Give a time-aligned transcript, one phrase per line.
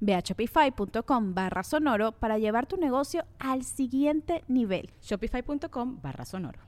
[0.00, 4.90] Ve a shopify.com barra sonoro para llevar tu negocio al siguiente nivel.
[5.02, 6.60] Shopify.com barra sonoro.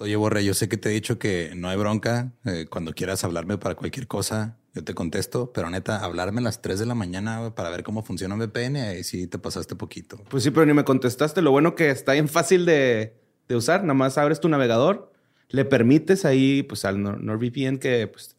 [0.00, 2.32] Oye, Borre, yo sé que te he dicho que no hay bronca.
[2.44, 5.52] eh, cuando quieras hablarme para cualquier cosa, yo te contesto.
[5.52, 8.76] Pero neta, hablarme a las 3 de la mañana para ver cómo funciona un VPN,
[8.76, 10.22] ahí sí te pasaste poquito.
[10.30, 11.42] Pues sí, pero ni me contestaste.
[11.42, 13.16] Lo bueno que está bien fácil de,
[13.48, 13.80] de usar.
[13.82, 15.10] Nada más abres tu navegador,
[15.48, 18.36] le permites ahí, pues al Nor- NordVPN que, pues,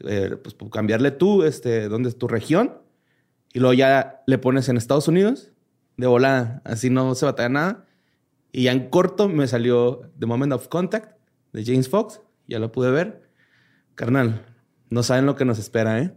[0.00, 2.78] eh, pues cambiarle tú, este, dónde es tu región.
[3.52, 5.52] Y luego ya le pones en Estados Unidos,
[5.96, 6.60] de volada.
[6.64, 7.86] Así no se batalla nada.
[8.52, 11.18] Y ya en corto me salió The Moment of Contact
[11.52, 12.20] de James Fox.
[12.46, 13.22] Ya lo pude ver.
[13.94, 14.44] Carnal,
[14.90, 16.12] no saben lo que nos espera, ¿eh?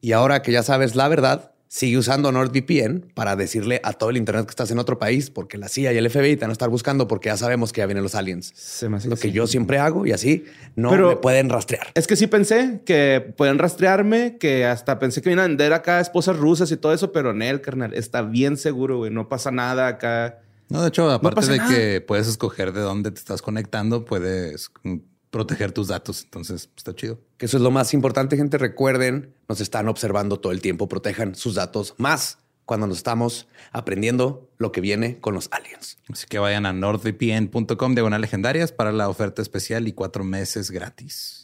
[0.00, 4.16] Y ahora que ya sabes la verdad, sigue usando NordVPN para decirle a todo el
[4.16, 6.52] internet que estás en otro país, porque la CIA y el FBI te van a
[6.52, 8.52] estar buscando porque ya sabemos que ya vienen los aliens.
[8.56, 9.32] Se me hace Lo que sí.
[9.32, 10.44] yo siempre hago y así
[10.76, 11.86] no Pero- me pueden rastrear.
[11.94, 16.00] Es que sí pensé que pueden rastrearme, que hasta pensé que iban a vender acá
[16.00, 19.10] esposas rusas y todo eso, pero en él, carnal, está bien seguro, güey.
[19.10, 20.40] No pasa nada acá.
[20.70, 21.74] No, de hecho, aparte de nada.
[21.74, 24.96] que puedes escoger de dónde te estás conectando, puedes mm,
[25.30, 26.24] proteger tus datos.
[26.24, 27.20] Entonces, está chido.
[27.36, 28.58] Que eso es lo más importante, gente.
[28.58, 30.88] Recuerden, nos están observando todo el tiempo.
[30.88, 35.98] Protejan sus datos más cuando nos estamos aprendiendo lo que viene con los aliens.
[36.12, 41.37] Así que vayan a nordvpn.com diagonal legendarias para la oferta especial y cuatro meses gratis.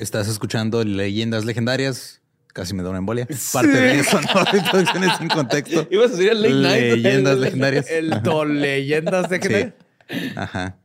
[0.00, 2.22] Estás escuchando Leyendas Legendarias.
[2.54, 3.28] Casi me da una embolia.
[3.52, 4.58] Parte de eso, ¿no?
[4.58, 5.86] Introducciones sin contexto.
[5.90, 7.02] Ibas a decir el late night.
[7.02, 7.90] Leyendas legendarias.
[7.90, 9.74] El do leyendas de
[10.08, 10.26] Sí.
[10.36, 10.76] Ajá.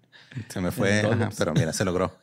[0.50, 2.14] Se me fue, ajá, pero mira, se logró.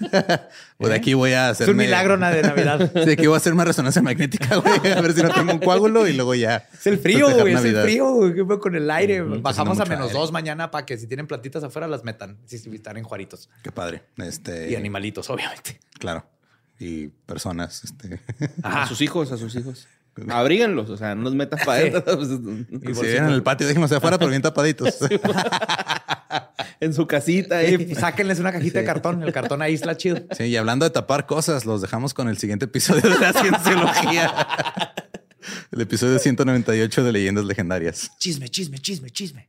[0.78, 1.64] pues de aquí voy a hacer.
[1.64, 2.92] Es un milagro de Navidad.
[2.92, 4.92] De aquí voy a hacer una resonancia magnética, güey.
[4.92, 6.68] A ver si no tengo un coágulo y luego ya.
[6.72, 7.54] Es el frío, güey.
[7.54, 8.34] Es el frío, güey.
[8.34, 9.20] ¿Qué pedo con el aire?
[9.22, 10.18] Bajamos a menos aire.
[10.18, 12.38] dos mañana para que si tienen plantitas afuera las metan.
[12.46, 13.50] Si están en Juaritos.
[13.62, 14.02] Qué padre.
[14.16, 14.70] Este.
[14.70, 15.78] Y animalitos, obviamente.
[15.98, 16.24] Claro.
[16.78, 17.84] Y personas.
[17.84, 18.20] Este.
[18.62, 19.86] A sus hijos, a sus hijos.
[20.28, 22.20] Abríganlos, o sea, no los metas para adentro.
[22.22, 24.98] Y si vienen en el patio, déjenlos afuera, pero bien tapaditos.
[26.80, 27.62] en su casita.
[27.62, 27.94] Y ahí.
[27.94, 29.22] sáquenles una cajita de cartón.
[29.22, 30.18] El cartón ahí está chido.
[30.36, 34.34] Sí, y hablando de tapar cosas, los dejamos con el siguiente episodio de la cienciología.
[35.72, 38.10] El episodio 198 de Leyendas Legendarias.
[38.18, 39.48] Chisme, chisme, chisme, chisme.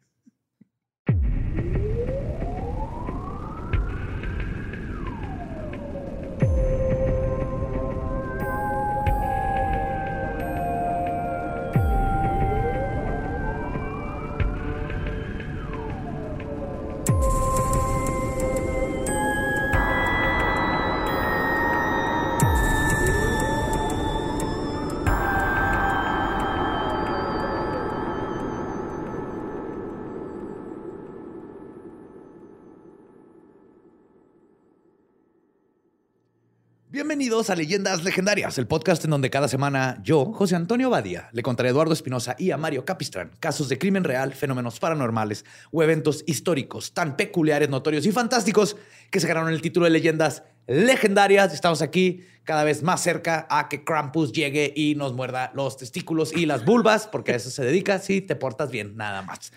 [37.11, 41.43] Bienvenidos a Leyendas Legendarias, el podcast en donde cada semana yo, José Antonio Badía, le
[41.43, 45.43] contaré a Eduardo Espinosa y a Mario Capistrán casos de crimen real, fenómenos paranormales
[45.73, 48.77] o eventos históricos tan peculiares, notorios y fantásticos
[49.09, 51.53] que se ganaron el título de Leyendas Legendarias.
[51.53, 56.31] Estamos aquí cada vez más cerca a que Krampus llegue y nos muerda los testículos
[56.31, 59.51] y las vulvas, porque a eso se dedica si te portas bien, nada más.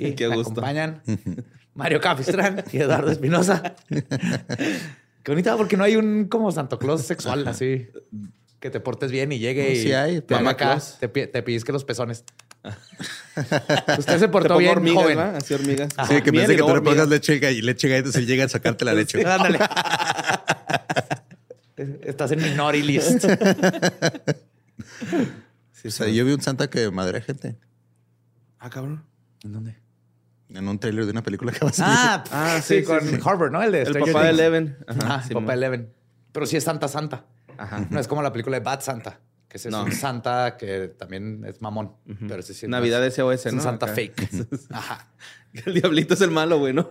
[0.00, 0.50] Y Qué gusto.
[0.50, 1.00] acompañan
[1.74, 3.76] Mario Capistrán y Eduardo Espinosa.
[5.28, 7.86] Qué bonita, porque no hay un como Santo Claus sexual así.
[8.60, 11.42] Que te portes bien y llegue No, y sí hay, te Mamá acá, te, te
[11.42, 12.24] pellizque los pezones.
[13.98, 15.18] Usted se Te portó bien, hormigas, joven.
[15.18, 15.36] ¿va?
[15.36, 15.90] Así hormigas.
[16.08, 18.86] Sí, que pensé que tú le pongas leche y leche galletas y llega a sacarte
[18.86, 19.22] la leche.
[19.22, 19.58] Ándale.
[22.04, 23.26] Estás en minority list.
[25.84, 27.58] o sea, yo vi un Santa que madre gente
[28.58, 29.04] Ah, cabrón.
[29.44, 29.76] ¿En dónde?
[30.50, 31.94] En un trailer de una película que va a salir.
[31.96, 33.20] Ah, Ah, sí, sí, con sí, sí.
[33.24, 33.62] Harvard, ¿no?
[33.62, 34.30] El de El papá de.
[34.30, 34.76] Eleven.
[34.86, 35.92] Ajá, sí, el papá de Eleven.
[36.32, 37.26] Pero sí es Santa Santa.
[37.56, 37.86] Ajá.
[37.90, 39.80] No es como la película de Bad Santa, que No.
[39.82, 41.92] es un Santa que también es mamón.
[42.28, 43.62] Pero ese sí es Navidad más- SOS, es un ¿no?
[43.62, 43.94] Santa Acá.
[43.94, 44.28] fake.
[44.70, 45.08] Ajá.
[45.52, 46.90] El diablito es el malo, güey, ¿no?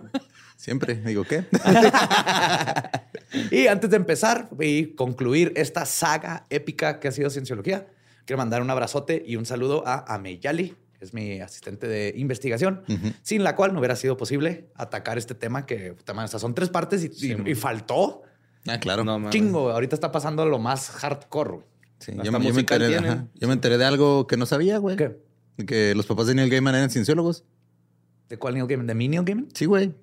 [0.56, 0.94] Siempre.
[0.96, 1.44] Digo, ¿qué?
[3.50, 7.86] Y antes de empezar y concluir esta saga épica que ha sido Cienciología,
[8.24, 12.82] quiero mandar un abrazote y un saludo a Ameyali, que es mi asistente de investigación,
[13.22, 16.54] sin la cual no hubiera sido posible atacar este tema que madre, o sea, son
[16.54, 17.46] tres partes y, y- man.
[17.46, 18.22] y faltó
[18.66, 19.02] Ah, claro.
[19.04, 19.70] No, chingo.
[19.70, 21.60] Ahorita está pasando lo más hardcore.
[22.00, 23.26] Sí, yo, me- yo me enteré, ajá.
[23.34, 24.96] yo me enteré de algo que no sabía, güey.
[24.96, 25.16] ¿Qué?
[25.66, 27.44] Que los papás de Neil Gaiman eran cienciólogos.
[28.28, 28.86] ¿De cuál Neil Gaiman?
[28.86, 29.48] ¿De mi Neil Gaiman?
[29.54, 29.94] Sí, güey.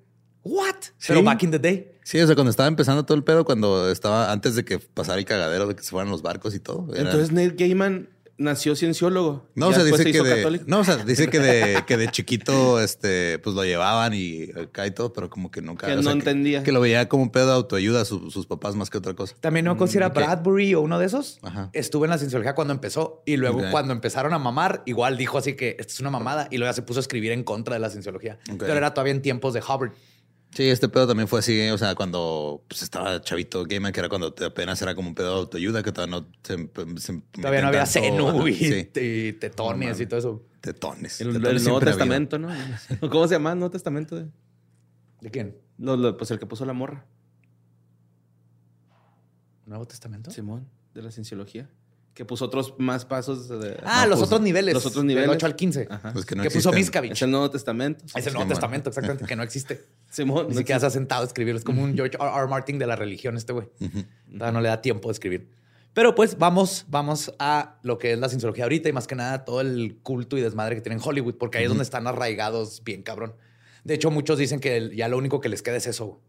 [0.42, 0.74] What?
[0.98, 1.08] Sí.
[1.08, 1.92] Pero back in the day.
[2.02, 5.18] Sí, o sea, cuando estaba empezando todo el pedo, cuando estaba antes de que pasara
[5.18, 6.92] el cagadero de que se fueran los barcos y todo.
[6.92, 8.08] era- Entonces Neil Gaiman
[8.38, 9.46] nació cienciólogo.
[9.54, 10.64] no, o sea, después dice se que hizo de, católico.
[10.66, 14.86] no, o sea, dice que de, que de chiquito, este, pues lo llevaban y acá
[14.86, 15.86] y todo, pero como que nunca.
[15.86, 16.62] Que o no sea, entendía.
[16.62, 19.14] Que, lo veía como un pedo de autoayuda a su- sus papás más que otra
[19.14, 19.34] cosa.
[19.40, 20.20] También no considera ¿qué?
[20.20, 21.38] Bradbury o uno de esos.
[21.42, 21.70] Ajá.
[21.72, 25.54] Estuvo en la cienciología cuando empezó y luego cuando empezaron a mamar, igual dijo así
[25.54, 27.80] que esto es una mamada y luego ya se puso a escribir en contra de
[27.80, 28.38] la cienciología.
[28.58, 29.92] Pero era todavía en tiempos de Hubbard.
[30.56, 34.08] Sí, este pedo también fue así, o sea, cuando pues, estaba chavito Gaiman, que era
[34.08, 36.56] cuando apenas era como un pedo de autoayuda, que todavía no se,
[37.00, 40.46] se Todavía no había tanto, y, sí, y tetones y todo eso.
[40.62, 41.20] tetones.
[41.20, 41.92] El, el Tetones Nuevo ha habido.
[41.98, 42.48] Testamento, ¿no?
[43.10, 44.16] ¿Cómo se llama el Nuevo Testamento?
[44.16, 44.30] de-
[45.20, 45.58] ¿De quién?
[45.76, 47.04] Lo- lo- pues el que puso la morra.
[49.66, 50.30] ¿Nuevo Testamento?
[50.30, 51.68] Simón, de la cienciología.
[52.16, 53.46] Que puso otros más pasos.
[53.46, 54.72] De, Ah, No, los otros niveles.
[54.72, 55.28] los otros Del niveles.
[55.28, 55.86] 8 al 15.
[55.90, 56.12] Ajá.
[56.14, 56.72] Pues que no que puso.
[56.72, 57.12] Miscavige.
[57.12, 58.04] Es el Nuevo Testamento.
[58.06, 58.48] Es el Nuevo Simón.
[58.48, 59.84] Testamento, exactamente, que no existe.
[60.10, 60.46] Simón.
[60.48, 61.58] Ni no siquiera se ha sentado a escribirlo.
[61.58, 62.26] Es como un George R.
[62.38, 62.46] R.
[62.48, 63.68] Martin de la religión este güey.
[64.32, 65.50] Todavía no le da tiempo de escribir.
[65.92, 69.44] Pero pues vamos, vamos a lo que es la cienciología ahorita y más que nada
[69.44, 72.82] todo el culto y desmadre que tiene en Hollywood, porque ahí es donde están arraigados
[72.82, 73.34] bien cabrón.
[73.84, 76.20] De hecho, muchos dicen que ya lo único que les queda es eso.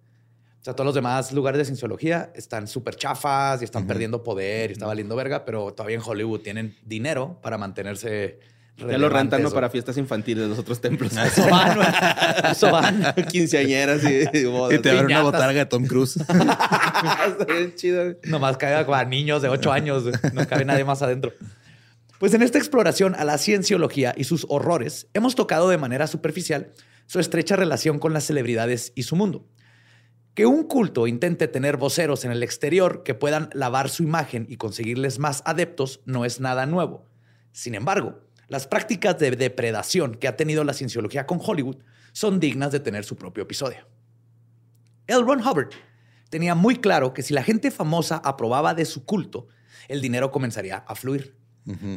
[0.67, 4.69] O sea, todos los demás lugares de cienciología están súper chafas y están perdiendo poder
[4.69, 8.41] y está valiendo verga, pero todavía en Hollywood tienen dinero para mantenerse.
[8.75, 11.15] Ya lo rentan para fiestas infantiles de los otros templos.
[11.25, 11.79] Eso van.
[12.51, 13.15] Eso van.
[13.31, 14.77] Quinceañeras y, y bodas.
[14.77, 16.19] Y te abren una botarga de Tom Cruise.
[17.47, 18.17] Bien chido.
[18.25, 20.03] Nomás cae para niños de 8 años.
[20.33, 21.31] No cabe nadie más adentro.
[22.19, 26.73] Pues en esta exploración a la cienciología y sus horrores, hemos tocado de manera superficial
[27.05, 29.45] su estrecha relación con las celebridades y su mundo.
[30.37, 34.57] Que un culto intente tener voceros en el exterior que puedan lavar su imagen y
[34.57, 37.07] conseguirles más adeptos no es nada nuevo.
[37.53, 41.77] Sin embargo, las prácticas de depredación que ha tenido la cienciología con Hollywood
[42.11, 43.87] son dignas de tener su propio episodio.
[45.07, 45.23] L.
[45.23, 45.71] Ron Hubbard
[46.29, 49.47] tenía muy claro que si la gente famosa aprobaba de su culto,
[49.87, 51.35] el dinero comenzaría a fluir.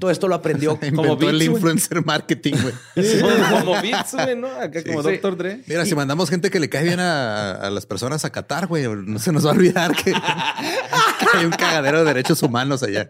[0.00, 2.74] Todo esto lo aprendió Inventó Beats, el influencer marketing, güey.
[3.50, 4.48] como Beats, güey, ¿no?
[4.48, 5.10] Acá como Sí.
[5.12, 5.36] Dr.
[5.36, 5.60] Dre.
[5.66, 8.84] Mira, si mandamos gente que le cae bien a, a las personas a Qatar, güey,
[8.88, 13.08] no se nos va a olvidar que, que hay un cagadero de derechos humanos allá.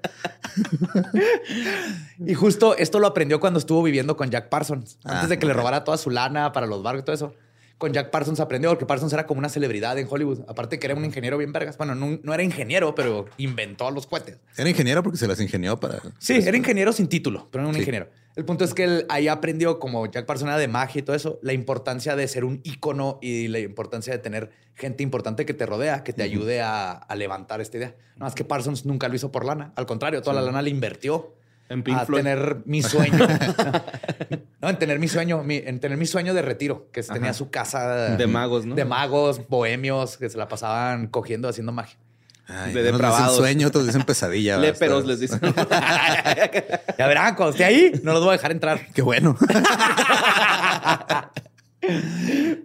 [2.27, 4.99] Y justo esto lo aprendió cuando estuvo viviendo con Jack Parsons.
[5.05, 5.59] Antes Ah, de que le ok.
[5.59, 7.35] robara toda su lana para los barcos y todo eso.
[7.81, 10.41] Con Jack Parsons aprendió porque Parsons era como una celebridad en Hollywood.
[10.49, 11.79] Aparte que era un ingeniero bien vergas.
[11.79, 14.37] Bueno, no, no era ingeniero, pero inventó los cohetes.
[14.59, 15.99] Era ingeniero porque se las ingenió para.
[16.19, 17.81] Sí, era ingeniero sin título, pero no un Sí.
[17.81, 18.09] ingeniero.
[18.37, 21.17] El punto es que él ahí aprendió, como Jack Parsons era de magia y todo
[21.17, 25.55] eso, la importancia de ser un ícono y la importancia de tener gente importante que
[25.55, 27.89] te rodea, que te ayude a, a levantar esta idea.
[28.17, 29.73] Nada más que Parsons nunca lo hizo por lana.
[29.75, 31.35] Al contrario, toda la lana le invirtió
[31.71, 32.21] En Pink a Floyd.
[32.23, 33.19] tener mi sueño.
[34.63, 37.35] no, en tener mi sueño, mi- en tener mi sueño de retiro, que tenía Ajá.
[37.35, 38.75] su casa De magos, ¿no?
[38.75, 41.97] De magos, bohemios, que se la pasaban cogiendo, haciendo magia.
[42.47, 43.37] Ay, De unos dicen depravados.
[43.37, 44.59] sueño, otros dicen pesadilla.
[44.59, 45.41] Léperos les dicen.
[46.99, 48.81] Ya verán, cuando esté ahí, no los voy a dejar entrar.
[48.93, 49.37] Qué bueno.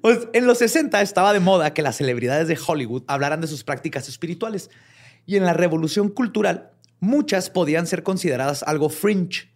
[0.01, 3.63] Pues en los 60 estaba de moda que las celebridades de Hollywood hablaran de sus
[3.63, 4.69] prácticas espirituales.
[5.25, 9.49] Y en la revolución cultural, muchas podían ser consideradas algo fringe.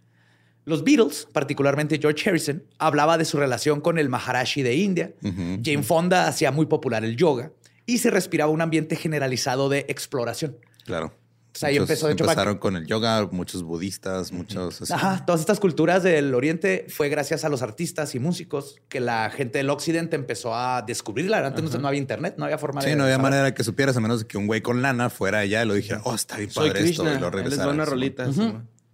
[0.70, 5.14] Los Beatles, particularmente George Harrison, hablaba de su relación con el Maharashi de India.
[5.22, 7.52] Jane Fonda hacía muy popular el yoga
[7.86, 10.58] y se respiraba un ambiente generalizado de exploración.
[10.86, 11.14] Claro.
[11.52, 14.84] Pues ahí Muchos empezó, de hecho, empezaron con el yoga, muchos budistas, muchos.
[14.84, 14.94] así.
[14.94, 19.32] Ajá, todas estas culturas del Oriente fue gracias a los artistas y músicos que la
[19.32, 21.40] gente del Occidente empezó a descubrirla.
[21.46, 22.92] Antes no- no había internet, no había forma de.
[22.92, 23.32] Sí, no había saber.
[23.32, 26.02] manera que supieras, a menos que un güey con lana fuera allá y lo dijera,
[26.04, 27.18] oh, está bien Soy padre esto, Krishna.
[27.18, 27.66] y lo Él les regresara.
[27.68, 28.30] da una rolita.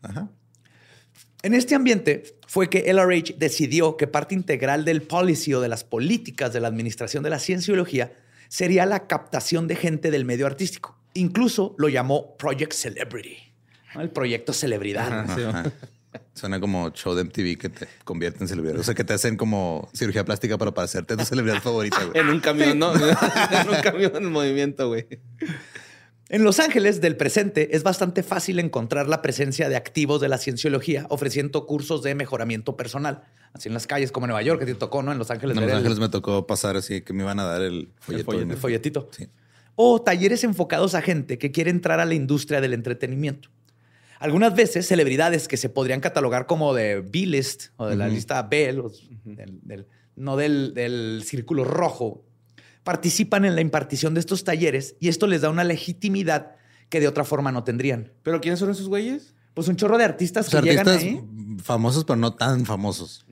[0.02, 0.30] Ajá.
[1.46, 5.84] En este ambiente fue que LRH decidió que parte integral del policy o de las
[5.84, 8.14] políticas de la administración de la cienciología
[8.48, 10.98] sería la captación de gente del medio artístico.
[11.14, 13.38] Incluso lo llamó Project Celebrity,
[13.94, 14.02] ¿no?
[14.02, 15.20] el proyecto celebridad.
[15.20, 15.72] Ajá, sí, Ajá.
[16.34, 18.80] Suena como show de MTV que te convierte en celebridad.
[18.80, 22.20] O sea, que te hacen como cirugía plástica para parecerte tu celebridad favorita, güey.
[22.22, 22.92] En un camión, ¿no?
[22.96, 25.06] en un camión en movimiento, güey.
[26.30, 30.40] En Los Ángeles del presente es bastante fácil encontrar la presencia de activos de la
[30.40, 33.24] cienciología ofreciendo cursos de mejoramiento personal.
[33.54, 35.12] Así en las calles como en Nueva York, que te tocó, ¿no?
[35.12, 35.56] En Los Ángeles.
[35.56, 38.26] En Los el- Ángeles me tocó pasar así que me iban a dar el folleto.
[38.26, 38.52] folleto.
[38.54, 39.10] el folletito.
[39.12, 39.28] Sí.
[39.76, 43.50] O talleres enfocados a gente que quiere entrar a la industria del entretenimiento.
[44.20, 48.74] Algunas veces celebridades que se podrían catalogar como de B-list o de la lista B,
[48.74, 52.24] los- del- del- no del, del círculo rojo,
[52.86, 56.56] participan en la impartición de estos talleres y esto les da una legitimidad
[56.88, 58.14] que de otra forma no tendrían.
[58.24, 59.34] ¿Pero quiénes son esos güeyes?
[59.54, 61.22] Pues un chorro de artistas O sea, que llegan ahí
[61.64, 63.26] famosos, pero no tan famosos.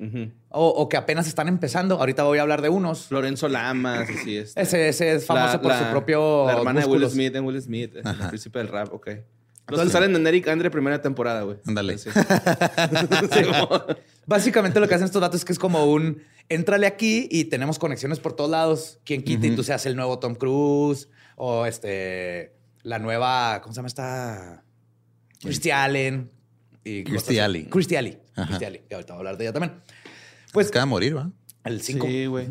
[0.50, 2.00] o, o que apenas están empezando.
[2.00, 3.12] Ahorita voy a hablar de unos.
[3.12, 4.54] Lorenzo Lamas, así es.
[4.56, 6.46] Ese, ese es famoso La- por la- su propio.
[6.48, 7.10] La hermana de Will.
[7.10, 9.10] Smith, en Will Smith, el príncipe del rap, ok.
[9.68, 11.58] Los que salen en Eric Andre primera temporada, güey.
[11.66, 11.98] Ándale.
[11.98, 12.10] Sí.
[13.32, 13.42] Sí,
[14.26, 17.80] Básicamente lo que hacen estos datos es que es como un entrale aquí y tenemos
[17.80, 19.00] conexiones por todos lados.
[19.04, 23.78] Quien quita y tú seas el nuevo Tom Cruise o este la nueva, ¿cómo se
[23.78, 24.64] llama esta?
[25.42, 26.32] Christy Allen.
[26.84, 27.40] Y así.
[27.40, 27.66] Alley.
[27.66, 28.20] Christy Alley.
[28.36, 28.48] Ajá.
[28.48, 28.82] Christy Alley.
[28.88, 29.82] que ahorita voy a hablar de ella también.
[30.52, 31.32] Pues acaba de morir, ¿va?
[31.64, 32.06] El 5.
[32.08, 32.50] Sí, güey.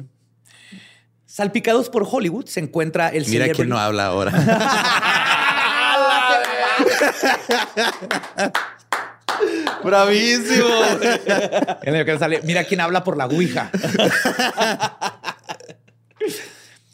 [1.27, 4.33] Salpicados por Hollywood se encuentra el Mira quién no habla ahora.
[9.85, 10.69] Bravísimo.
[11.83, 13.71] En el que sale, mira quién habla por la Ouija.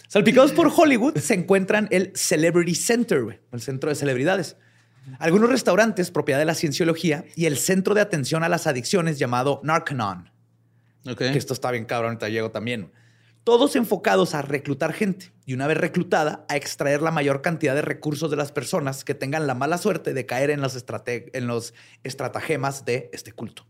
[0.08, 4.56] Salpicados por Hollywood se encuentran el Celebrity Center, el centro de celebridades.
[5.18, 9.60] Algunos restaurantes, propiedad de la cienciología, y el centro de atención a las adicciones llamado
[9.64, 10.30] Narcanon.
[11.16, 12.90] Que esto está bien cabrón, ahorita llego también.
[13.48, 17.80] Todos enfocados a reclutar gente y una vez reclutada, a extraer la mayor cantidad de
[17.80, 21.72] recursos de las personas que tengan la mala suerte de caer en los, en los
[22.04, 23.66] estratagemas de este culto.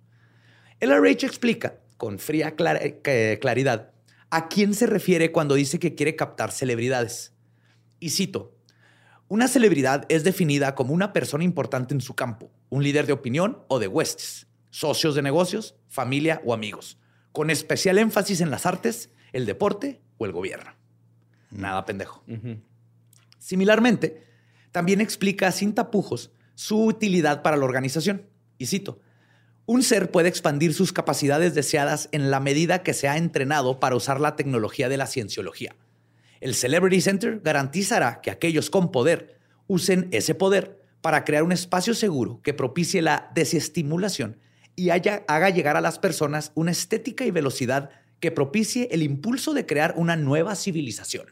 [0.80, 3.92] LRH explica con fría eh, claridad
[4.30, 7.32] a quién se refiere cuando dice que quiere captar celebridades.
[8.00, 8.56] Y cito,
[9.28, 13.62] una celebridad es definida como una persona importante en su campo, un líder de opinión
[13.68, 16.98] o de huestes, socios de negocios, familia o amigos,
[17.30, 20.72] con especial énfasis en las artes, el deporte o el gobierno.
[21.50, 22.22] Nada pendejo.
[23.38, 24.24] Similarmente,
[24.72, 28.26] también explica sin tapujos su utilidad para la organización.
[28.58, 29.00] Y cito,
[29.66, 33.96] un ser puede expandir sus capacidades deseadas en la medida que se ha entrenado para
[33.96, 35.76] usar la tecnología de la cienciología.
[36.40, 41.94] El Celebrity Center garantizará que aquellos con poder usen ese poder para crear un espacio
[41.94, 44.38] seguro que propicie la desestimulación
[44.74, 49.54] y haya- haga llegar a las personas una estética y velocidad que propicie el impulso
[49.54, 51.26] de crear una nueva civilización.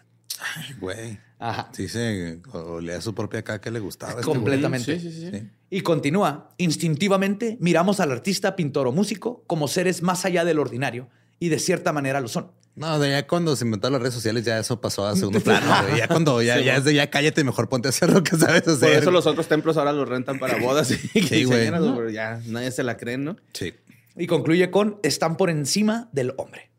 [0.55, 1.19] Ay, Güey.
[1.39, 1.69] Ajá.
[1.73, 4.13] Sí, se olía su propia caca que le gustaba.
[4.13, 4.25] este.
[4.25, 4.99] Completamente.
[4.99, 5.31] Sí, sí, sí.
[5.31, 5.49] Sí.
[5.69, 11.09] Y continúa, instintivamente miramos al artista, pintor o músico como seres más allá del ordinario
[11.39, 12.53] y de cierta manera lo son.
[12.75, 15.67] No, de ya cuando se inventaron las redes sociales, ya eso pasó a segundo plano.
[15.87, 15.99] güey.
[15.99, 18.67] Ya cuando ya, ya es de ya cállate, mejor ponte a hacer lo que sabes
[18.69, 18.89] hacer.
[18.91, 21.71] Por eso los otros templos ahora los rentan para bodas y Sí, güey.
[21.71, 23.37] pero ya nadie se la cree, ¿no?
[23.53, 23.75] Sí.
[24.17, 26.71] Y concluye con, están por encima del hombre.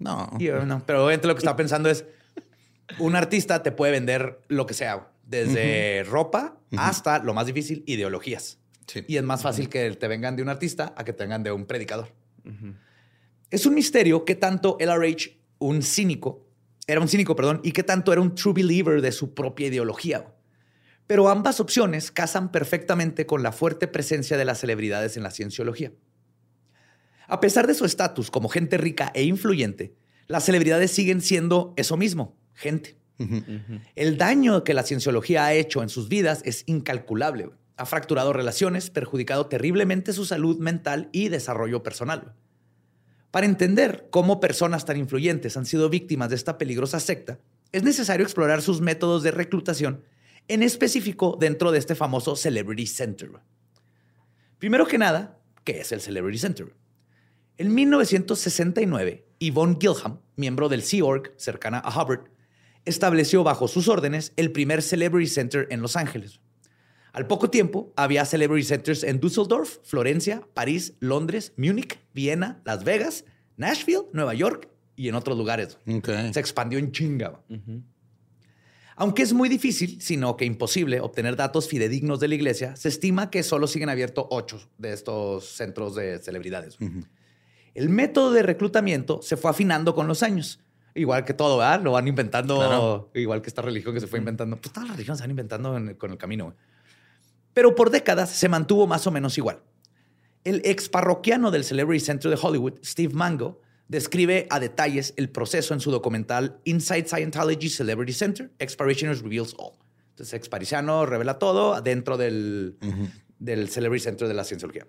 [0.00, 0.30] No.
[0.38, 2.04] Y yo, no, pero obviamente lo que estaba pensando es,
[2.98, 8.58] un artista te puede vender lo que sea, desde ropa hasta, lo más difícil, ideologías.
[8.86, 9.04] Sí.
[9.06, 11.52] Y es más fácil que te vengan de un artista a que te vengan de
[11.52, 12.12] un predicador.
[13.50, 16.46] Es un misterio que tanto LRH, un cínico,
[16.86, 20.34] era un cínico, perdón, y que tanto era un true believer de su propia ideología.
[21.06, 25.92] Pero ambas opciones casan perfectamente con la fuerte presencia de las celebridades en la cienciología.
[27.30, 29.94] A pesar de su estatus como gente rica e influyente,
[30.26, 32.96] las celebridades siguen siendo eso mismo, gente.
[33.94, 37.50] El daño que la cienciología ha hecho en sus vidas es incalculable.
[37.76, 42.34] Ha fracturado relaciones, perjudicado terriblemente su salud mental y desarrollo personal.
[43.30, 47.38] Para entender cómo personas tan influyentes han sido víctimas de esta peligrosa secta,
[47.70, 50.02] es necesario explorar sus métodos de reclutación,
[50.48, 53.30] en específico dentro de este famoso Celebrity Center.
[54.58, 56.79] Primero que nada, ¿qué es el Celebrity Center?
[57.60, 62.30] En 1969, Yvonne Gilham, miembro del Sea Org cercana a Hubbard,
[62.86, 66.40] estableció bajo sus órdenes el primer Celebrity Center en Los Ángeles.
[67.12, 73.26] Al poco tiempo, había Celebrity Centers en Düsseldorf, Florencia, París, Londres, Múnich, Viena, Las Vegas,
[73.58, 75.76] Nashville, Nueva York y en otros lugares.
[76.32, 77.42] Se expandió en chinga.
[78.96, 83.28] Aunque es muy difícil, sino que imposible, obtener datos fidedignos de la iglesia, se estima
[83.28, 86.78] que solo siguen abiertos ocho de estos centros de celebridades.
[87.74, 90.60] El método de reclutamiento se fue afinando con los años.
[90.94, 91.80] Igual que todo, ¿verdad?
[91.82, 93.10] Lo van inventando, Claro.
[93.14, 94.56] igual que esta religión que se fue inventando.
[94.60, 96.46] Pues todas las religiones se van inventando en el- con el camino.
[96.46, 96.56] güey.
[97.52, 99.60] Pero por décadas se mantuvo más o menos igual.
[100.44, 105.74] El ex parroquiano del Celebrity Center de Hollywood, Steve Mango, describe a detalles el proceso
[105.74, 109.72] en su documental Inside Scientology Celebrity Center, Exparitioners Reveals All.
[110.10, 112.76] Entonces, Expariciano revela todo dentro del,
[113.38, 114.86] del Celebrity Center de la Cienciología.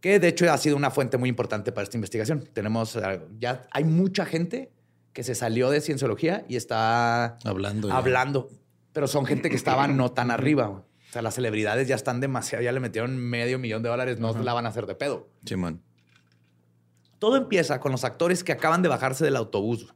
[0.00, 2.48] Que de hecho ha sido una fuente muy importante para esta investigación.
[2.52, 4.72] Tenemos, eh, ya hay mucha gente
[5.12, 7.88] que se salió de Cienciología y está Hablando.
[7.88, 7.96] ya.
[7.96, 8.48] hablando,
[8.92, 10.68] pero son gente que estaba no tan arriba.
[10.68, 14.32] O sea, las celebridades ya están demasiado, ya le metieron medio millón de dólares, no
[14.34, 15.28] la van a hacer de pedo.
[15.44, 15.82] Simón.
[17.18, 19.92] Todo empieza con los actores que acaban de bajarse del autobús,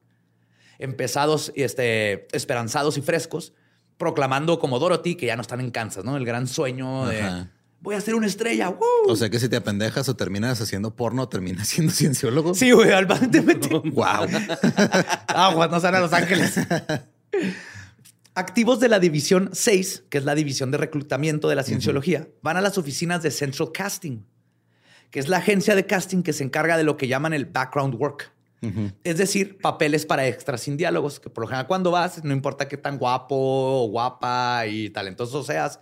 [0.78, 3.52] empezados, este, esperanzados y frescos,
[3.98, 6.16] proclamando como Dorothy que ya no están en Kansas, ¿no?
[6.16, 7.50] El gran sueño de Ajá.
[7.82, 8.70] Voy a ser una estrella.
[8.70, 9.08] ¡woo!
[9.08, 12.54] O sea que si te apendejas o terminas haciendo porno, terminas siendo cienciólogo.
[12.54, 13.68] sí, güey, al te metí.
[13.68, 14.28] Wow.
[15.28, 16.54] Aguas, no salen a Los Ángeles.
[18.34, 22.56] Activos de la División 6, que es la división de reclutamiento de la cienciología, van
[22.56, 24.24] a las oficinas de Central Casting,
[25.10, 27.94] que es la agencia de casting que se encarga de lo que llaman el background
[27.96, 28.32] work.
[29.02, 32.68] Es decir, papeles para extras sin diálogos, que por lo general cuando vas, no importa
[32.68, 35.80] qué tan guapo o guapa y talentoso seas,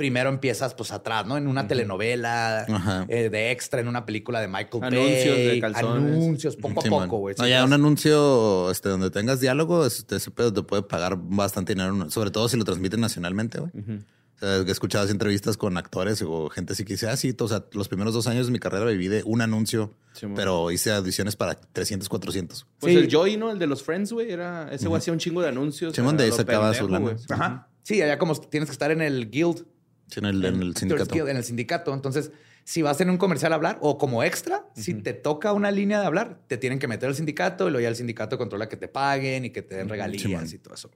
[0.00, 1.36] primero empiezas pues atrás, ¿no?
[1.36, 6.12] En una telenovela, eh, de extra en una película de Michael Anuncios Bay, de calzones.
[6.14, 7.34] anuncios, poco a poco, güey.
[7.38, 11.74] No, ya un anuncio este, donde tengas diálogo, este, ese pedo te puede pagar bastante
[11.74, 13.70] dinero, sobre todo si lo transmiten nacionalmente, güey.
[13.76, 17.46] O sea, he escuchado entrevistas con actores o gente así que dice, ah, sí, o
[17.48, 19.92] sea, los primeros dos años de mi carrera viví de un anuncio,
[20.34, 22.66] pero hice audiciones para 300, 400.
[22.78, 22.98] Pues Sí.
[22.98, 23.50] el Joey, ¿no?
[23.50, 24.30] El de los Friends, güey.
[24.30, 24.72] Era...
[24.72, 25.94] Ese güey hacía un chingo de anuncios.
[25.94, 27.16] Simón, de ahí sacaba su lana.
[27.28, 27.66] Ajá.
[27.82, 29.66] Sí, allá como tienes que estar en el guild.
[30.10, 31.28] Sí, en el, en el Actors sindicato.
[31.28, 31.94] En el sindicato.
[31.94, 32.32] Entonces,
[32.64, 36.00] si vas en un comercial a hablar o como extra, si te toca una línea
[36.00, 38.76] de hablar, te tienen que meter al sindicato y luego ya el sindicato controla que
[38.76, 40.90] te paguen y que te den regalías y todo eso.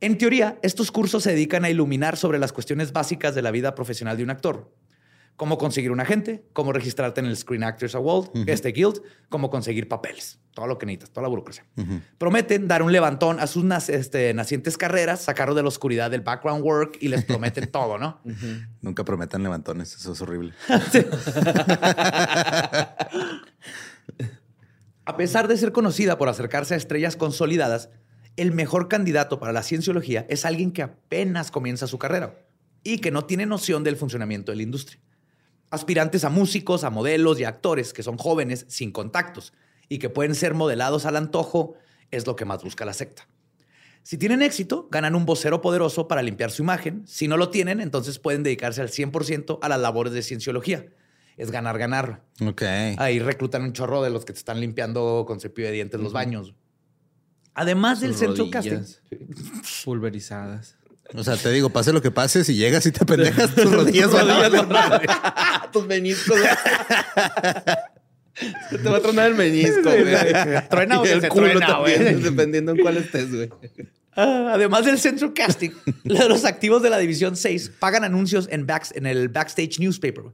[0.00, 3.74] En teoría, estos cursos se dedican a iluminar sobre las cuestiones básicas de la vida
[3.74, 4.72] profesional de un actor.
[5.36, 9.88] Cómo conseguir un agente, cómo registrarte en el Screen Actors Award, este guild, cómo conseguir
[9.88, 11.64] papeles, todo lo que necesitas, toda la burocracia.
[12.18, 16.20] Prometen dar un levantón a sus nac- este, nacientes carreras, sacarlos de la oscuridad del
[16.20, 18.20] background work y les prometen todo, ¿no?
[18.82, 20.52] Nunca prometan levantones, eso es horrible.
[25.04, 27.90] A pesar de ser conocida por acercarse a estrellas consolidadas,
[28.36, 32.36] el mejor candidato para la cienciología es alguien que apenas comienza su carrera
[32.84, 35.00] y que no tiene noción del funcionamiento de la industria.
[35.72, 39.54] Aspirantes a músicos, a modelos y a actores que son jóvenes sin contactos
[39.88, 41.76] y que pueden ser modelados al antojo
[42.10, 43.26] es lo que más busca la secta.
[44.02, 47.04] Si tienen éxito, ganan un vocero poderoso para limpiar su imagen.
[47.06, 50.86] Si no lo tienen, entonces pueden dedicarse al 100% a las labores de cienciología.
[51.38, 52.22] Es ganar, ganar.
[52.44, 52.62] Ok.
[52.98, 56.12] Ahí reclutan un chorro de los que te están limpiando con cepillo de dientes los
[56.12, 56.54] baños.
[57.54, 58.84] Además del centro casting.
[59.86, 60.76] Pulverizadas.
[61.14, 64.10] O sea, te digo, pase lo que pase, si llegas y te pendejas, tus rodillas
[64.12, 65.06] van a madre.
[65.72, 66.38] Tus meniscos.
[68.70, 70.04] te va a tronar el menisco, güey.
[70.68, 72.14] Truena o se el culo truena, también, güey.
[72.22, 73.50] dependiendo en cuál estés, güey.
[74.14, 75.70] Ah, además del centro casting,
[76.04, 80.24] los activos de la División 6 pagan anuncios en, backs- en el Backstage Newspaper.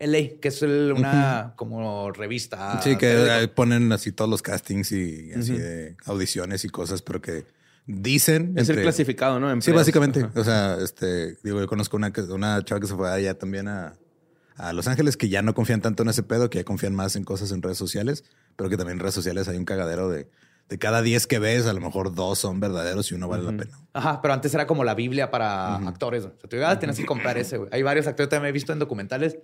[0.00, 2.80] LA, que es el- una como revista.
[2.82, 7.44] Sí, que ponen así todos los castings y así de audiciones y cosas, pero que
[7.88, 8.52] dicen.
[8.56, 9.60] Es el clasificado, ¿no?
[9.60, 10.20] Sí, básicamente.
[10.20, 10.40] Ajá.
[10.40, 13.94] O sea, este, digo, yo conozco una, una chava que se fue allá también a,
[14.56, 17.16] a Los Ángeles que ya no confían tanto en ese pedo, que ya confían más
[17.16, 18.24] en cosas en redes sociales,
[18.54, 20.28] pero que también en redes sociales hay un cagadero de,
[20.68, 23.50] de cada 10 que ves, a lo mejor dos son verdaderos y uno vale la
[23.56, 23.78] pena.
[23.94, 26.24] Ajá, pero antes era como la Biblia para actores.
[26.24, 27.70] O sea, tú ah, tienes que comprar ese, güey.
[27.72, 29.38] Hay varios actores también he visto en documentales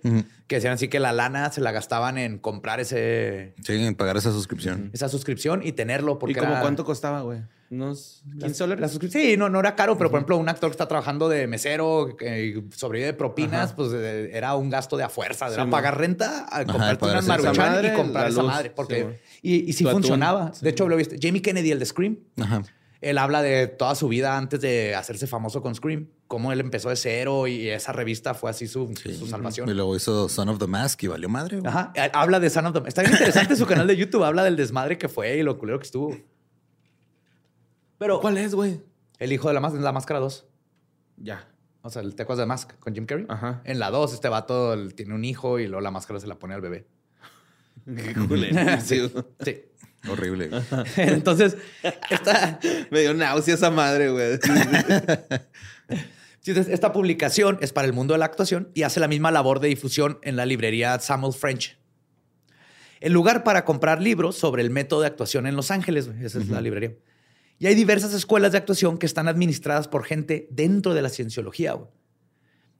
[0.47, 4.17] que decían así que la lana se la gastaban en comprar ese, Sí, en pagar
[4.17, 4.91] esa suscripción.
[4.93, 6.19] esa suscripción y tenerlo.
[6.19, 7.39] Porque ¿Y como era- cuánto costaba, güey?
[7.71, 8.81] ¿Unos 15 dólares?
[8.81, 9.23] La suscripción.
[9.23, 12.15] Sí, no, no era caro, pero por ejemplo, un actor que está trabajando de mesero,
[12.15, 15.47] que sobrevive de propinas, pues eh, era un gasto de a fuerza.
[15.51, 18.51] Era Sí, pagar renta, a comprarte pagar una maruchan madre, y comprar la esa luz.
[18.51, 18.69] madre.
[18.69, 19.24] Porque, Sí.
[19.53, 20.53] Y, y sí funcionaba.
[20.53, 20.63] Sí.
[20.63, 21.17] De hecho, lo viste.
[21.21, 22.17] Jamie Kennedy, el de Scream.
[22.41, 22.63] Ajá.
[23.01, 26.89] Él habla de toda su vida antes de hacerse famoso con Scream, cómo él empezó
[26.89, 29.69] de cero y esa revista fue así su, su salvación.
[29.69, 31.59] Y luego hizo Son of the Mask y valió madre.
[31.59, 31.69] güey.
[31.69, 31.93] Ajá.
[32.13, 32.87] Habla de Son of the...
[32.87, 34.23] Está bien interesante su canal de YouTube.
[34.23, 36.17] Habla del desmadre que fue y lo culero que estuvo.
[37.97, 38.81] Pero ¿Cuál es, güey?
[39.19, 40.45] el hijo de la, más- la máscara 2.
[41.17, 41.47] Ya.
[41.83, 43.25] O sea, el Tecos de Mask con Jim Carrey.
[43.29, 43.61] Ajá.
[43.65, 46.55] En la 2, este vato tiene un hijo y luego la máscara se la pone
[46.55, 46.87] al bebé.
[48.83, 49.01] Sí.
[49.43, 49.61] sí.
[50.09, 50.49] Horrible.
[50.97, 51.57] Entonces,
[52.09, 52.59] esta,
[52.91, 54.39] Me dio náusea esa madre, güey.
[56.45, 59.59] entonces, esta publicación es para el mundo de la actuación y hace la misma labor
[59.59, 61.77] de difusión en la librería Samuel French.
[63.01, 66.09] el lugar para comprar libros sobre el método de actuación en Los Ángeles.
[66.21, 66.93] Esa es la librería.
[67.57, 71.73] Y hay diversas escuelas de actuación que están administradas por gente dentro de la cienciología.
[71.73, 71.89] güey.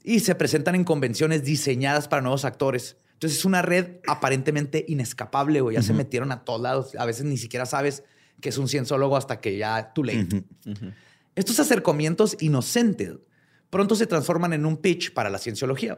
[0.08, 2.96] Y se presentan en convenciones diseñadas para nuevos actores.
[3.14, 5.76] Entonces es una red aparentemente inescapable, güey.
[5.76, 6.96] Ya se metieron a todos lados.
[6.96, 8.04] A veces ni siquiera sabes
[8.40, 10.44] que es un cienciólogo hasta que ya too late.
[11.34, 13.14] Estos acercamientos inocentes
[13.72, 15.98] pronto se transforman en un pitch para la cienciología.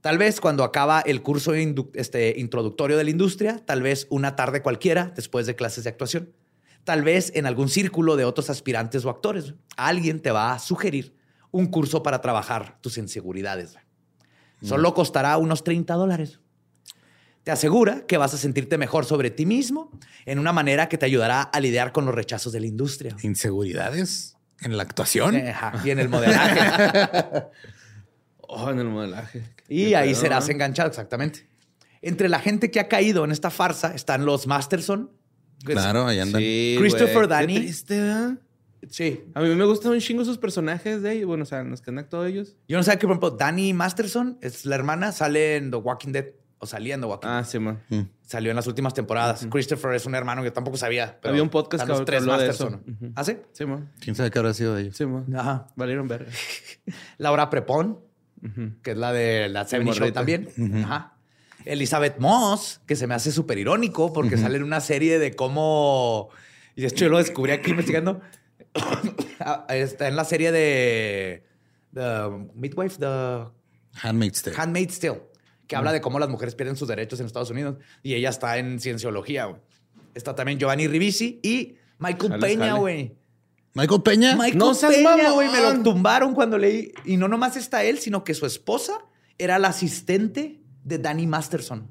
[0.00, 4.62] Tal vez cuando acaba el curso este, introductorio de la industria, tal vez una tarde
[4.62, 6.32] cualquiera después de clases de actuación,
[6.84, 9.52] tal vez en algún círculo de otros aspirantes o actores.
[9.76, 11.17] Alguien te va a sugerir
[11.50, 13.76] un curso para trabajar tus inseguridades.
[14.62, 16.40] Solo costará unos 30 dólares.
[17.44, 19.90] Te asegura que vas a sentirte mejor sobre ti mismo
[20.26, 23.16] en una manera que te ayudará a lidiar con los rechazos de la industria.
[23.22, 25.36] Inseguridades en la actuación.
[25.36, 27.44] Ajá, y en el modelaje.
[28.50, 29.42] Oh, en el modelaje.
[29.68, 30.52] Y Qué ahí pedo, serás ¿no?
[30.54, 31.46] enganchado, exactamente.
[32.00, 35.10] Entre la gente que ha caído en esta farsa están los Masterson.
[35.64, 36.40] Claro, ahí andan.
[36.40, 37.56] Sí, Christopher Dani.
[37.56, 38.38] triste, ¿verdad?
[38.90, 39.24] Sí.
[39.34, 41.24] A mí me gustan un chingo sus personajes de ahí.
[41.24, 42.56] Bueno, o sea, en los que han actuado ellos.
[42.68, 46.12] Yo no sé que, por ejemplo, Dani Masterson es la hermana, sale en The Walking
[46.12, 46.26] Dead.
[46.60, 47.44] O salía en The Walking Ah, Dead.
[47.46, 47.80] sí, man.
[47.88, 48.00] Mm.
[48.22, 49.46] Salió en las últimas temporadas.
[49.50, 51.16] Christopher es un hermano que tampoco sabía.
[51.20, 52.82] Pero Había un podcast están los que tres habló de Masterson.
[52.84, 52.92] eso.
[53.04, 53.12] Ujú.
[53.14, 53.36] ¿Ah, sí?
[53.52, 53.92] Sí, man.
[54.00, 54.96] ¿Quién sabe qué habrá sido de ellos?
[54.96, 55.24] Sí, man.
[55.36, 55.68] Ajá.
[55.76, 56.30] Valieron verga.
[57.18, 57.98] Laura Prepon,
[58.82, 60.48] que es la de la 70 Show también.
[60.84, 61.14] Ajá.
[61.64, 66.28] Elizabeth Moss, que se me hace súper irónico porque sale en una serie de cómo.
[66.74, 68.20] Y de hecho, yo lo descubrí aquí investigando.
[69.40, 71.44] Ah, Está en la serie de.
[71.94, 73.46] The Midwife, The
[74.02, 74.56] Handmaid's Tale.
[74.58, 75.22] Handmaid's Tale,
[75.66, 77.76] que habla de cómo las mujeres pierden sus derechos en Estados Unidos.
[78.02, 79.60] Y ella está en cienciología, güey.
[80.14, 82.78] Está también Giovanni Ribisi y Michael Jale, Peña, jale.
[82.80, 83.16] güey.
[83.74, 84.34] Michael Peña.
[84.36, 86.92] Michael No seas Peña, güey, me lo tumbaron cuando leí.
[87.04, 88.98] Y no nomás está él, sino que su esposa
[89.38, 91.88] era la asistente de Danny Masterson.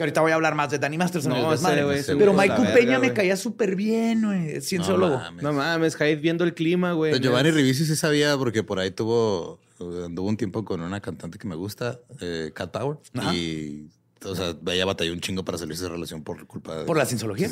[0.00, 1.30] Que ahorita voy a hablar más de Danny Masterson.
[1.30, 1.58] No, el
[2.02, 4.52] se Pero Michael verga, Peña me caía súper bien, güey.
[4.52, 5.16] Es cienciólogo.
[5.16, 5.42] No mames.
[5.42, 7.20] No mames, Jaid viendo el clima, güey.
[7.20, 11.46] Giovanni Ribisi sí sabía porque por ahí tuvo, anduvo un tiempo con una cantante que
[11.46, 12.96] me gusta, eh, Cat Power.
[13.12, 13.34] Ajá.
[13.34, 13.90] Y,
[14.24, 16.84] o sea, ella batalló un chingo para salirse de relación por culpa de...
[16.86, 17.50] Por la cienciología.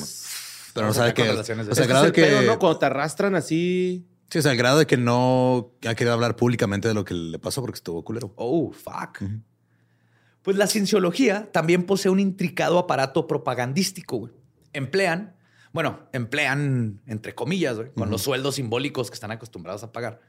[0.72, 1.24] Pero no sabe que...
[1.24, 2.30] relaciones de- O sea, grado de Es el que...
[2.30, 2.58] pedo, ¿no?
[2.58, 4.06] Cuando te arrastran así.
[4.30, 7.12] Sí, o sea, al grado de que no ha querido hablar públicamente de lo que
[7.12, 8.32] le pasó porque estuvo culero.
[8.36, 9.20] Oh, fuck.
[10.42, 14.18] Pues la cienciología también posee un intricado aparato propagandístico.
[14.18, 14.32] güey.
[14.72, 15.34] Emplean,
[15.72, 20.20] bueno, emplean entre comillas, güey, con los sueldos simbólicos que están acostumbrados a pagar,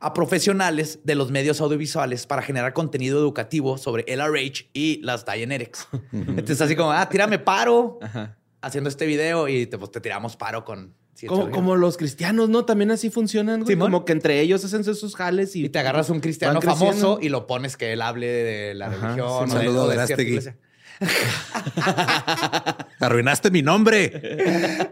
[0.00, 5.88] a profesionales de los medios audiovisuales para generar contenido educativo sobre LRH y las Dianetics.
[6.12, 8.36] Entonces, así como, ah, tírame paro Ajá.
[8.60, 10.94] haciendo este video y te, pues, te tiramos paro con
[11.26, 12.64] Como, como los cristianos, ¿no?
[12.64, 13.74] También así funcionan, güey.
[13.74, 13.92] Simón.
[13.92, 15.64] Como que entre ellos hacen esos jales y...
[15.66, 18.94] Y te agarras un cristiano famoso y lo pones que él hable de la Ajá,
[18.96, 20.56] religión sí, o un de- cierta iglesia.
[23.00, 24.12] Arruinaste mi nombre.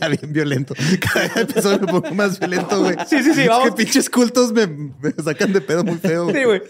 [0.00, 0.74] ya bien violento.
[1.00, 2.96] Cada episodio me pongo más violento, güey.
[3.06, 3.70] Sí, sí, sí, Es vamos.
[3.70, 6.30] que pinches cultos me, me sacan de pedo muy feo.
[6.32, 6.62] Sí, güey.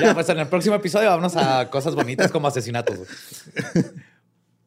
[0.00, 2.96] Ya, pues en el próximo episodio vámonos a cosas bonitas como asesinatos.
[2.96, 3.84] güey.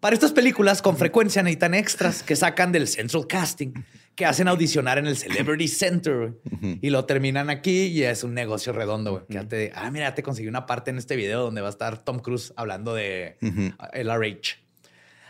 [0.02, 3.72] Para estas películas, con frecuencia necesitan extras que sacan del Central Casting,
[4.16, 6.34] que hacen audicionar en el Celebrity Center
[6.82, 9.12] y lo terminan aquí y es un negocio redondo.
[9.12, 9.24] güey.
[9.28, 11.70] Que ya te- ah, mira, te conseguí una parte en este video donde va a
[11.72, 13.38] estar Tom Cruise hablando de
[13.94, 14.58] LRH.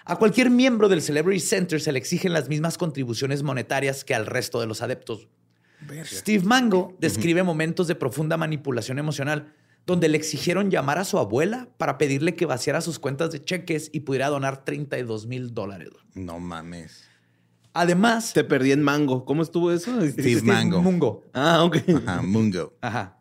[0.05, 4.25] A cualquier miembro del Celebrity Center se le exigen las mismas contribuciones monetarias que al
[4.25, 5.27] resto de los adeptos.
[6.05, 9.53] Steve Mango describe momentos de profunda manipulación emocional
[9.85, 13.89] donde le exigieron llamar a su abuela para pedirle que vaciara sus cuentas de cheques
[13.93, 15.89] y pudiera donar 32 mil dólares.
[16.13, 17.05] No mames.
[17.73, 19.23] Además, Te perdí en mango.
[19.25, 19.91] ¿Cómo estuvo eso?
[20.09, 20.81] Steve Mango.
[20.81, 21.23] Mungo.
[21.33, 21.77] Ah, ok.
[22.05, 22.73] Ajá, Mungo.
[22.81, 23.17] Ajá.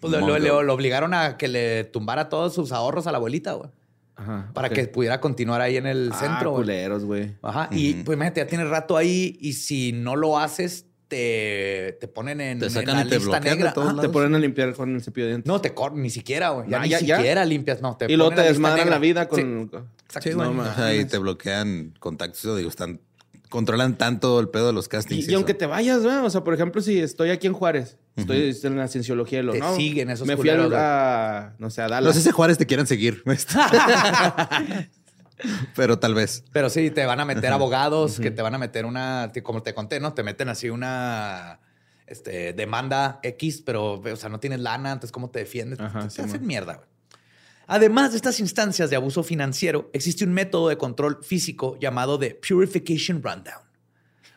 [0.00, 0.38] Pues lo, Mongo.
[0.38, 3.70] lo- lo- lo obligaron a que le tumbara todos sus ahorros a la abuelita, güey.
[4.16, 4.50] Ajá.
[4.52, 6.54] Para que pudiera continuar ahí en el Ah, centro.
[6.54, 7.36] culeros, güey.
[7.42, 7.68] Ajá.
[7.70, 12.40] Y pues imagínate, ya tienes rato ahí y si no lo haces, te, te ponen
[12.40, 13.74] en, Te en sacan la y te lista bloquean de negra.
[13.76, 14.00] lados.
[14.00, 15.48] Te ponen a limpiar con el cepillo de dientes.
[15.48, 16.70] No, te cortan, ni siquiera, güey.
[16.70, 17.16] Ya Ah, ni ya, ya.
[17.16, 17.96] siquiera limpias, no.
[17.98, 19.70] Te y luego te desmadran la vida Sí, con...
[20.06, 20.28] exacto.
[20.30, 20.54] Sí, güey.
[20.54, 22.40] No o sea, y te bloquean contactos.
[22.42, 23.00] Yo digo, están...
[23.50, 25.26] Controlan tanto el pedo de los castings.
[25.26, 26.24] Y, y aunque te vayas, ¿no?
[26.24, 29.50] O sea, por ejemplo, si estoy aquí en Juárez, estoy en la cienciología y lo
[29.50, 29.74] Te no.
[29.74, 30.80] siguen esos Me fui a, culeros, güey.
[30.80, 32.14] a, no sé, a No Dallas.
[32.14, 33.24] sé si Juárez te quieran seguir.
[35.76, 36.44] Pero tal vez.
[36.52, 39.74] Pero sí, te van a meter abogados, que te van a meter una, como te
[39.74, 40.12] conté, ¿no?
[40.14, 41.60] Te meten así una
[42.06, 45.78] este, demanda X, pero, o sea, no tienes lana, entonces, ¿cómo te defiendes?
[45.80, 46.46] Ajá, te sí, hacen man.
[46.46, 46.88] mierda, güey.
[47.66, 52.34] Además de estas instancias de abuso financiero, existe un método de control físico llamado de
[52.34, 53.62] Purification Rundown.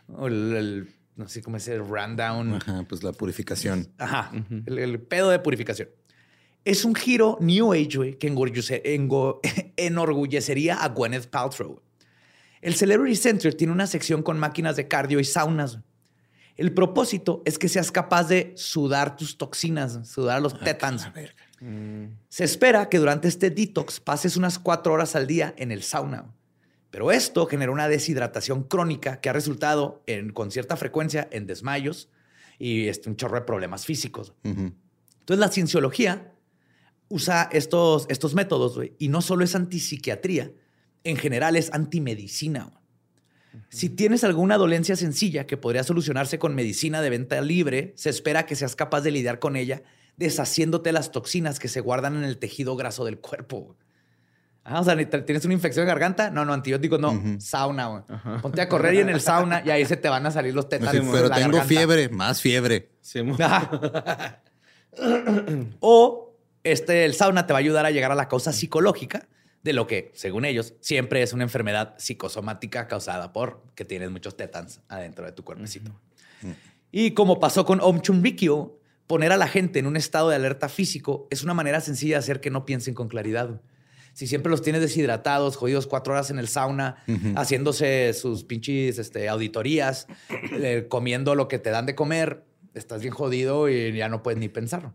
[0.07, 2.55] O el, el- no sé cómo es el rundown.
[2.55, 3.87] Ajá, pues la purificación.
[3.99, 4.31] Ajá,
[4.65, 5.89] el, el pedo de purificación.
[6.65, 8.27] Es un giro New Age, güey, que
[9.77, 11.81] enorgullecería a Gwyneth Paltrow.
[12.61, 15.79] El Celebrity Center tiene una sección con máquinas de cardio y saunas.
[16.55, 21.03] El propósito es que seas capaz de sudar tus toxinas, sudar los tetans.
[22.29, 26.31] Se espera que durante este detox pases unas cuatro horas al día en el sauna.
[26.91, 32.09] Pero esto genera una deshidratación crónica que ha resultado en- con cierta frecuencia en desmayos
[32.59, 34.33] y este, un chorro de problemas físicos.
[34.43, 36.32] Entonces la cienciología
[37.09, 40.51] usa estos, estos métodos güey, y no solo es antipsiquiatría,
[41.03, 42.63] en general es antimedicina.
[42.65, 43.63] güey.
[43.69, 48.45] Si tienes alguna dolencia sencilla que podría solucionarse con medicina de venta libre, se espera
[48.47, 49.83] que seas capaz de lidiar con ella
[50.17, 53.75] deshaciéndote las toxinas que se guardan en el tejido graso del cuerpo.
[54.63, 56.29] Ah, o sea, ¿tienes una infección de garganta?
[56.31, 57.21] No, no, antibióticos no.
[57.39, 58.03] Sauna, güey.
[58.41, 60.65] Ponte a correr y en el sauna y ahí se te van a salir los
[60.65, 61.05] Sí, tétanos.
[61.11, 61.67] pero de la tengo garganta.
[61.67, 62.91] fiebre, más fiebre.
[63.01, 63.19] Sí,
[65.79, 66.32] o
[66.63, 69.27] este, el sauna te va a ayudar a llegar a la causa psicológica
[69.63, 74.35] de lo que, según ellos, siempre es una enfermedad psicosomática causada por que tienes muchos
[74.35, 75.91] tétans adentro de tu cuerpecito.
[76.91, 80.67] Y como pasó con Om Chunrikyo, poner a la gente en un estado de alerta
[80.69, 83.61] físico es una manera sencilla de hacer que no piensen con claridad.
[84.13, 87.03] Si siempre los tienes deshidratados, jodidos cuatro horas en el sauna,
[87.35, 90.07] haciéndose sus pinches este, auditorías,
[90.51, 92.43] eh, comiendo lo que te dan de comer,
[92.75, 94.93] estás bien jodido y ya no puedes ni pensarlo.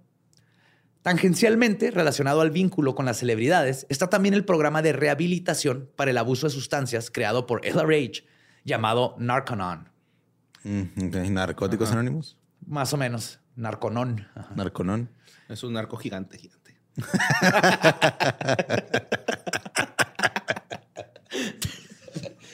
[1.09, 6.19] Tangencialmente, relacionado al vínculo con las celebridades, está también el programa de rehabilitación para el
[6.19, 8.27] abuso de sustancias creado por LRH,
[8.63, 9.89] llamado Narconon.
[10.65, 11.33] Mm.
[11.33, 12.37] Narcóticos anónimos.
[12.67, 14.29] Más o menos, Narconon.
[14.35, 14.51] Ajá.
[14.55, 15.09] Narconón.
[15.49, 16.77] Es un narco gigante, gigante.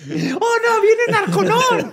[0.06, 0.80] ¡Oh, no!
[0.82, 1.92] ¡Viene Narconon!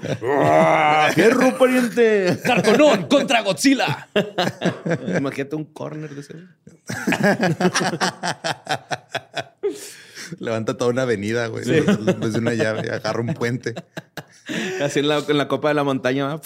[1.14, 2.40] ¡Fierro, pariente!
[2.46, 4.10] ¡Narconon contra Godzilla!
[5.18, 6.36] Imagínate un corner de ese.
[10.40, 11.66] Levanta toda una avenida, güey.
[11.66, 13.76] Desde una llave, agarra un puente.
[14.82, 16.40] Así en la, en la copa de la montaña.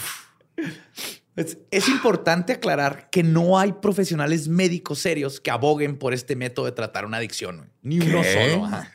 [1.35, 6.65] Es, es importante aclarar que no hay profesionales médicos serios que aboguen por este método
[6.65, 7.57] de tratar una adicción.
[7.57, 7.69] güey.
[7.81, 8.51] Ni uno ¿Qué?
[8.53, 8.65] solo.
[8.65, 8.91] ajá.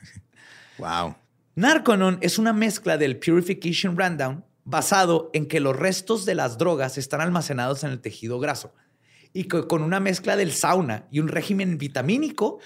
[0.78, 1.16] Wow.
[1.60, 6.96] Narconon es una mezcla del Purification Rundown basado en que los restos de las drogas
[6.96, 8.72] están almacenados en el tejido graso
[9.34, 12.60] y que con una mezcla del sauna y un régimen vitamínico,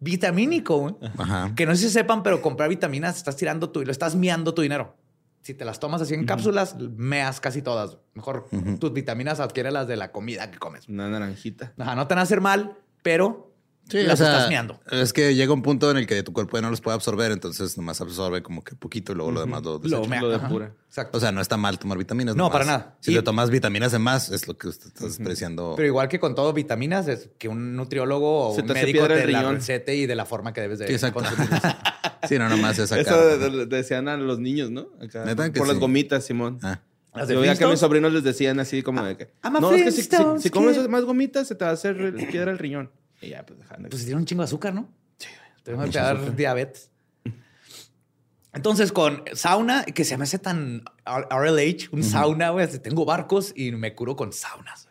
[0.00, 1.52] vitamínico, Ajá.
[1.54, 4.54] que no sé si sepan, pero comprar vitaminas estás tirando tu y lo estás miando
[4.54, 4.96] tu dinero.
[5.42, 7.98] Si te las tomas así en cápsulas, meas casi todas.
[8.14, 8.48] Mejor
[8.80, 10.88] tus vitaminas adquiere las de la comida que comes.
[10.88, 11.74] Una naranjita.
[11.76, 13.47] Ajá, no te van a hacer mal, pero
[13.88, 14.78] Sí, las o sea, estás meando.
[14.90, 17.32] Es que llega un punto en el que tu cuerpo ya no los puede absorber,
[17.32, 20.08] entonces nomás absorbe como que poquito y luego lo demás lo Lo desecha.
[20.08, 20.20] mea.
[20.20, 20.72] Lo depura.
[20.88, 21.16] Exacto.
[21.16, 22.36] O sea, no está mal tomar vitaminas.
[22.36, 22.52] No, nomás.
[22.52, 22.96] para nada.
[23.00, 25.74] Si Y- le tomas vitaminas de más, es lo que usted está despreciando.
[25.76, 29.06] Pero igual que con todo vitaminas, es que un nutriólogo o Se un te médico
[29.06, 31.22] te el la recete y de la forma que debes de exacto.
[32.28, 33.06] sí, no, nomás es sacar.
[33.06, 34.88] Eso de- de- de- decían a los niños, ¿no?
[35.02, 36.58] Acá, ¿Neta que por las gomitas, Simón.
[36.62, 36.80] Ah.
[37.28, 39.24] Yo veía que a mis sobrinos les decían así como de que...
[39.42, 40.88] I'm a No, es que si, si- comes kid".
[40.88, 42.90] más gomitas se te va a hacer piedra el riñón.
[43.20, 43.86] Y ya, pues dejan.
[43.90, 44.88] Pues tiene un chingo de azúcar, ¿no?
[45.18, 45.28] Sí.
[45.62, 46.36] Te va a Mucho dar azúcar.
[46.36, 46.90] diabetes.
[48.54, 52.66] Entonces, con sauna, que se me hace tan RLH, un sauna, güey.
[52.80, 54.88] Tengo barcos y me curo con saunas.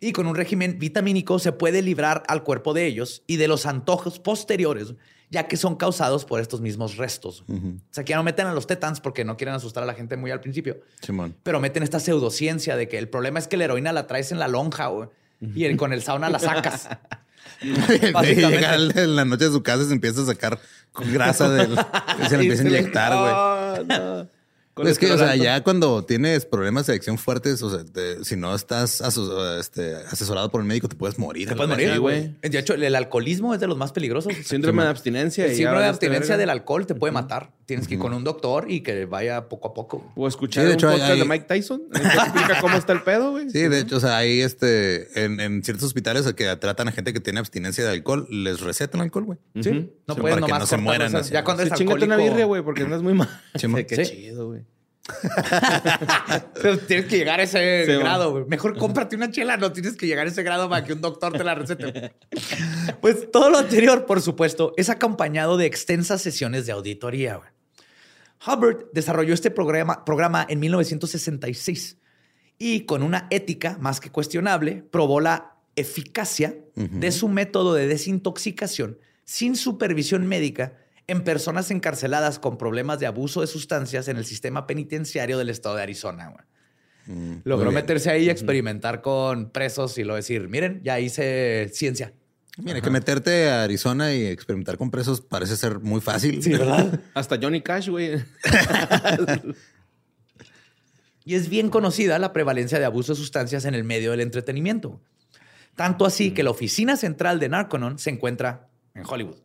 [0.00, 3.66] Y con un régimen vitamínico se puede librar al cuerpo de ellos y de los
[3.66, 4.94] antojos posteriores,
[5.30, 7.44] ya que son causados por estos mismos restos.
[7.48, 7.54] O
[7.90, 10.16] sea, que ya no meten a los tetans porque no quieren asustar a la gente
[10.16, 11.36] muy al principio, Simón.
[11.42, 14.38] pero meten esta pseudociencia de que el problema es que la heroína la traes en
[14.38, 15.08] la lonja, güey,
[15.54, 16.88] y el- con el sauna la sacas.
[17.62, 20.58] Llega en la noche de su casa y se empieza a sacar
[21.12, 21.76] grasa del.
[22.28, 23.32] Se le Y empieza a inyectar, güey.
[23.34, 24.40] Ah, no.
[24.88, 28.36] Es que, o sea, ya cuando tienes problemas de adicción fuertes, o sea, te- si
[28.36, 31.48] no estás aso- este, asesorado por el médico, te puedes morir.
[31.48, 32.34] Te a la puedes morir, güey.
[32.40, 34.32] De hecho, el alcoholismo es de los más peligrosos.
[34.42, 35.44] Síndrome de abstinencia.
[35.44, 37.50] El síndrome de abstinencia del alcohol te puede matar.
[37.70, 40.12] Tienes que ir con un doctor y que vaya poco a poco.
[40.16, 42.76] O escuchar Sí, de un hecho, hay- podcast de hay- Mike Tyson que explica cómo
[42.76, 43.48] está el pedo, güey.
[43.48, 47.12] Sí, de hecho, o sea, ahí este, en, en ciertos hospitales que tratan a gente
[47.12, 49.38] que tiene abstinencia de alcohol, les recetan alcohol, güey.
[49.62, 49.70] Sí,
[50.08, 51.12] no Sí, puedes para que nomás no se mueran.
[51.30, 52.06] Ya cuando Sí, chingate alcohólico...
[52.06, 53.28] una birria, güey, porque andas muy mal.
[53.54, 53.84] Simón.
[53.84, 54.12] Qué Sí.
[54.16, 54.62] chido, güey.
[56.62, 58.44] Pero tienes que llegar a ese Sí, grado, güey.
[58.46, 61.32] Mejor cómprate una chela, no tienes que llegar a ese grado para que un doctor
[61.32, 62.12] te la recete.
[63.00, 67.36] pues todo lo anterior, por supuesto, es acompañado de extensas sesiones de auditoría.
[67.36, 67.48] güey.
[68.46, 71.98] Hubbard desarrolló este programa, programa en 1966
[72.58, 78.98] y con una ética más que cuestionable, probó la eficacia de su método de desintoxicación
[79.24, 80.74] sin supervisión médica
[81.06, 85.76] en personas encarceladas con problemas de abuso de sustancias en el sistema penitenciario del estado
[85.76, 86.34] de Arizona.
[87.06, 92.12] Mm, Logró meterse ahí y experimentar con presos y lo decir, miren, ya hice ciencia.
[92.62, 96.42] Mira, que meterte a Arizona y experimentar con presos parece ser muy fácil.
[96.42, 97.00] Sí, ¿verdad?
[97.14, 98.22] Hasta Johnny Cash, güey.
[101.24, 105.00] Y es bien conocida la prevalencia de abuso de sustancias en el medio del entretenimiento.
[105.76, 109.36] Tanto así que la oficina central de Narconon se encuentra en Hollywood.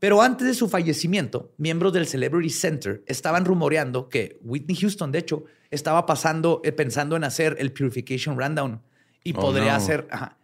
[0.00, 5.20] Pero antes de su fallecimiento, miembros del Celebrity Center estaban rumoreando que Whitney Houston, de
[5.20, 8.82] hecho, estaba pasando, eh, pensando en hacer el Purification Rundown
[9.22, 9.76] y Oh, podría no.
[9.76, 10.08] hacer.
[10.10, 10.36] ajá.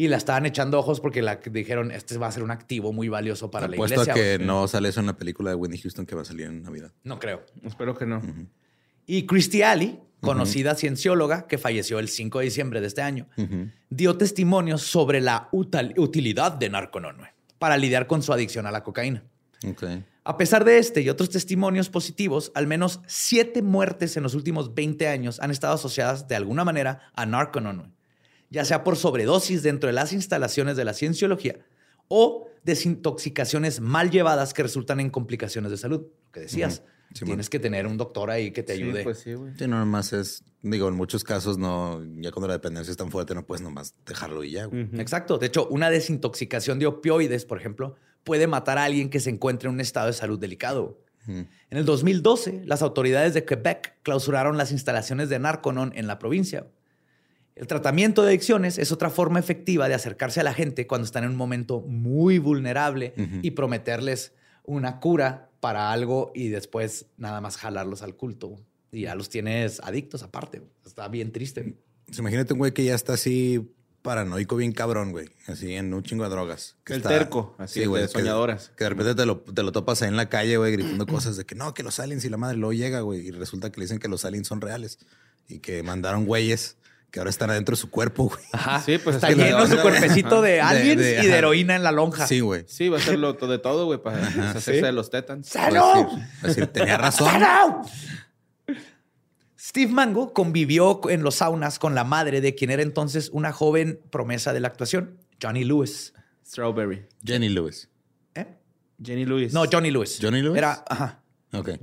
[0.00, 3.10] Y la estaban echando ojos porque la dijeron: Este va a ser un activo muy
[3.10, 4.14] valioso para la Apuesto iglesia.
[4.14, 4.46] a que güey".
[4.46, 6.90] no sale eso en la película de Whitney Houston que va a salir en Navidad.
[7.04, 7.44] No creo.
[7.62, 8.22] Espero que no.
[9.04, 13.28] Y Christy Alley, conocida ciencióloga que falleció el 5 de diciembre de este año,
[13.90, 18.82] dio testimonio sobre la utilidad de Narconon güey, para lidiar con su adicción a la
[18.82, 19.22] cocaína.
[20.24, 24.74] A pesar de este y otros testimonios positivos, al menos siete muertes en los últimos
[24.74, 27.90] 20 años han estado asociadas de alguna manera a Narconon, güey,
[28.50, 31.56] ya sea por sobredosis dentro de las instalaciones de la cienciología
[32.08, 36.00] o desintoxicaciones mal llevadas que resultan en complicaciones de salud.
[36.00, 36.82] Lo que decías,
[37.12, 39.02] Sí, tienes que tener un doctor ahí que te Sí, ayude.
[39.02, 39.52] pues sí, güey.
[39.58, 43.10] Sí, no nomás es, digo, en muchos casos no, ya cuando la dependencia es tan
[43.10, 44.66] fuerte, no puedes nomás dejarlo y ya.
[44.66, 44.88] güey.
[44.96, 45.36] Exacto.
[45.36, 49.68] De hecho, una desintoxicación de opioides, por ejemplo, puede matar a alguien que se encuentre
[49.68, 51.00] en un estado de salud delicado.
[51.26, 56.68] En el 2012, las autoridades de Quebec clausuraron las instalaciones de Narconon en la provincia.
[57.60, 61.24] El tratamiento de adicciones es otra forma efectiva de acercarse a la gente cuando están
[61.24, 64.32] en un momento muy vulnerable y prometerles
[64.64, 68.56] una cura para algo y después nada más jalarlos al culto.
[68.90, 70.62] Y ya los tienes adictos aparte.
[70.86, 71.74] Está bien triste.
[72.06, 73.70] Pues imagínate un güey que ya está así
[74.00, 75.28] paranoico, bien cabrón, güey.
[75.46, 76.78] Así en un chingo de drogas.
[76.82, 78.72] Que El terco, así, el de que- soñadoras.
[78.74, 81.36] Que, de repente te lo, te lo topas ahí en la calle, güey, gritando cosas
[81.36, 82.56] de que no, que los aliens y la madre.
[82.56, 84.98] Luego llega, güey, y resulta que le dicen que los aliens son reales
[85.46, 86.78] y que mandaron güeyes
[87.10, 88.40] que ahora están adentro de su cuerpo, güey.
[88.52, 88.80] Ajá.
[88.80, 91.74] Sí, pues, está es que lleno su cuerpecito de de- aliens de- y de heroína
[91.76, 92.26] en la lonja.
[92.26, 92.64] Sí, güey.
[92.68, 94.80] Sí, va a ser lo, de todo, güey, para hacerse sí.
[94.80, 95.48] de los tetans.
[95.48, 95.78] ¡Salud!
[96.06, 97.28] Va a decir- tenía razón.
[97.30, 97.86] ¡Salud!
[99.58, 104.00] Steve Mango convivió en los saunas con la madre de quien era entonces una joven
[104.10, 106.12] promesa de la actuación, Johnny Lewis.
[106.46, 107.06] Strawberry.
[107.24, 107.88] Jenny Lewis.
[108.34, 108.46] ¿Eh?
[109.02, 109.52] Jenny Lewis.
[109.52, 110.18] No, Johnny Lewis.
[110.20, 110.58] ¿Johnny Lewis?
[110.58, 111.20] Era, ajá.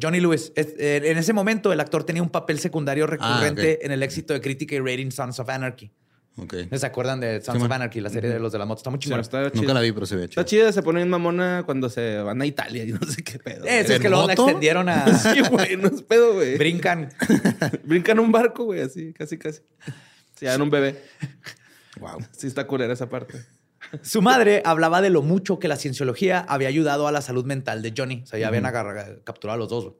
[0.02, 0.52] Johnny Lewis.
[0.56, 3.86] Es- eh, En ese momento, el actor tenía un papel secundario recurrente Ah, ok.
[3.86, 5.92] en el éxito de crítica y rating Sons of Anarchy.
[6.40, 6.54] Ok.
[6.72, 7.72] ¿Se acuerdan de Sons Sí, of.
[7.72, 8.78] Anarchy, la serie de los de la moto?
[8.80, 9.22] Está muy Sí, chingona.
[9.24, 9.74] está Nunca chida.
[9.74, 10.42] la vi, pero se ve chido.
[10.42, 13.40] Está chida, se pone en mamona cuando se van a Italia y no sé qué
[13.40, 13.66] pedo.
[13.66, 15.06] Eso es ¿En que luego la extendieron a...
[15.18, 16.58] Sí, güey, no es pedo, güey.
[16.58, 17.10] Brincan.
[17.84, 19.62] Brincan un barco, güey, así, casi, casi.
[20.36, 21.02] Se dan un bebé.
[22.00, 22.20] Wow.
[22.38, 23.44] Sí está culera esa parte.
[24.02, 27.82] Su madre hablaba de lo mucho que la cienciología había ayudado a la salud mental
[27.82, 28.22] de Johnny.
[28.24, 28.64] O sea, ya habían
[29.24, 29.94] capturado a los dos.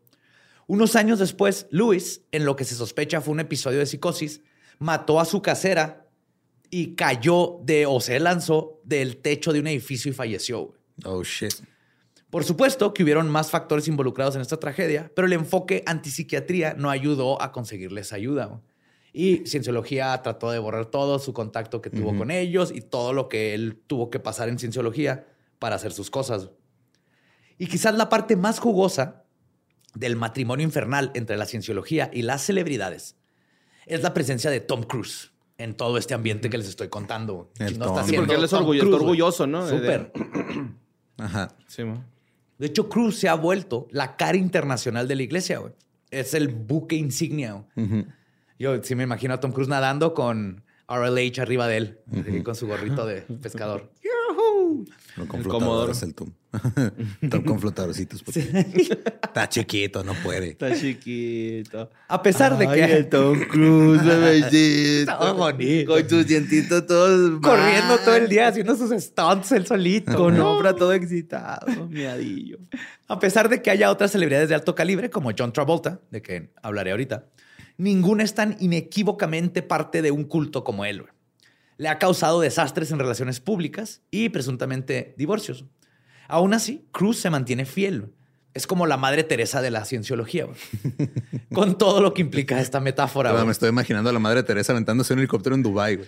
[0.68, 4.42] Unos años después, Lewis, en lo que se sospecha fue un episodio de psicosis,
[4.80, 6.08] mató a su casera
[6.70, 10.74] y cayó de, o se lanzó del techo de un edificio y falleció.
[11.06, 11.54] Oh, shit.
[12.30, 16.90] Por supuesto que hubieron más factores involucrados en esta tragedia, pero el enfoque antipsiquiatría no
[16.90, 18.62] ayudó a conseguirles ayuda.
[19.20, 23.30] Y Cienciología trató de borrar todo su contacto que tuvo con ellos y todo lo
[23.30, 25.26] que él tuvo que pasar en Cienciología
[25.58, 26.52] para hacer sus cosas.
[27.58, 29.24] Y quizás la parte más jugosa
[29.96, 33.16] del matrimonio infernal entre la Cienciología y las celebridades
[33.88, 37.50] es la presencia de Tom Cruise en todo este ambiente que les estoy contando.
[37.58, 37.88] El Tom.
[37.98, 39.66] está Sí, porque él es Cruise, orgulloso, ¿no?
[39.66, 40.12] De- Súper.
[41.18, 41.56] Ajá.
[41.66, 42.04] Sí, mo.
[42.60, 45.74] De hecho, Cruz se ha vuelto la cara internacional de la iglesia, güey.
[46.12, 47.66] Es el buque insignia.
[47.76, 48.06] güey.
[48.60, 52.56] Yo sí me imagino a Tom Cruise nadando con RLH arriba de él, así, con
[52.56, 53.92] su gorrito de pescador.
[55.18, 56.32] No con El flotadores el Tom.
[57.30, 58.22] Tom con flotadorcitos.
[58.22, 60.50] porque Está chiquito, no puede.
[60.50, 61.90] Está chiquito.
[62.08, 65.12] A pesar de que Tom Cruise, bebecito.
[65.12, 65.94] Estaba bonito.
[65.94, 68.00] Con sus dientitos todos corriendo mal.
[68.06, 70.16] todo el día haciendo sus stunts él solito.
[70.16, 70.52] Con ¿no?
[70.58, 72.60] obra todo excitado, miadillo.
[73.08, 76.52] A pesar de que haya otras celebridades de alto calibre, como John Travolta, de que
[76.62, 77.26] hablaré ahorita,
[77.78, 81.06] ninguna es tan inequívocamente parte de un culto como él.
[81.78, 85.66] Le ha causado desastres en relaciones públicas y presuntamente divorcios.
[86.28, 88.14] Aún así, Cruz se mantiene fiel.
[88.54, 90.48] Es como la madre Teresa de la cienciología,
[91.54, 93.32] con todo lo que implica esta metáfora.
[93.46, 96.00] Me estoy imaginando a la madre Teresa aventándose un helicóptero en güey.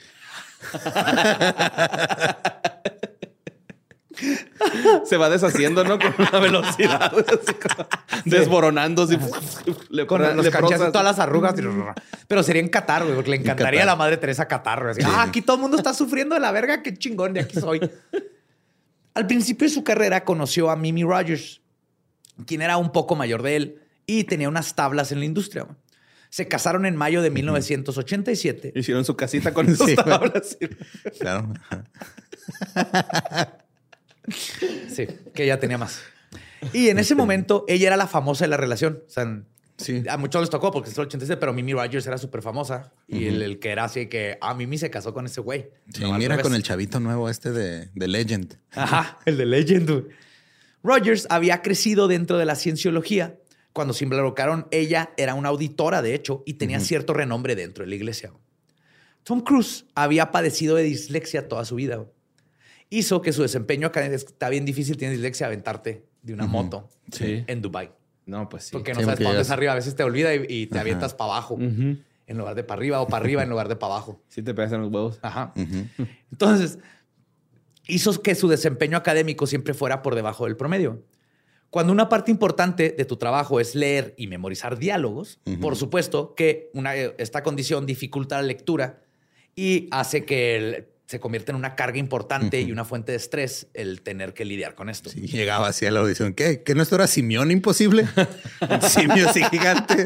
[5.06, 5.98] Se va deshaciendo, ¿no?
[6.00, 7.12] Con una velocidad.
[7.14, 7.88] así como
[8.26, 9.20] Desboronándose.
[9.90, 10.92] Le Con los le canchas y prosas.
[10.92, 11.56] todas las arrugas.
[12.28, 14.88] Pero sería en Qatar, güey, porque le encantaría a la madre Teresa Qatar.
[14.88, 17.60] Así, ah, aquí todo el mundo está sufriendo de la verga, qué chingón, de aquí
[17.60, 17.80] soy.
[19.14, 21.62] Al principio de su carrera conoció a Mimi Rogers,
[22.46, 25.68] quien era un poco mayor de él y tenía unas tablas en la industria.
[26.30, 28.74] Se casaron en mayo de 1987.
[28.76, 30.58] Hicieron su casita con esas Sí, tablas.
[31.20, 31.54] Claro.
[34.32, 36.02] Sí, que ella tenía más.
[36.74, 39.04] Y en ese momento ella era la famosa de la relación.
[39.08, 39.42] O sea,
[39.78, 40.04] Sí.
[40.10, 42.92] a muchos les tocó porque es el 86, pero Mimi Rogers era súper famosa.
[43.08, 45.70] Y el, el que era así que, ah, Mimi se casó con ese güey.
[45.94, 48.58] Sí, No, mira con el chavito nuevo este de, de Legend.
[48.72, 49.90] Ajá, el de Legend.
[49.90, 50.04] güey.
[50.84, 53.38] Rogers había crecido dentro de la cienciología.
[53.72, 57.90] Cuando se involucraron, ella era una auditora, de hecho, y tenía cierto renombre dentro de
[57.90, 58.34] la iglesia.
[59.24, 62.04] Tom Cruise había padecido de dislexia toda su vida.
[62.90, 67.44] Hizo que su desempeño académico está bien difícil, tienes dislexia, aventarte de una moto Sí.
[67.48, 67.92] en Dubai.
[68.26, 68.72] No, pues sí.
[68.74, 69.72] Porque no Sí, sabes para dónde es arriba.
[69.74, 72.04] A veces te olvida y, y te avientas para abajo en
[72.38, 74.22] lugar de para arriba o para arriba en lugar de para abajo.
[74.28, 75.20] Sí te pegas en los huevos.
[75.22, 75.54] Ajá.
[76.32, 76.80] Entonces,
[77.88, 81.04] hizo que su desempeño académico siempre fuera por debajo del promedio.
[81.72, 86.72] Cuando una parte importante de tu trabajo es leer y memorizar diálogos, por supuesto que
[86.74, 89.02] una- esta condición dificulta la lectura
[89.56, 93.66] y hace que el- se convierta en una carga importante y una fuente de estrés
[93.74, 95.10] el tener que lidiar con esto.
[95.10, 96.36] Sí, llegaba así a la audición.
[96.36, 96.62] ¿Qué?
[96.62, 98.08] ¿Que no esto era Simeón imposible?
[98.62, 100.06] Un simio así gigante,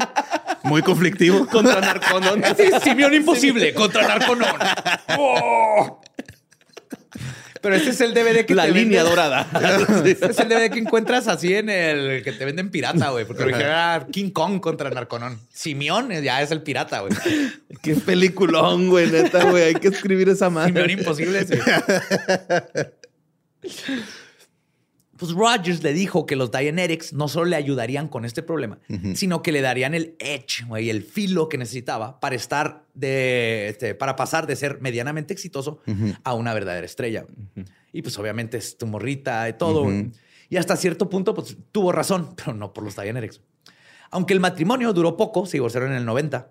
[0.63, 1.45] muy conflictivo.
[1.47, 2.41] Contra Narconón.
[2.55, 4.55] Sí, Simeón imposible contra Narconón.
[5.17, 5.99] ¡Oh!
[7.63, 9.47] Pero este es el DVD que La te línea venden- dorada.
[10.05, 13.23] Este es el DVD que encuentras así en el que te venden pirata, güey.
[13.25, 15.39] Porque era King Kong contra Narconón.
[15.51, 17.13] Simeón ya es el pirata, güey.
[17.81, 19.63] Qué peliculón, güey, neta, güey.
[19.63, 20.91] Hay que escribir esa Simeón madre.
[20.93, 21.47] imposible.
[21.47, 21.55] sí.
[25.23, 28.79] Pues Rogers le dijo que los Dianetics no solo le ayudarían con este problema,
[29.15, 33.95] sino que le darían el edge, güey, el filo que necesitaba para estar de, este,
[33.95, 35.79] para pasar de ser medianamente exitoso
[36.25, 37.25] a una verdadera estrella.
[37.93, 39.89] Y pues obviamente es tu morrita y todo.
[40.49, 43.39] Y hasta cierto punto, pues tuvo razón, pero no por los Dianetics.
[44.11, 46.49] Aunque el matrimonio duró poco, se divorciaron en el 90,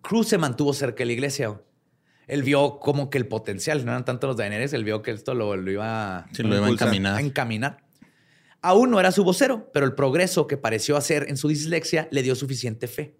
[0.00, 1.60] Cruz se mantuvo cerca de la iglesia.
[2.28, 5.34] Él vio como que el potencial, no eran tanto los Daenerys, él vio que esto
[5.34, 7.16] lo, lo iba, Sí, lo iba a encaminar.
[7.16, 7.81] a encaminar.
[8.62, 12.22] Aún no era su vocero, pero el progreso que pareció hacer en su dislexia le
[12.22, 13.16] dio suficiente fe.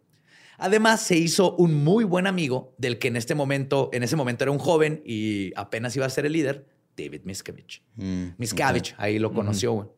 [0.57, 4.45] Además, se hizo un muy buen amigo del que en este momento, en ese momento
[4.45, 7.83] era un joven y apenas iba a ser el líder, David Miscavige.
[7.97, 9.97] Mm, Miscavige, ahí lo conoció.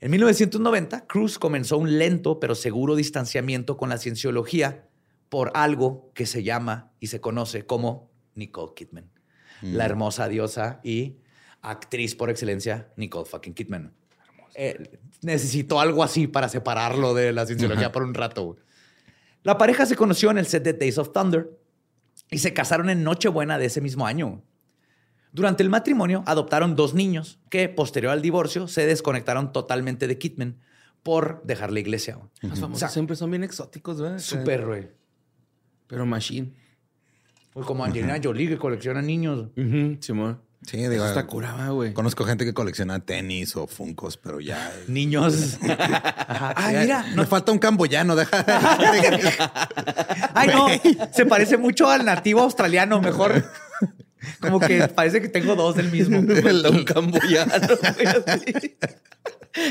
[0.00, 4.88] En 1990, Cruz comenzó un lento pero seguro distanciamiento con la cienciología
[5.28, 9.10] por algo que se llama y se conoce como Nicole Kidman.
[9.62, 11.18] La hermosa diosa y
[11.62, 13.94] actriz por excelencia, Nicole fucking Kidman.
[14.54, 18.42] Eh, necesitó algo así para separarlo de la cienciología por un rato.
[18.44, 18.58] güey.
[19.42, 21.50] La pareja se conoció en el set de Days of Thunder
[22.30, 24.42] y se casaron en Nochebuena de ese mismo año.
[25.32, 30.60] Durante el matrimonio adoptaron dos niños que, posterior al divorcio, se desconectaron totalmente de Kidman
[31.02, 32.18] por dejar la iglesia.
[32.40, 34.18] Los O famosos sea, siempre son bien exóticos, ¿verdad?
[34.18, 34.88] súper, güey.
[35.88, 36.54] Pero machine.
[37.52, 39.48] Pues como Angelina Jolie que colecciona niños.
[39.56, 40.40] Ujú, Simón.
[40.66, 41.92] Sí, digo, Eso está curada, güey.
[41.92, 44.72] conozco gente que colecciona tenis o funcos, pero ya.
[44.88, 45.58] Niños.
[45.68, 46.54] Ajá.
[46.56, 47.04] Ay, mira.
[47.14, 48.44] Me falta un camboyano, deja.
[50.34, 50.66] Ay, no.
[51.12, 53.00] Se parece mucho al nativo australiano.
[53.00, 53.44] Mejor.
[54.40, 56.22] Como que parece que tengo dos del mismo.
[56.42, 57.52] Falta un camboyano,
[57.82, 58.76] güey.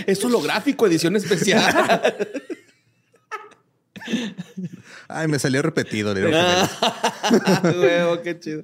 [0.05, 2.01] Es holográfico, edición especial.
[5.07, 6.13] Ay, me salió repetido.
[6.13, 8.63] le digo que- Huevo, qué chido.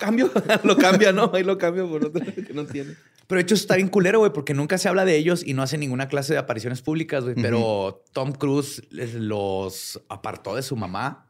[0.00, 0.30] Cambio,
[0.64, 1.30] lo cambia, ¿no?
[1.32, 2.94] Ahí lo cambio por otro que no tiene.
[3.26, 5.62] Pero de hecho está bien culero, güey, porque nunca se habla de ellos y no
[5.62, 7.36] hacen ninguna clase de apariciones públicas, güey.
[7.36, 11.28] Pero Tom Cruise los apartó de su mamá.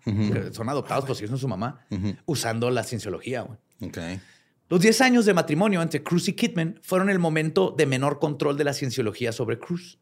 [0.53, 1.85] Son adoptados, pero siguen siendo su mamá,
[2.25, 3.59] usando la cienciología, güey.
[3.83, 3.99] Ok.
[4.71, 8.57] Los 10 años de matrimonio entre Cruz y Kidman fueron el momento de menor control
[8.57, 9.99] de la cienciología sobre Cruz,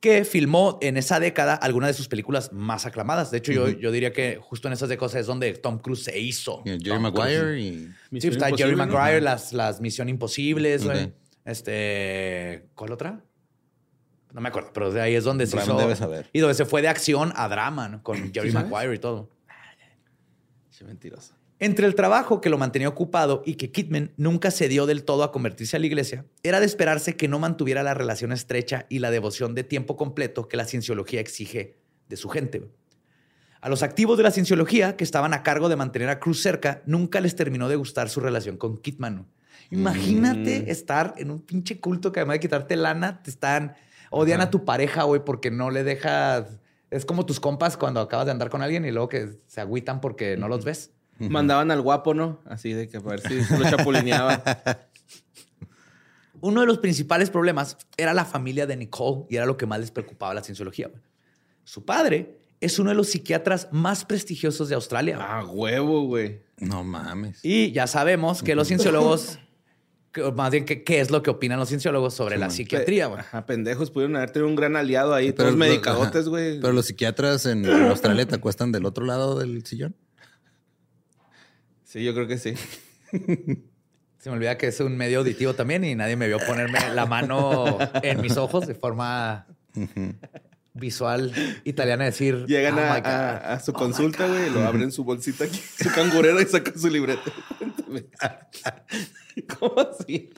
[0.00, 3.30] que filmó en esa década algunas de sus películas más aclamadas.
[3.30, 6.18] De hecho, yo, yo diría que justo en esas décadas es donde Tom Cruise se
[6.18, 6.62] hizo.
[6.64, 7.90] Y Jerry Maguire y.
[8.18, 8.86] Sí, está Jerry ¿no?
[8.86, 10.86] Maguire, las, las Misión Imposibles.
[11.44, 13.22] Este, ¿cuál otra?
[14.32, 15.86] No me acuerdo, pero de ahí es donde se Realmente hizo.
[15.86, 16.30] debes saber.
[16.32, 18.02] Y donde se fue de acción a drama, ¿no?
[18.02, 18.52] Con Jerry?
[18.52, 19.28] Maguire y todo.
[20.78, 21.34] Qué mentiroso.
[21.62, 25.22] Entre el trabajo que lo mantenía ocupado y que Kidman nunca se dio del todo
[25.22, 28.98] a convertirse a la iglesia, era de esperarse que no mantuviera la relación estrecha y
[29.00, 31.76] la devoción de tiempo completo que la cienciología exige
[32.08, 32.62] de su gente.
[33.60, 36.82] A los activos de la cienciología que estaban a cargo de mantener a Cruz cerca,
[36.86, 39.26] nunca les terminó de gustar su relación con Kidman.
[39.70, 40.70] Imagínate Mm.
[40.70, 43.74] estar en un pinche culto que además de quitarte lana, te están
[44.10, 46.58] odian a tu pareja, güey, porque no le dejas.
[46.90, 50.00] Es como tus compas cuando acabas de andar con alguien y luego que se agüitan
[50.00, 50.90] porque no los ves.
[51.28, 52.40] Mandaban al guapo, ¿no?
[52.46, 54.42] Así de que a ver si lo chapulineaba.
[56.40, 59.80] Uno de los principales problemas era la familia de Nicole y era lo que más
[59.80, 60.88] les preocupaba a la cienciología.
[60.88, 61.02] güey.
[61.64, 65.16] Su padre es uno de los psiquiatras más prestigiosos de Australia.
[65.16, 65.28] güey.
[65.28, 66.40] Ah, huevo, güey.
[66.58, 67.40] No mames.
[67.44, 69.38] Y ya sabemos que los cienciólogos
[70.12, 73.20] que- más bien qué, qué es lo que opinan los cienciólogos sobre la psiquiatría, güey.
[73.20, 76.58] Ajá, pendejos pudieron haber tenido un gran aliado ahí, Pero todos medicadotes, güey.
[76.60, 79.94] Pero los psiquiatras en Australia te acuestan del otro lado del sillón.
[81.90, 82.54] Sí, yo creo que sí.
[84.20, 87.04] Se me olvida que es un medio auditivo también y nadie me vio ponerme la
[87.04, 89.44] mano en mis ojos de forma
[90.72, 91.32] visual
[91.64, 92.46] italiana, decir.
[92.46, 93.06] Llegan "Oh a, my God".
[93.08, 96.88] a- a su consulta, güey, lo abren su bolsita aquí, su cangurera y sacan su
[96.88, 97.32] libreta.
[97.58, 98.04] Cuéntame.
[99.58, 100.30] ¿Cómo así?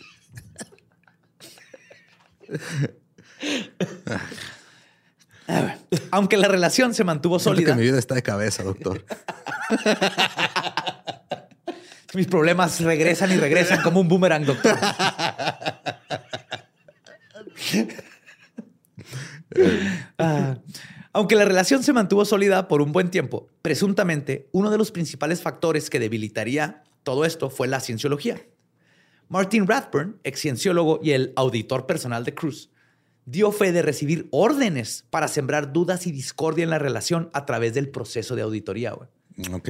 [6.10, 9.04] Aunque la relación se mantuvo sólida, que mi vida está de cabeza, doctor.
[12.14, 14.76] mis problemas regresan y regresan como un boomerang, doctor.
[20.16, 20.56] Ah,
[21.12, 25.42] aunque la relación se mantuvo sólida por un buen tiempo, presuntamente uno de los principales
[25.42, 28.40] factores que debilitaría todo esto fue la cienciología.
[29.28, 32.70] Martin Rathburn, ex cienciólogo y el auditor personal de Cruz,
[33.24, 37.74] dio fe de recibir órdenes para sembrar dudas y discordia en la relación a través
[37.74, 38.92] del proceso de auditoría.
[38.92, 39.08] güey.
[39.54, 39.68] Ok.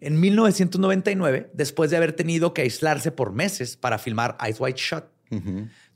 [0.00, 5.04] En 1999, después de haber tenido que aislarse por meses para filmar Eyes Wide Shut,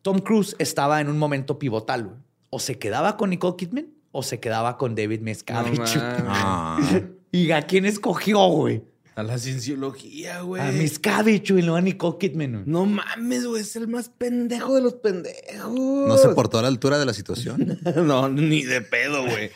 [0.02, 2.04] Tom Cruise estaba en un momento pivotal.
[2.04, 2.16] güey.
[2.50, 5.98] O se quedaba con Nicole Kidman o se quedaba con David Miscavige.
[6.00, 6.80] Ah.
[7.32, 8.82] ¿Y a quién escogió, güey?
[9.18, 10.62] A la cienciología, güey.
[10.62, 12.52] A Miscavige y no a Nicole Kidman.
[12.52, 12.62] güey.
[12.66, 15.74] No mames, güey, es el más pendejo de los pendejos.
[15.74, 17.80] No se portó a la altura de la situación.
[17.96, 19.50] no, ni de pedo, güey.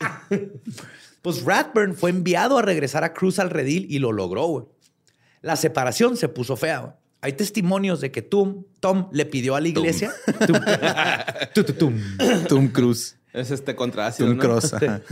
[1.22, 4.64] Pues Rathburn fue enviado a regresar a Cruz al redil y lo logró, güey.
[5.42, 6.92] La separación se puso fea, güey.
[7.20, 10.12] Hay testimonios de que Tom, Tom le pidió a la iglesia.
[11.54, 11.98] Tu, tum.
[12.48, 13.16] Tom Cruise.
[13.34, 14.42] Es este contraácido, Tom ¿no?
[14.42, 14.74] Cross.
[14.74, 15.02] ajá.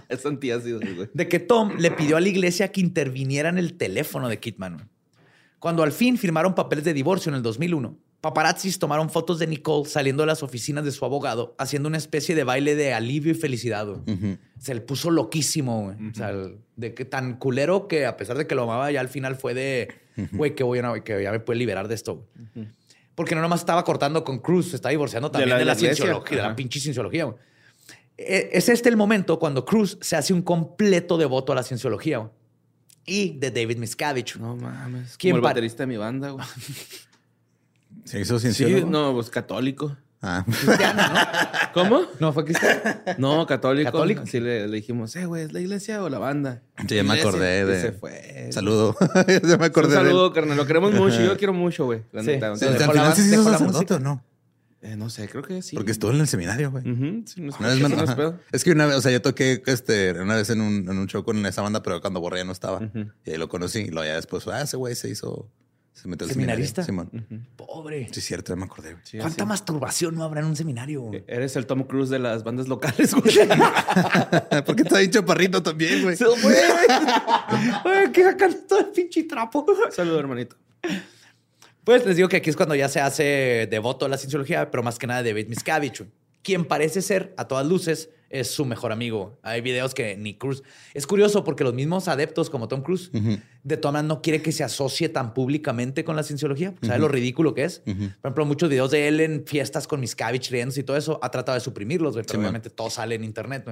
[0.08, 1.08] es antiácido, güey.
[1.12, 4.74] De que Tom le pidió a la iglesia que interviniera en el teléfono de Kidman.
[4.74, 4.86] güey.
[5.58, 9.88] Cuando al fin firmaron papeles de divorcio en el 2001, paparazzis tomaron fotos de Nicole
[9.88, 13.34] saliendo de las oficinas de su abogado, haciendo una especie de baile de alivio y
[13.34, 13.86] felicidad.
[13.86, 14.38] güey.
[14.58, 16.10] Se le puso loquísimo, güey.
[16.10, 19.00] O sea, el- de que tan culero que a pesar de que lo amaba, ya
[19.00, 19.88] al final fue de,
[20.32, 22.26] güey, que voy a, que ya me puede liberar de esto.
[22.54, 22.68] güey.
[23.14, 25.64] Porque no nomás estaba cortando con Cruz, se está divorciando también de la- la, de
[25.66, 25.94] la iglesia.
[26.04, 27.24] cienciología, de la pinche cienciología.
[27.24, 27.36] güey.
[28.18, 32.30] E- Es este el momento cuando Cruz se hace un completo devoto a la cienciología
[33.06, 34.38] y de David Miscavige.
[34.38, 35.16] No mames.
[35.16, 36.44] ¿Quién Como el baterista de mi banda, güey.
[38.04, 38.90] Se hizo Sí, cienciólogo.
[38.90, 39.96] no, pues católico.
[40.22, 40.44] Ah.
[41.74, 42.02] ¿Cómo?
[42.20, 42.80] ¿No fue cristiano?
[43.18, 43.90] No, católico.
[43.90, 44.24] ¿Católico?
[44.26, 46.62] Sí, le, le dijimos, eh, güey, ¿es la iglesia o la banda?
[46.88, 47.80] Sí, ya me acordé de.
[47.80, 48.48] se fue.
[48.52, 48.96] Saludo.
[49.26, 50.06] ya me acordé Un de él.
[50.06, 50.56] saludo, carnal.
[50.56, 51.20] Lo queremos mucho.
[51.20, 52.02] Yo lo quiero mucho, güey.
[52.12, 52.28] La Sí.
[52.28, 52.54] neta.
[52.56, 54.22] Sí, Al la final sí se hizo sacerdote o no.
[54.82, 55.76] Eh, no sé, creo que sí.
[55.76, 56.82] Porque estuvo en el seminario, güey.
[57.24, 60.12] Sí, no es Una vez no es que una vez, o sea, yo toqué este,
[60.20, 62.52] una vez en un, en un show con esa banda, pero cuando Borre ya no
[62.52, 62.80] estaba.
[63.24, 63.78] Y ahí lo conocí.
[63.80, 65.48] Y luego ya después, ah, ese güey se hizo.
[65.92, 66.82] Se metió al ¿Seminarista?
[66.82, 67.22] seminario.
[67.28, 67.46] Simón.
[67.54, 68.08] Pobre.
[68.10, 68.92] Sí, es cierto, ya me acordé.
[68.94, 69.04] güey.
[69.04, 71.02] Sí, ¿Cuánta masturbación no habrá en un seminario?
[71.02, 71.22] güey?
[71.28, 73.36] Eres el Tom Cruise de las bandas locales, güey.
[74.66, 76.16] Porque está bien chaparrito también, güey.
[77.84, 79.64] Ay, que sacan todo el pinche trapo.
[79.90, 80.56] Saludo, hermanito.
[81.84, 84.82] Pues les digo que aquí es cuando ya se hace devoto a la cienciología, pero
[84.82, 86.06] más que nada David Miscavige,
[86.42, 89.38] quien parece ser, a todas luces, es su mejor amigo.
[89.42, 90.62] Hay videos que ni Cruz...
[90.94, 94.52] Es curioso porque los mismos adeptos como Tom Cruise, de todas maneras no quiere que
[94.52, 96.74] se asocie tan públicamente con la cienciología.
[96.82, 97.80] ¿Sabe lo ridículo que es?
[97.80, 101.30] Por ejemplo, muchos videos de él en fiestas con Miscavige riéndose y todo eso, ha
[101.30, 102.40] tratado de suprimirlos, pero man.
[102.40, 103.66] obviamente todo sale en internet.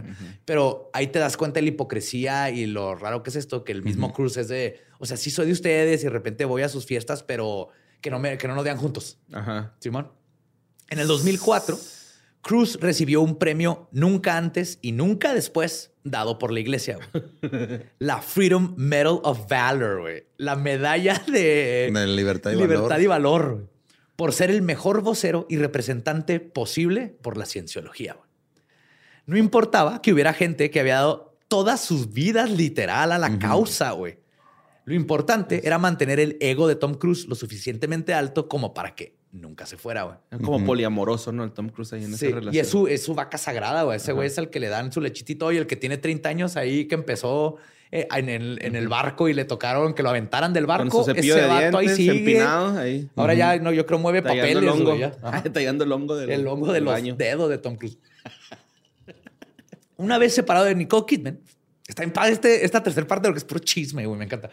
[0.44, 3.72] Pero ahí te das cuenta de la hipocresía y lo raro que es esto, que
[3.72, 4.80] el mismo Cruz es de...
[4.98, 7.70] O sea, sí soy de ustedes y de repente voy a sus fiestas, pero
[8.00, 9.18] que no, me, que no nos vean juntos.
[9.32, 9.74] Ajá.
[9.78, 10.10] Simón.
[10.88, 11.78] En el 2004,
[12.40, 16.98] Cruz recibió un premio nunca antes y nunca después dado por la iglesia.
[17.98, 20.24] la Freedom Medal of Valor, güey.
[20.36, 23.02] La medalla de, De libertad y libertad valor.
[23.02, 23.66] y valor, güey.
[24.16, 28.16] Por ser el mejor vocero y representante posible por la cienciología.
[29.24, 33.92] No importaba que hubiera gente que había dado todas sus vidas literal a la causa,
[33.92, 34.18] güey.
[34.90, 39.14] Lo importante era mantener el ego de Tom Cruise lo suficientemente alto como para que
[39.30, 40.16] nunca se fuera, güey.
[40.42, 41.44] Como poliamoroso, ¿no?
[41.44, 42.54] El Tom Cruise ahí en Sí, esa relación.
[42.54, 43.98] y es su, es su vaca sagrada, güey.
[43.98, 46.56] Ese güey es el que le dan su lechitito y el que tiene 30 años
[46.56, 47.54] ahí que empezó
[47.92, 51.04] eh, en, el, en el barco y le tocaron que lo aventaran del Con barco.
[51.04, 52.18] su cepillo Ese de vato ahí sigue.
[52.18, 53.08] empinado, ahí.
[53.14, 54.96] Ahora ya, no, yo creo mueve Tallando el papeles, hongo.
[54.96, 55.52] güey.
[55.52, 57.14] Tallando el hongo del El hongo de del los baño.
[57.14, 57.98] dedos de Tom Cruise.
[59.96, 61.40] Una vez separado de Nicole Kidman,
[61.86, 64.18] está en paz este, esta tercera parte de lo que es puro chisme, güey.
[64.18, 64.50] Me encanta.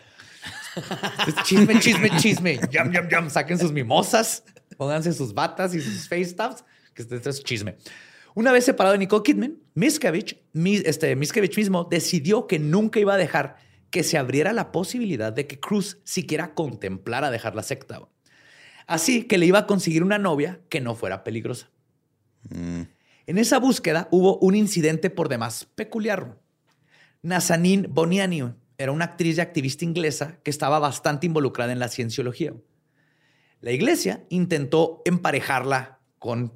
[1.28, 2.60] Es chisme, chisme, chisme.
[2.72, 3.30] Yum, yum, yum.
[3.30, 4.44] Saquen sus mimosas,
[4.78, 6.64] pónganse sus batas y sus face tabs,
[6.94, 7.78] que este, este es chisme.
[8.36, 13.16] Una vez separado de Nicole Kidman, Miscavige, mi- este, Miscavige mismo decidió que nunca iba
[13.16, 13.58] a dejar
[13.90, 18.02] que se abriera la posibilidad de que Cruz siquiera contemplara dejar la secta.
[18.86, 21.70] Así que le iba a conseguir una novia que no fuera peligrosa.
[22.50, 22.82] Mm.
[23.26, 26.38] En esa búsqueda hubo un incidente por demás peculiar.
[27.24, 28.44] Nazanin Boniani
[28.78, 32.54] era una actriz y activista inglesa que estaba bastante involucrada en la cienciología.
[33.62, 36.54] La iglesia intentó emparejarla con.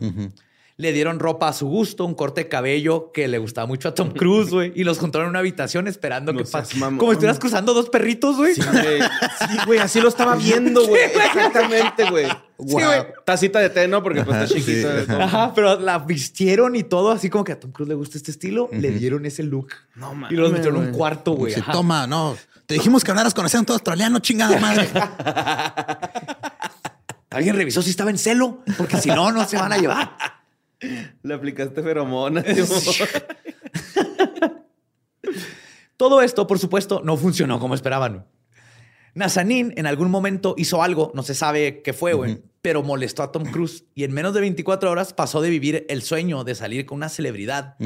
[0.00, 0.32] Ujú.
[0.76, 3.94] Le dieron ropa a su gusto, un corte de cabello que le gustaba mucho a
[3.94, 4.72] Tom Cruise, güey.
[4.74, 6.80] Y los juntaron en una habitación esperando No que pase.
[6.80, 8.56] Como si estuvieras cruzando dos perritos, güey.
[8.56, 9.00] Sí, güey.
[9.00, 11.02] Sí, güey, así lo estaba viendo, güey.
[11.04, 12.26] Exactamente, güey.
[12.58, 12.80] Wow.
[12.80, 13.06] Sí, güey.
[13.24, 14.02] Tacita de té, ¿no?
[14.02, 15.04] Porque pues está chiquita.
[15.04, 15.12] sí.
[15.12, 18.32] Ajá, pero la vistieron y todo, así como que a Tom Cruise le gusta este
[18.32, 19.68] estilo, le dieron ese look.
[19.94, 20.32] No mames.
[20.32, 21.54] Y los metieron en un cuarto, güey.
[21.70, 22.36] Toma, no.
[22.66, 24.88] Te dijimos que hablaras con acento australiano, chingada madre.
[27.30, 30.16] Alguien revisó si estaba en celo, porque si no, no se van a llevar.
[31.22, 32.44] Le aplicaste feromonas.
[35.96, 38.26] Todo esto, por supuesto, no funcionó como esperaban.
[39.14, 43.30] Nazanin en algún momento hizo algo, no se sabe qué fue, güey, pero molestó a
[43.30, 46.84] Tom Cruise y en menos de 24 horas pasó de vivir el sueño de salir
[46.84, 47.76] con una celebridad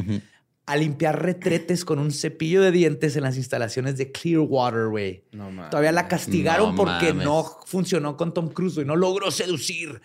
[0.65, 5.25] a limpiar retretes con un cepillo de dientes en las instalaciones de Clearwater, güey.
[5.33, 5.71] No mames.
[5.71, 7.25] Todavía la castigaron No porque mames.
[7.25, 8.87] no funcionó con Tom Cruise, güey.
[8.87, 10.01] No logró seducir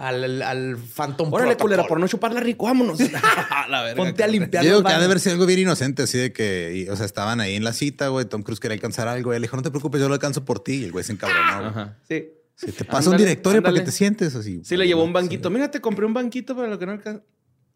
[0.00, 1.58] al, al Phantom Órale, Protocol.
[1.70, 2.98] culera, por no chuparla rico, vámonos.
[3.68, 3.96] la verga.
[4.02, 6.32] Ponte a limpiar Yo digo que ha de haber sido algo bien inocente, así de
[6.32, 8.24] que, y, o sea, estaban ahí en la cita, güey.
[8.24, 9.32] Tom Cruise quería alcanzar algo.
[9.32, 10.76] Y él dijo, no te preocupes, yo lo alcanzo por ti.
[10.76, 11.56] Y el güey se encabronó.
[11.58, 11.66] güey.
[11.70, 11.98] Ajá.
[12.08, 12.28] Sí.
[12.56, 13.90] Si te pasa un Ándale, directorio para que ándale.
[13.92, 14.60] te sientes así.
[14.64, 15.48] Sí, le llevó un banquito.
[15.50, 17.22] Mira, te compré un banquito para lo que no alcanza.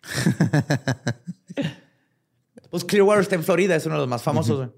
[2.70, 4.56] Pues Clearwater está en Florida, es uno de los más famosos.
[4.56, 4.68] güey.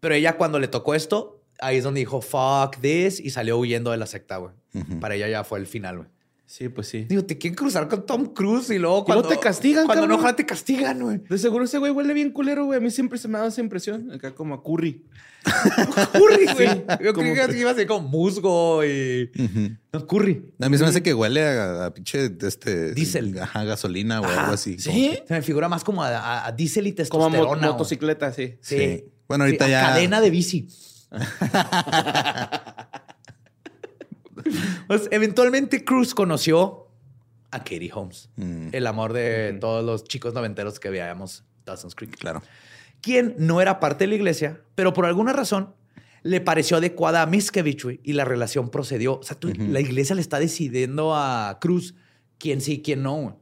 [0.00, 3.92] Pero ella cuando le tocó esto, ahí es donde dijo, fuck this, y salió huyendo
[3.92, 4.52] de la secta, güey.
[5.00, 6.08] Para ella ya fue el final, güey.
[6.56, 7.04] Sí, pues sí.
[7.08, 9.22] Digo, te quieren cruzar con Tom Cruise y luego Y cuando...
[9.24, 11.18] luego te castigan, Cuando no, ojalá te castigan, güey.
[11.28, 12.76] De seguro ese güey huele bien culero, güey.
[12.78, 14.12] A mí siempre se me ha dado esa impresión.
[14.12, 15.02] Acá como a curry.
[16.12, 16.68] Curry, güey.
[16.68, 19.32] Sí, Yo como- creí que iba a ser como musgo y...
[19.92, 20.54] No, curry.
[20.60, 23.36] A mí se me hace que huele a, a pinche este Diésel.
[23.40, 24.42] Ajá, gasolina o Ajá.
[24.42, 24.78] algo así.
[24.78, 25.18] ¿Sí?
[25.26, 27.72] Se me figura más como a, a, a diésel y Como a testosterona.
[27.72, 28.58] motocicleta, sí.
[28.60, 28.78] Sí.
[28.78, 29.04] Sí.
[29.26, 30.68] Bueno, ahorita Sí, ya- Cadena de bici.
[34.86, 36.88] pues eventualmente Cruz conoció
[37.50, 38.68] a Katie Holmes, Mm.
[38.72, 42.16] el amor de todos los chicos noventeros que veíamos Dawson's Creek.
[42.18, 42.42] Claro.
[43.00, 45.74] Quien no era parte de la iglesia, pero por alguna razón
[46.22, 49.18] le pareció adecuada a Miskevich güey, y la relación procedió.
[49.18, 51.94] O sea, tú- la iglesia le está decidiendo a Cruz
[52.38, 53.38] quién sí y quién no.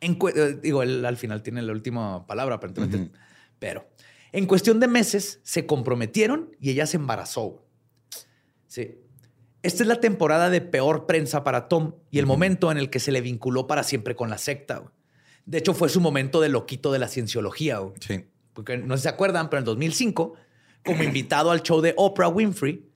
[0.00, 3.10] En eh, digo, él al final tiene la última palabra, aparentemente.
[3.58, 3.86] Pero
[4.32, 7.62] en cuestión de meses se comprometieron y ella se embarazó.
[8.66, 8.98] Sí.
[9.66, 13.00] Esta es la temporada de peor prensa para Tom y el momento en el que
[13.00, 14.78] se le vinculó para siempre con la secta.
[14.78, 14.90] güey.
[15.44, 17.78] De hecho, fue su momento de loquito de la cienciología.
[17.78, 17.94] güey.
[17.98, 18.24] Sí.
[18.52, 20.34] Porque no sé si se acuerdan, pero en 2005,
[20.84, 22.88] como invitado al show de Oprah Winfrey,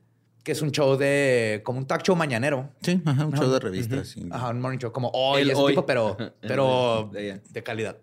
[0.44, 2.70] que es un show de, como un talk show mañanero.
[2.82, 4.06] Sí, ajá, un show de revistas.
[4.06, 4.24] sí.
[4.30, 5.72] Ajá, un morning show, como hoy, El ese hoy.
[5.72, 7.98] tipo, pero, pero de calidad.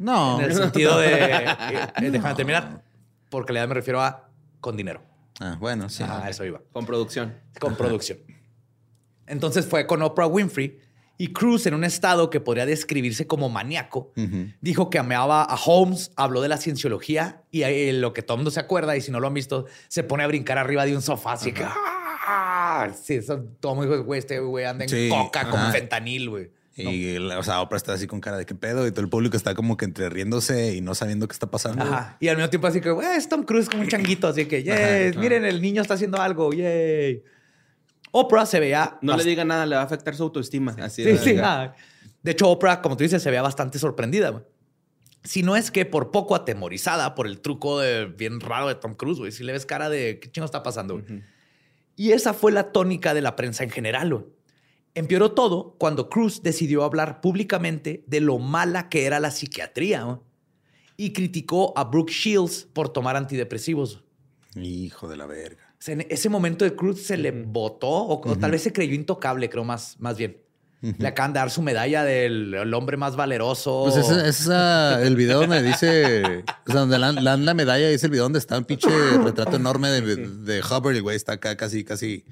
[0.00, 0.40] No.
[0.40, 2.82] En el sentido de, eh, déjame terminar,
[3.28, 4.28] por calidad me refiero a
[4.60, 5.00] con dinero.
[5.40, 6.02] Ah, bueno, sí.
[6.02, 6.60] Ajá, eso iba.
[6.72, 7.34] Con producción.
[7.58, 8.18] Con producción.
[9.26, 10.78] Entonces fue con Oprah Winfrey
[11.16, 14.12] y Cruz en un estado que podría describirse como maníaco.
[14.60, 18.38] Dijo que amaba a Holmes, habló de la cienciología y eh, lo que todo el
[18.40, 20.94] mundo se acuerda, y si no lo han visto, se pone a brincar arriba de
[20.96, 21.32] un sofá.
[21.32, 21.64] Así que.
[21.64, 22.90] ¡ah!
[23.02, 25.72] Sí, eso, todo el mundo dijo, güey, este güey anda en Sí, coca con ajá.
[25.72, 26.50] fentanil, güey.
[26.82, 29.36] Y, o sea, Oprah está así con cara de qué pedo y todo el público
[29.36, 31.82] está como que entre riéndose y no sabiendo qué está pasando.
[31.84, 32.16] Ajá.
[32.20, 34.28] Y al mismo tiempo, así que, güey, es Tom Cruise como un changuito.
[34.28, 35.20] Así que, Ajá, ajá.
[35.20, 37.22] miren, el niño está haciendo algo, yay.
[38.12, 38.98] Oprah se veía.
[39.02, 40.74] No le diga nada, le va a afectar su autoestima.
[40.80, 41.36] Así Sí, de- sí.
[41.42, 41.74] ah.
[42.22, 44.44] De hecho, Oprah, como tú dices, se veía bastante sorprendida.
[45.22, 48.94] Si no es que por poco atemorizada por el truco de bien raro de Tom
[48.94, 49.32] Cruise, güey.
[49.32, 51.02] Si le ves cara de qué chingo está pasando.
[51.96, 54.10] Y esa fue la tónica de la prensa en general.
[54.12, 54.24] güey.
[54.94, 60.18] Empeoró todo cuando Cruz decidió hablar públicamente de lo mala que era la psiquiatría
[60.96, 64.02] y criticó a Brooke Shields por tomar antidepresivos.
[64.56, 65.62] Hijo de la verga.
[65.74, 68.72] O sea, en ese momento de Cruz se le botó o, o tal vez se
[68.72, 70.38] creyó intocable, creo más, más bien.
[70.82, 73.82] Le acaban de dar su medalla del el hombre más valeroso.
[73.84, 77.44] Pues ese es esa- el video donde dice, o sea, donde le dan, le dan
[77.44, 78.88] la medalla y es el video donde está un pinche
[79.22, 82.24] retrato enorme de, de Hubbard y el güey está acá casi, casi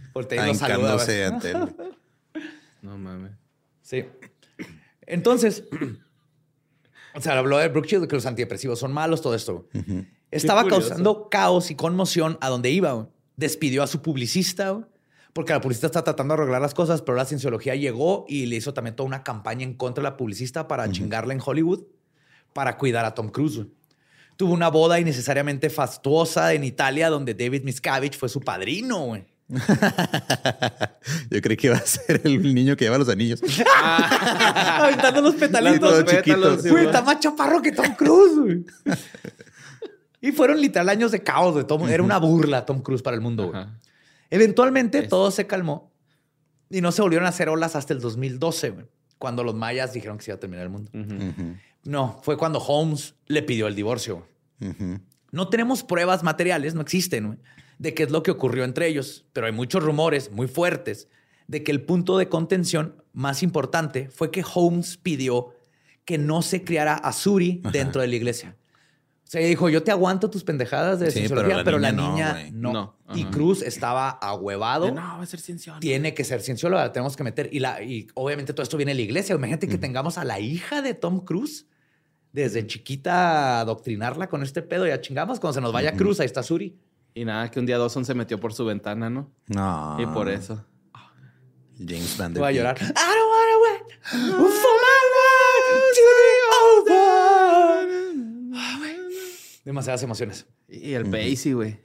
[1.25, 1.77] ante él.
[2.89, 3.33] No mames.
[3.83, 4.07] Sí.
[5.03, 5.65] Entonces,
[7.15, 9.69] o sea, habló de Brooke Shields, que los antidepresivos son malos, todo esto.
[10.31, 13.11] Estaba causando caos y conmoción a donde iba.
[13.37, 14.89] Despidió a su publicista,
[15.35, 18.57] porque la publicista está tratando de arreglar las cosas, pero la cienciología llegó y le
[18.57, 21.85] hizo también toda una campaña en contra de la publicista para chingarla en Hollywood,
[22.55, 23.67] para cuidar a Tom Cruise.
[24.37, 29.27] Tuvo una boda innecesariamente fastuosa en Italia, donde David Miscavige fue su padrino, güey.
[31.31, 33.41] Yo creí que iba a ser el niño que lleva los anillos.
[33.83, 35.81] Aventando los petalitos.
[35.81, 36.63] Todo Los pétalos, chiquito.
[36.63, 36.87] sí, Güey, güey.
[36.87, 38.65] está más chaparro que Tom Cruise, güey.
[40.21, 41.89] y fueron literal años de caos de Tom.
[41.89, 43.65] Era una burla Tom Cruise para el mundo, güey.
[44.31, 45.93] Eventualmente Es- todo se calmó
[46.71, 48.87] y no se volvieron a hacer olas hasta el 2012, güey,
[49.19, 50.91] cuando los mayas dijeron que se iba a terminar el mundo.
[51.85, 54.27] No, fue cuando Holmes le pidió el divorcio.
[55.31, 57.39] No tenemos pruebas materiales, no existen, güey,
[57.79, 61.09] de qué es lo que ocurrió entre ellos, pero hay muchos rumores muy fuertes
[61.47, 65.55] de que el punto de contención más importante fue que Holmes pidió
[66.05, 68.57] que no se criara a Suri dentro de la iglesia.
[69.29, 72.29] O sea, dijo, yo te aguanto tus pendejadas de Sí, pero pero la la niña,
[72.29, 72.51] no, güey.
[72.51, 72.73] no.
[72.73, 73.25] No, Y.
[73.27, 74.91] Cruz estaba ahuevado.
[74.91, 75.81] No, va a ser cienciólogo.
[75.81, 77.51] Tiene que ser ciencióloga, la tenemos que meter.
[77.53, 79.35] Y, la, y obviamente todo esto viene de la iglesia.
[79.35, 81.67] Imagínate que tengamos a la hija de Tom Cruise
[82.33, 84.87] desde chiquita a adoctrinarla con este pedo.
[84.87, 85.41] Ya chingamos.
[85.41, 86.79] Cuando se nos vaya Cruz, ahí está Suri.
[87.15, 89.31] Y nada, que un día Dawson se metió por su ventana, ¿no?
[89.49, 89.97] No.
[89.99, 90.65] Y por eso.
[91.79, 92.77] James Van Te voy a Der llorar.
[92.81, 92.97] I don't
[93.31, 93.83] wanna wait
[94.33, 98.55] for my life to be over.
[98.55, 98.97] Ah, güey.
[99.65, 100.47] Demasiadas emociones.
[100.69, 101.81] Y el Pacey, güey.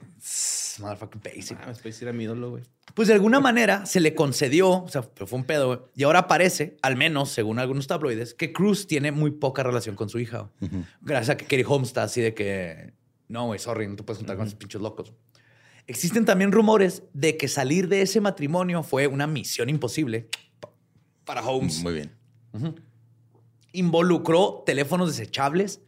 [0.80, 1.58] Motherfucking basic.
[1.60, 2.64] Ah, era mi ídolo, güey.
[2.94, 5.78] Pues de alguna manera se le concedió, o sea, pero fue un pedo, güey.
[5.94, 10.08] Y ahora parece, al menos según algunos tabloides, que Cruz tiene muy poca relación con
[10.08, 10.50] su hija.
[10.60, 10.84] güey.
[11.02, 12.94] Gracias a que Kerry Holmes está así de que,
[13.28, 15.12] no, güey, sorry, no te puedes juntar con esos pinches locos.
[15.86, 20.28] Existen también rumores de que salir de ese matrimonio fue una misión imposible
[20.60, 20.70] pa-
[21.24, 21.82] para Holmes.
[21.82, 22.12] Muy bien.
[23.72, 25.80] Involucró teléfonos desechables,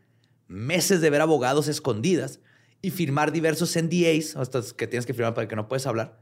[0.49, 2.41] meses de ver abogados escondidas
[2.83, 6.21] y firmar diversos NDAs, estos que tienes que firmar para que no puedes hablar,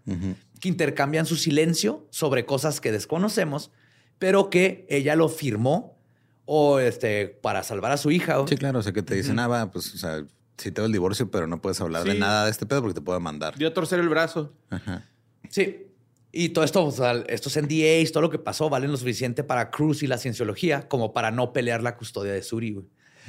[0.61, 3.71] que intercambian su silencio sobre cosas que desconocemos,
[4.19, 5.99] pero que ella lo firmó
[6.45, 8.37] o este, para salvar a su hija.
[8.47, 8.79] Sí, claro.
[8.79, 10.25] O sea, que te dicen, ah, va, pues, o sea,
[10.57, 12.19] sí te el divorcio, pero no puedes hablar de Sí.
[12.19, 13.57] nada de este pedo porque te puedo mandar.
[13.59, 14.53] Dio a torcer el brazo.
[14.71, 15.09] Ajá.
[15.49, 15.87] Sí.
[16.33, 19.71] Y todo esto, o sea, estos NDAs, todo lo que pasó, valen lo suficiente para
[19.71, 22.73] Cruz y la cienciología como para no pelear la custodia de Suri.
[22.73, 22.87] güey.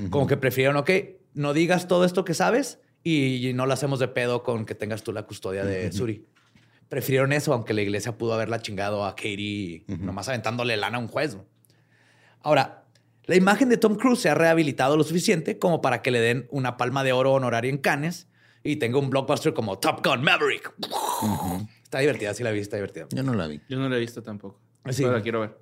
[0.10, 0.90] Como que prefirieron, ok,
[1.36, 5.04] no digas todo esto que sabes y no lo hacemos de pedo con que tengas
[5.04, 6.26] tú la custodia de Suri.
[6.90, 11.08] Prefirieron eso, aunque la iglesia pudo haberla chingado a Katie nomás aventándole lana a un
[11.08, 11.38] juez.
[12.42, 12.85] Ahora,
[13.28, 16.48] la imagen de Tom Cruise se ha rehabilitado lo suficiente como para que le den
[16.52, 18.28] una palma de oro honoraria en Cannes
[18.64, 20.74] y tenga un blockbuster como Top Gun Maverick.
[21.84, 23.08] Está divertida, sí la vi, está divertida.
[23.12, 23.62] Yo no la vi.
[23.70, 24.60] Yo no lo he visto tampoco.
[24.90, 25.04] Sí.
[25.04, 25.58] Pero la quiero ver.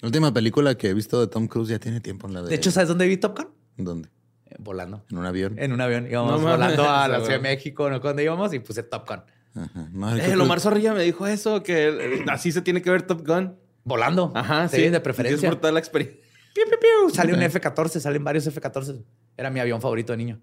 [0.00, 2.48] La última película que he visto de Tom Cruise ya tiene tiempo en la de.
[2.48, 3.48] De hecho, ¿sabes dónde vi Top Gun?
[3.76, 4.08] ¿Dónde?
[4.46, 5.04] Eh, Volando.
[5.10, 5.54] En un avión.
[5.58, 6.08] En un avión.
[6.10, 7.18] Íbamos No volando a la.
[7.20, 8.00] Ciudad de México, ¿no?
[8.00, 9.22] Cuando íbamos y puse Top Gun.
[9.54, 9.88] Ajá.
[9.92, 13.54] No, Eh, Lomar Zorrilla me dijo eso, que así se tiene que ver Top Gun.
[13.84, 14.32] Volando.
[14.34, 14.76] Ajá, sí.
[14.76, 14.88] sí.
[14.88, 15.48] de preferencia.
[15.48, 16.20] Disfrutar la experiencia.
[16.54, 17.10] Piu, piu, piu.
[17.14, 19.02] Sale un F-14, salen varios F-14.
[19.36, 20.40] Era mi avión favorito de niño.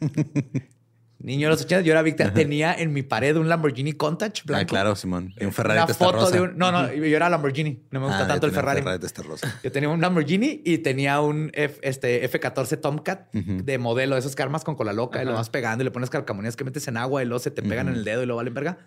[1.20, 2.32] niño de los 80, yo era víctima.
[2.32, 4.62] Tenía en mi pared un Lamborghini Countach blanco.
[4.62, 5.34] Ah, claro, Simón.
[5.40, 6.30] Y un Ferrari Una foto rosa.
[6.30, 6.56] de un...
[6.58, 7.82] No, no, yo era Lamborghini.
[7.90, 8.82] No me gusta Ah, tanto el Ferrari.
[9.26, 9.58] rosa.
[9.64, 14.36] Yo tenía un Lamborghini y tenía un F, este, F-14 Tomcat de modelo, de esos
[14.36, 16.86] que armas con cola loca y lo vas pegando y le pones calcamonías que metes
[16.88, 18.78] en agua y luego se te pegan en el dedo y lo valen verga.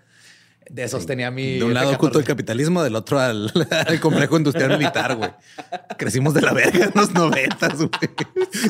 [0.73, 1.57] De esos tenía mi.
[1.59, 1.95] De un lado F-14.
[1.95, 3.51] oculto el capitalismo, del otro al,
[3.87, 5.31] al complejo industrial militar, güey.
[5.97, 7.89] Crecimos de la verga en los noventas, güey.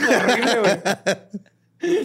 [0.10, 0.80] Horrible, güey.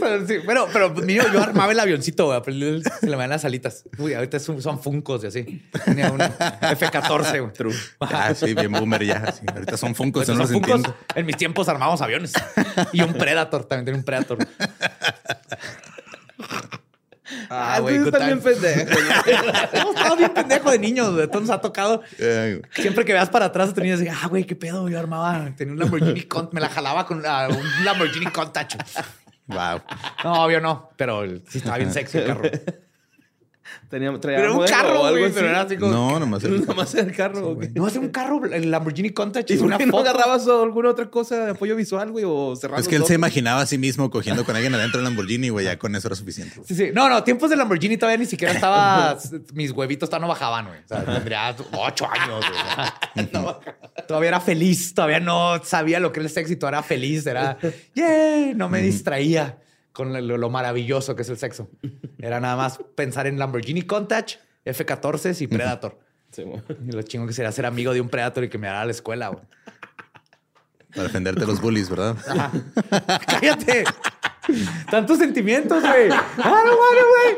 [0.01, 2.83] Pero, sí, pero, pero niño, yo armaba el avioncito, güey.
[3.01, 3.85] Se le van las alitas.
[3.99, 5.69] Uy, ahorita son, son funcos y así.
[5.85, 7.53] Tenía un F-14, güey.
[7.53, 7.75] True.
[8.01, 9.33] Ah, sí, bien boomer ya.
[9.33, 9.45] sí.
[9.53, 10.97] Ahorita son funcos, Pues no los Funkos, entiendo.
[11.15, 12.33] en mis tiempos armábamos aviones.
[12.93, 14.39] Y un Predator, también tenía un Predator.
[17.51, 18.59] Ah, güey, güey, estás bien times.
[18.59, 18.99] pendejo.
[19.73, 21.27] Hemos estado bien pendejo de niños, güey.
[21.29, 22.03] Todo nos ha tocado.
[22.19, 22.63] Güey.
[22.75, 24.89] Siempre que veas para atrás, tenías de, ah, güey, qué pedo.
[24.89, 28.77] Yo armaba, tenía un Lamborghini, Con- me la jalaba con ah, un Lamborghini Countach.
[29.47, 29.81] Wow.
[30.25, 32.43] No, obvio no, pero sí estaba bien sexy el carro.
[33.89, 35.93] Tenía, traía Pero era un modelo carro, o algo güey, pero era así como...
[35.93, 37.55] No, nomás el Nada más el carro.
[37.55, 37.71] güey.
[37.75, 39.51] No, es un carro, el Lamborghini Countach.
[39.51, 42.25] ¿Y una no agarrabas alguna otra cosa de apoyo visual, güey?
[42.27, 45.05] O cerrar Es que él se imaginaba a sí mismo cogiendo con alguien adentro del
[45.05, 45.65] Lamborghini, güey.
[45.65, 46.61] Ya con eso era suficiente.
[46.65, 46.91] Sí, sí.
[46.93, 49.19] No, no, tiempos de Lamborghini todavía ni siquiera estaba.
[49.55, 50.81] mis huevitos todavía no bajaban, güey.
[50.85, 52.45] O sea, tendría ocho años,
[53.15, 53.27] güey.
[53.33, 53.59] No,
[54.07, 57.27] todavía era feliz, todavía no sabía lo que era el sexo y todavía era feliz.
[57.27, 57.59] Era,
[57.95, 59.59] yay, no me distraía
[59.97, 61.71] con lo, lo maravilloso que es el sexo.
[62.19, 65.99] Era nada más pensar en Lamborghini Countach, F-14 y Predator.
[66.33, 66.61] Sí, güey.
[66.87, 68.85] Y lo chingo que sería ser amigo de un Predator y que me dará a
[68.85, 69.43] la escuela, güey.
[70.91, 72.15] Para defenderte de los bullies, ¿verdad?
[73.27, 73.85] ¡Cállate!
[74.91, 76.11] Tantos sentimientos, güey.
[76.11, 77.37] ¡Ah, no, güey!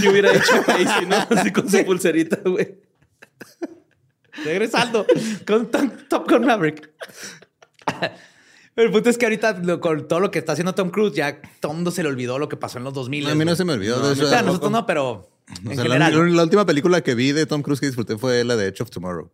[0.00, 1.16] Yo hubiera hecho Pacey, ¿no?
[1.36, 2.78] Así con su pulserita, güey.
[4.42, 5.04] Regresando
[5.46, 6.90] con Top, Top Gun Maverick.
[8.76, 11.72] El punto es que ahorita con todo lo que está haciendo Tom Cruise, ya todo
[11.74, 13.26] mundo se le olvidó lo que pasó en los 2000.
[13.28, 14.26] a mí no se me olvidó de eso.
[14.26, 15.28] O sea, nosotros no, pero
[15.64, 16.36] en la, general.
[16.36, 18.90] la última película que vi de Tom Cruise que disfruté fue la de Edge of
[18.90, 19.30] Tomorrow.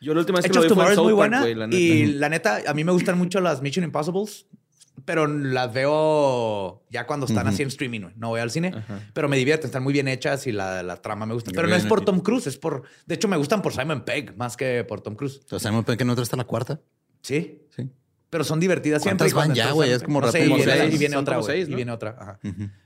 [0.00, 1.66] Yo la última vez que Edge of Tomorrow en es muy Park, buena.
[1.66, 4.46] la y la neta, a mí me gustan mucho las Mission Impossibles,
[5.04, 8.02] pero las veo ya cuando están así en streaming.
[8.16, 8.72] No voy al cine,
[9.12, 11.50] pero me divierten, están muy bien hechas y la, la trama me gusta.
[11.52, 12.82] Pero no es en- por Tom Cruise, es por.
[13.06, 15.38] De hecho, me gustan por Simon Pegg más que por Tom Cruise.
[15.42, 16.80] Entonces, Simon Pegg que no está la cuarta.
[17.22, 17.62] Sí.
[18.30, 19.30] Pero son divertidas siempre.
[19.32, 19.90] ¿Cuántas y van ya, güey?
[19.90, 21.56] Es como no sé, y, viene, y otra, como güey.
[21.56, 22.16] seis, Y viene otra.
[22.18, 22.38] Ajá.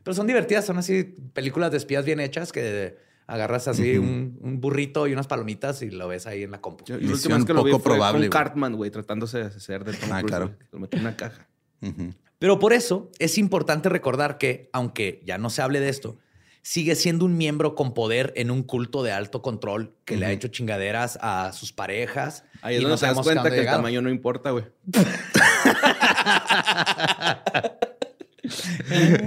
[0.04, 4.60] Pero son divertidas, son así películas de espías bien hechas que agarras así un, un
[4.60, 6.84] burrito y unas palomitas y lo ves ahí en la compu.
[6.84, 8.30] Yo- y la última vez que lo vi fue probable, con.
[8.30, 10.54] Cartman, güey, tratándose de hacer de Tom Ah, claro.
[10.70, 11.48] Lo metió en una caja.
[12.38, 16.18] Pero por eso es importante recordar que, aunque ya no se hable de esto,
[16.62, 20.32] sigue siendo un miembro con poder en un culto de alto control que le ha
[20.32, 22.44] hecho chingaderas a sus parejas.
[22.62, 24.64] Ahí es donde no te das cuenta que el tamaño no importa, güey.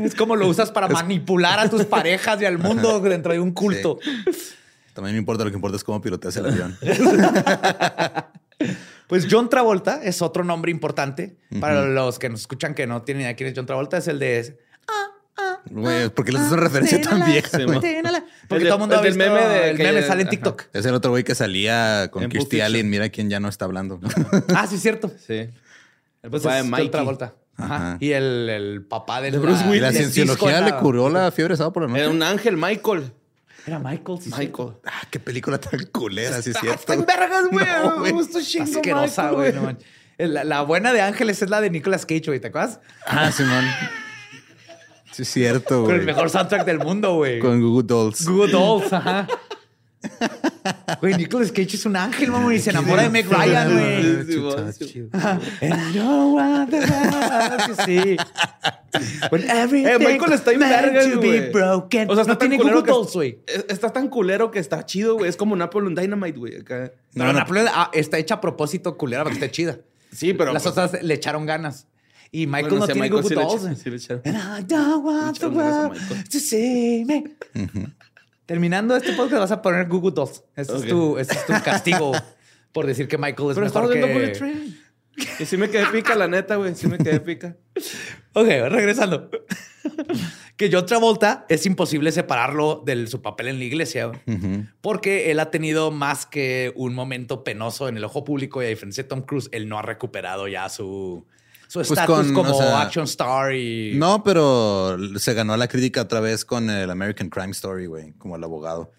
[0.03, 3.51] Es como lo usas para manipular a tus parejas y al mundo dentro de un
[3.51, 3.99] culto.
[4.93, 6.77] También no importa, lo que importa es cómo piloteas el avión.
[9.07, 11.37] Pues John Travolta es otro nombre importante.
[11.59, 14.17] Para los que nos escuchan que no tienen idea quién es John Travolta, es el
[14.17, 14.57] de...
[15.69, 17.49] Güey, ¿por qué le haces una referencia tan vieja?
[17.65, 20.29] Porque El todo el mundo el ha del visto meme de el meme sale en.
[20.29, 20.63] TikTok.
[20.73, 22.61] Es el otro güey que salía con Kirstie.
[22.61, 22.83] Alley.
[22.83, 23.99] Mira quién ya no está hablando.
[24.55, 25.11] Ah, sí, es cierto.
[25.25, 25.49] Sí.
[26.21, 26.89] El Pues papá de John Mikey.
[26.91, 27.33] Travolta.
[27.57, 27.75] Ajá.
[27.75, 27.97] Ajá.
[27.99, 31.55] Y el, el papá del De Bruce la- y la cienciología le curó la fiebre
[31.55, 32.01] sábado por la noche.
[32.01, 33.11] Era un ángel, Michael.
[33.65, 34.19] Era Michael.
[34.21, 34.35] sí, sí.
[34.37, 34.69] Michael.
[34.85, 36.93] Ah, qué película tan culera, sí es Está cierto.
[36.93, 37.65] en vergas, güey.
[37.65, 37.97] No.
[37.99, 39.73] Me gustó chingo, Asquerosa, Michael, güey.
[39.73, 39.77] no
[40.43, 42.39] la buena de Ángeles es la de Nicolas Cage, güey.
[42.39, 42.79] ¿Te acuerdas?
[43.05, 43.65] Ah, Simón.
[45.15, 46.07] Sí es cierto, Con el güey.
[46.07, 47.39] mejor soundtrack del mundo, güey.
[47.39, 48.27] Con Google Dolls.
[48.27, 49.25] Google Dolls, ajá.
[50.99, 54.25] Güey, Nicolas Cage es un ángel, mamón, y se enamora de Meg Ryan, güey.
[54.25, 54.73] Sí, güey.
[54.73, 55.07] Sí.
[55.61, 56.75] And no world,
[57.85, 58.17] sí.
[59.31, 61.49] When everything Eh, Michael está en güey.
[62.09, 63.39] O sea, está no tiene Google Dolls, güey.
[63.47, 65.29] Es- Está tan culero que está chido, güey.
[65.29, 66.57] Es como Napoleon Dynamite, güey.
[66.59, 66.91] Acá.
[67.13, 69.79] Pero Napoleón ah, está hecha a propósito culera para que esté chida.
[70.11, 70.51] Sí, pero.
[70.51, 71.87] Las pues, otras le echaron ganas.
[72.35, 73.79] Y Michael bueno, no tiene Michael Google Dolls.
[73.81, 74.21] sí le echaron.
[74.25, 75.97] And I don't want the world
[76.29, 77.23] to see me.
[78.45, 80.43] Terminando este podcast vas a poner Google Dolls.
[80.55, 80.83] Ese, Ok.
[80.83, 82.11] es, tu, ese es tu castigo
[82.73, 84.13] por decir que Michael es Pero mejor que...
[84.13, 84.77] Bullet Train.
[85.39, 86.75] Y sí me quedé pica, la neta, güey.
[86.75, 87.55] Sí me quedé pica.
[88.33, 89.31] Ok, regresando.
[90.57, 94.19] que John Travolta es imposible separarlo de su papel en la iglesia, güey.
[94.81, 98.69] porque él ha tenido más que un momento penoso en el ojo público y a
[98.69, 101.25] diferencia de Tom Cruise, él no ha recuperado ya su
[101.67, 105.67] su Pues estatus con, como o sea, action star y No, pero se ganó la
[105.67, 108.91] crítica otra vez con el American Crime Story, güey, como el abogado.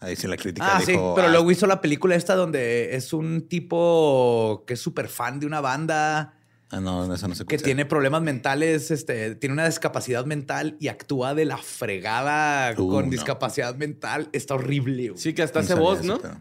[0.00, 3.12] Ahí sí la crítica Ah, sí, pero "Ah, luego hizo la película esta donde es
[3.14, 6.34] un tipo que es súper fan de una banda
[6.70, 10.88] Ah, no, eso no se que tiene problemas mentales, este, tiene una discapacidad mental y
[10.88, 13.10] actúa de la fregada Uh, con no.
[13.10, 14.28] discapacidad mental.
[14.32, 15.10] Está horrible.
[15.10, 15.20] güey.
[15.20, 16.18] Sí, que hasta No hace voz, eso, ¿no?
[16.18, 16.40] pero-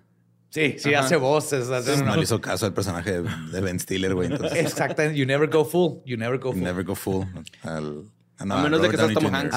[0.54, 1.06] Sí, sí, Ajá.
[1.06, 1.68] hace voces.
[1.72, 4.32] hace No le hizo caso al personaje de, Ben Stiller, güey.
[4.32, 5.18] Entonces, Exactamente.
[5.18, 6.04] You never go full.
[6.06, 6.62] You never go full.
[6.62, 7.26] never go full.
[7.64, 8.04] Al,
[8.38, 9.34] ah, no, A menos de que seas Tom.
[9.34, 9.56] Hanks.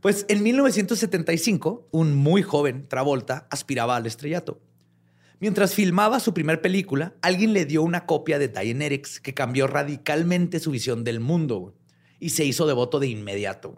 [0.00, 4.62] Pues en 1975, un muy joven Travolta aspiraba al estrellato.
[5.40, 10.58] Mientras filmaba su primer película, alguien le dio una copia de Dianetics que cambió radicalmente
[10.58, 11.74] su visión del mundo
[12.18, 13.74] y se hizo devoto de inmediato.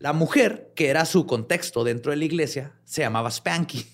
[0.00, 3.86] La mujer, que era su contexto dentro de la iglesia, se llamaba Spanky.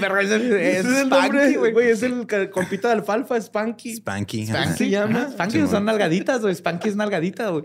[0.00, 1.72] Pero es, es es el Spanky, nombre, güey.
[1.72, 1.88] güey.
[1.90, 3.96] Es el compita de alfalfa, Spanky.
[3.96, 4.46] Spanky.
[4.46, 5.28] Spanky se llama?
[5.30, 5.70] Spanky Simón.
[5.70, 6.54] son nalgaditas, güey.
[6.54, 7.64] Spanky es nalgadita, güey.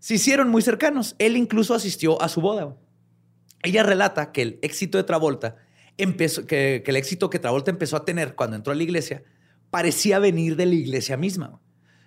[0.00, 1.14] Se hicieron muy cercanos.
[1.18, 2.76] Él incluso asistió a su boda.
[3.62, 5.56] Ella relata que el éxito de Travolta
[5.96, 9.22] empezó, que, que el éxito que Travolta empezó a tener cuando entró a la iglesia
[9.70, 11.48] parecía venir de la iglesia misma.
[11.48, 11.60] güey.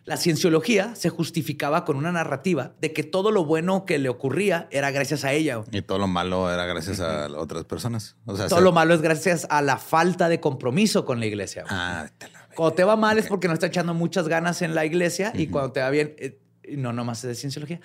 [0.08, 4.70] La cienciología se justificaba con una narrativa de que todo lo bueno que le ocurría
[4.72, 5.62] era gracias a ella.
[5.70, 8.16] Y todo lo malo era gracias a otras personas.
[8.26, 11.26] O sea, Todo se- lo malo es gracias a la falta de compromiso con la
[11.26, 11.66] iglesia.
[11.70, 12.48] Ah, te la.
[12.56, 15.48] Cuando te va mal es porque no está echando muchas ganas en la iglesia y
[15.48, 16.40] cuando te va bien, eh,
[16.78, 17.82] no nomás es de cienciología.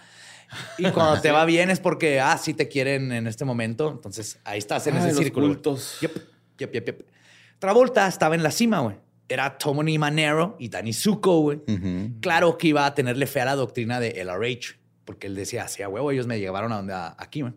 [0.79, 3.91] Y cuando te va bien es porque, ah, sí te quieren en este momento.
[3.91, 5.49] Entonces ahí estás en Ay, ese los círculo.
[5.49, 5.99] cultos.
[6.01, 6.17] Yep,
[6.59, 7.07] yep, yep, yep.
[7.59, 8.97] Travolta estaba en la cima, güey.
[9.29, 11.61] Era Tony Manero y Danny Zuko, güey.
[12.21, 15.83] Claro que iba a tenerle fe a la doctrina de LRH, porque él decía, así
[15.83, 17.55] a huevo, ellos me llevaron a donde a- aquí, güey.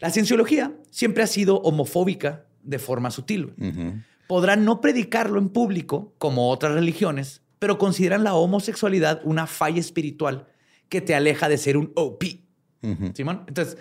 [0.00, 3.52] La cienciología siempre ha sido homofóbica de forma sutil.
[4.26, 10.46] podrán no predicarlo en público como otras religiones, pero consideran la homosexualidad una falla espiritual
[10.88, 12.24] que te aleja de ser un OP.
[13.14, 13.44] Simón.
[13.48, 13.76] Entonces,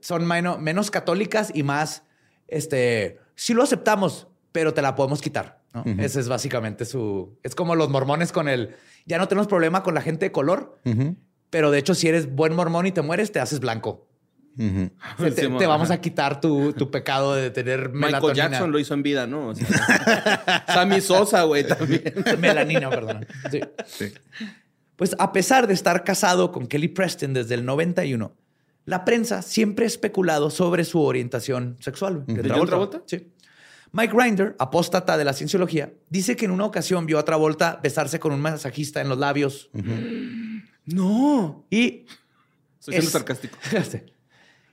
[0.00, 2.04] son meno- menos católicas y más,
[2.48, 5.61] este, sí lo aceptamos, pero te la podemos quitar.
[5.72, 5.84] ¿No?
[5.98, 7.38] Ese es básicamente su...
[7.42, 8.76] Es como los mormones con el...
[9.06, 10.78] Ya no tenemos problema con la gente de color,
[11.50, 14.08] pero de hecho si eres buen mormón y te mueres, te haces blanco.
[14.56, 19.48] te, vamos a quitar tu, pecado de tener Michael Jackson lo hizo en vida, ¿no?
[19.48, 22.02] O sea, Sammy Sosa, güey, también.
[22.38, 23.26] Melanina, perdón.
[23.50, 23.60] Sí.
[24.96, 28.36] Pues a pesar de estar casado con Kelly Preston desde el 91,
[28.84, 32.24] la prensa siempre ha especulado sobre su orientación sexual.
[32.26, 33.02] ¿De Travolta?
[33.06, 33.31] Sí.
[33.92, 38.18] Mike Grinder, apóstata de la cienciología, dice que en una ocasión vio a Travolta besarse
[38.18, 39.70] con un masajista en los labios.
[40.86, 41.66] No.
[41.70, 42.06] Y.
[42.78, 43.56] Soy siendo sarcástico.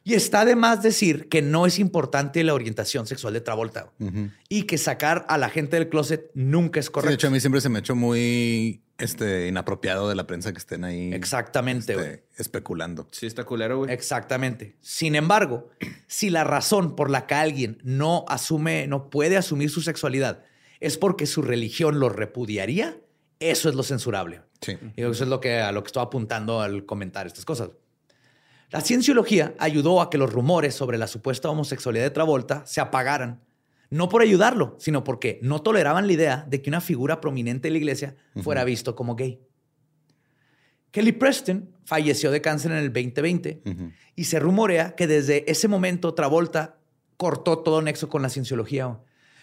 [0.04, 3.92] Y está de más decir que no es importante la orientación sexual de Travolta
[4.48, 7.10] y que sacar a la gente del closet nunca es correcto.
[7.10, 10.52] de hecho, a mí siempre se me ha hecho muy este, inapropiado de la prensa
[10.52, 11.14] que estén ahí.
[11.14, 11.94] Exactamente.
[11.94, 13.08] Este, especulando.
[13.12, 13.92] Sí, está culero, güey.
[13.92, 14.76] Exactamente.
[14.82, 15.70] Sin embargo,
[16.08, 20.44] si la razón por la que alguien no asume, no puede asumir su sexualidad
[20.80, 22.98] es porque su religión lo repudiaría,
[23.40, 24.42] eso es lo censurable.
[24.62, 24.78] Sí.
[24.96, 27.72] Y eso es lo que, a lo que estoy apuntando al comentar estas cosas.
[28.72, 33.42] La cienciología ayudó a que los rumores sobre la supuesta homosexualidad de Travolta se apagaran,
[33.90, 37.72] no por ayudarlo, sino porque no toleraban la idea de que una figura prominente de
[37.72, 39.40] la iglesia fuera visto como gay.
[40.92, 43.62] Kelly Preston falleció de cáncer en el 2020
[44.16, 46.78] y se rumorea que desde ese momento Travolta
[47.18, 49.00] cortó todo nexo con la cienciología.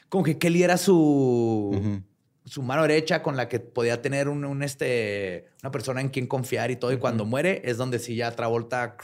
[0.09, 2.03] Como que Kelly era su
[2.47, 6.71] su mano derecha con la que podía tener un, este, una persona en quien confiar
[6.71, 6.93] y todo.
[6.93, 8.97] Y cuando muere es donde sí ya Travolta.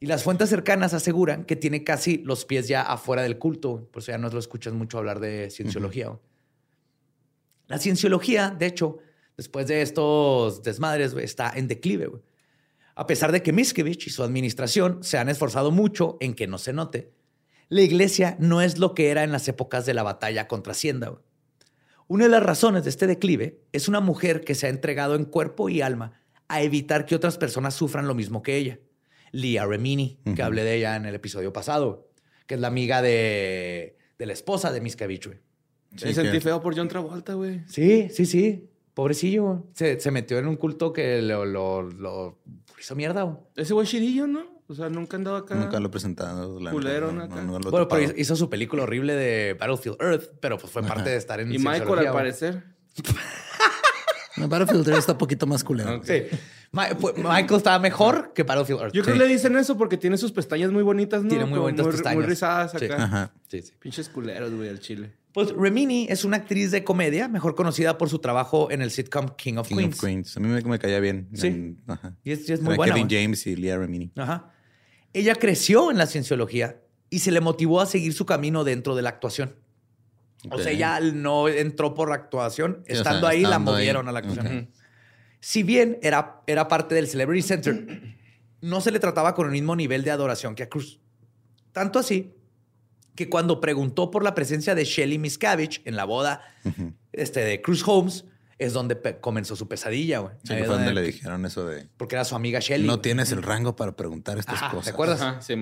[0.00, 3.88] Y las fuentes cercanas aseguran que tiene casi los pies ya afuera del culto.
[3.90, 6.18] Por eso ya no lo escuchas mucho hablar de cienciología.
[7.68, 8.98] La cienciología, de hecho,
[9.38, 12.10] después de estos desmadres, está en declive.
[12.96, 16.58] A pesar de que Miskevich y su administración se han esforzado mucho en que no
[16.58, 17.14] se note,
[17.70, 21.18] la iglesia no es lo que era en las épocas de la batalla contra Hacienda.
[22.06, 25.24] Una de las razones de este declive es una mujer que se ha entregado en
[25.24, 28.78] cuerpo y alma a evitar que otras personas sufran lo mismo que ella.
[29.32, 32.08] Lia Remini, que hablé de ella en el episodio pasado,
[32.46, 35.40] que es la amiga de, la esposa de Miscavige.
[35.96, 37.62] Sí, Me sentí feo por John Travolta, güey.
[37.66, 38.68] Sí, sí, sí.
[38.94, 39.66] Pobrecillo.
[39.72, 42.38] Se, metió en un culto que lo, lo,
[42.78, 43.40] hizo mierda.
[43.56, 44.53] Ese güey chirillo, ¿no?
[44.66, 45.54] O sea, nunca andaba acá.
[45.54, 46.58] Nunca lo he presentado.
[46.70, 47.28] Culero, no,
[47.70, 51.40] bueno, pero hizo su película horrible de Battlefield Earth, pero pues fue parte de estar
[51.40, 52.64] en Y Michael, al parecer.
[54.36, 56.00] Battlefield Earth está un poquito más culero.
[56.02, 56.22] Sí.
[56.72, 58.94] Michael estaba mejor que Battlefield Earth.
[58.94, 61.28] Yo creo que le dicen eso porque tiene sus pestañas muy bonitas, ¿no?
[61.28, 62.16] Tiene muy bonitas pestañas.
[62.16, 63.04] Muy rizadas acá.
[63.04, 63.32] Ajá.
[63.48, 63.74] Sí, sí.
[63.78, 65.12] Pinches culeros, güey, al chile.
[65.32, 69.30] Pues Remini es una actriz de comedia, mejor conocida por su trabajo en el sitcom
[69.36, 69.82] King of Queens.
[69.82, 70.36] King of Queens.
[70.36, 71.28] A mí me, caía bien.
[71.34, 71.76] Sí.
[71.88, 72.16] ajá.
[72.22, 72.94] Y es, muy buena.
[72.94, 74.12] Kevin James y Leah Remini.
[74.16, 74.53] Ajá.
[75.14, 79.02] Ella creció en la cienciología y se le motivó a seguir su camino dentro de
[79.02, 79.56] la actuación.
[80.50, 84.70] O sea, ella no entró por la actuación, estando ahí la movieron a la actuación.
[85.40, 88.16] Si bien era, era parte del Celebrity Center,
[88.60, 91.00] no se le trataba con el mismo nivel de adoración que a Cruz.
[91.72, 92.34] Tanto así
[93.14, 96.42] que cuando preguntó por la presencia de Shelly Miscavige en la boda
[97.12, 98.24] este, de Cruz Holmes,
[98.58, 100.34] es donde comenzó su pesadilla, güey.
[100.44, 101.88] Sí, fue donde le dijeron eso de...
[101.96, 102.86] Porque era su amiga Shelly.
[102.86, 104.84] No tienes el rango para preguntar estas cosas.
[104.84, 105.20] ¿Te acuerdas?
[105.20, 105.54] Ajá, sí,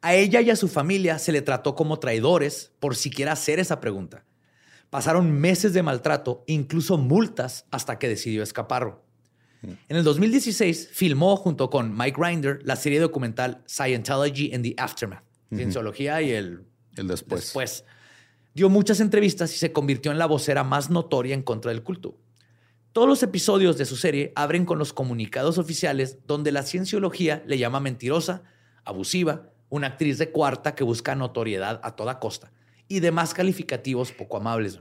[0.00, 3.80] A ella y a su familia se le trató como traidores por siquiera hacer esa
[3.80, 4.24] pregunta.
[4.90, 9.00] Pasaron meses de maltrato, incluso multas, hasta que decidió escapar.
[9.62, 15.22] En el 2016 filmó junto con Mike Grinder la serie documental Scientology in the Aftermath,
[15.54, 16.64] Cienciología y el,
[16.96, 17.42] el después.
[17.42, 17.84] después
[18.54, 22.16] dio muchas entrevistas y se convirtió en la vocera más notoria en contra del culto.
[22.92, 27.56] Todos los episodios de su serie abren con los comunicados oficiales donde la cienciología le
[27.56, 28.42] llama mentirosa,
[28.84, 32.52] abusiva, una actriz de cuarta que busca notoriedad a toda costa
[32.88, 34.80] y demás calificativos poco amables.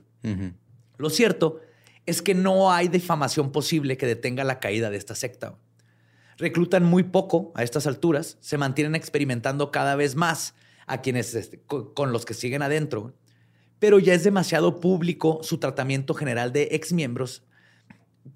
[0.98, 1.62] Lo cierto
[2.06, 5.56] es que no hay difamación posible que detenga la caída de esta secta.
[6.38, 10.56] Reclutan muy poco a estas alturas, se mantienen experimentando cada vez más
[10.88, 13.14] a quienes este, con los que siguen adentro
[13.82, 17.42] pero ya es demasiado público su tratamiento general de exmiembros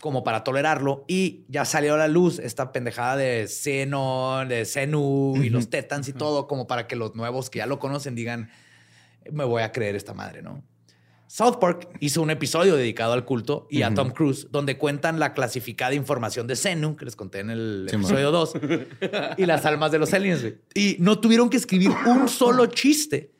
[0.02, 5.36] como para tolerarlo y ya salió a la luz esta pendejada de Seno, de Senu
[5.44, 8.50] y los Tetans y todo como para que los nuevos que ya lo conocen digan
[9.32, 10.64] me voy a creer esta madre, ¿no?
[11.28, 15.34] South Park hizo un episodio dedicado al culto y a Tom Cruise, donde cuentan la
[15.34, 18.54] clasificada información de Senu, que les conté en el episodio 2,
[19.38, 20.44] y las almas de los aliens.
[20.74, 23.35] Y no tuvieron que escribir un solo chiste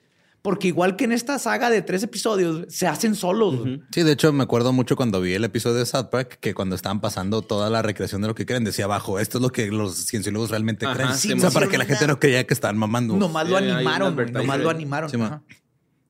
[0.46, 3.56] porque igual que en esta saga de tres episodios, se hacen solos.
[3.92, 6.76] Sí, de hecho me acuerdo mucho cuando vi el episodio de South Park que cuando
[6.76, 9.72] estaban pasando toda la recreación de lo que creen, decía abajo, esto es lo que
[9.72, 11.16] los cienciólogos realmente creen.
[11.16, 13.18] Sí, o sea, para que la gente no creía que estaban mamando.
[13.18, 15.44] Nomás lo animaron, nomás lo animaron.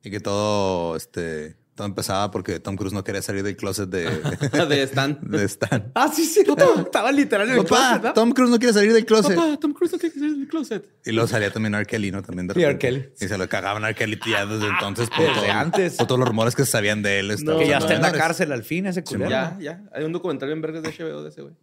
[0.03, 4.05] y que todo, este, Todo empezaba porque Tom Cruise no quería salir del closet de,
[4.69, 5.19] de Stan.
[5.29, 5.91] de Stan.
[5.93, 6.41] Ah, sí, sí.
[6.77, 8.13] Estaba literal en el Papá, closet, ¿no?
[8.13, 9.35] Tom Cruise no quiere salir del closet.
[9.35, 10.89] Papá, Tom Cruise no quiere salir del closet.
[11.05, 11.85] Y luego salía también R.
[11.85, 12.21] Kelly, ¿no?
[12.21, 12.71] También de Sí, R.
[12.73, 12.87] repente.
[12.87, 13.13] Kelly.
[13.19, 13.95] Y se lo cagaban a R.
[13.97, 15.09] Kelly ya desde entonces.
[15.09, 15.93] Por, Desde todo- antes.
[15.95, 17.27] por todos los rumores que se sabían de él.
[17.35, 19.29] Que ya No, está en la cárcel al fin ese culero.
[19.29, 19.83] Ya, ya.
[19.93, 21.53] Hay un documental en vergas de HBO de ese, güey.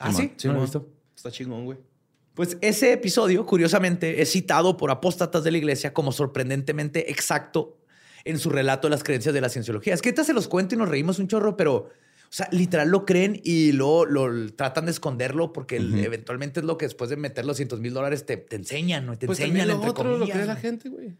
[0.00, 0.32] Ah, sí.
[0.44, 0.88] No lo he visto.
[1.14, 1.78] Está chingón, güey.
[2.34, 7.78] Pues ese episodio, curiosamente, es citado por apóstatas de la iglesia como sorprendentemente exacto
[8.26, 9.94] en su relato las creencias de la cienciología.
[9.94, 11.90] Es que ahorita se los cuento y nos reímos un chorro, pero, o
[12.28, 16.86] sea, literal lo creen y lo, lo tratan de esconderlo porque eventualmente es lo que
[16.86, 19.16] después de meter los cientos mil dólares te, te enseñan, ¿no?
[19.16, 20.36] Te Pues enseñan, lo entre otro lo comillas.
[20.36, 21.14] cree la gente, güey.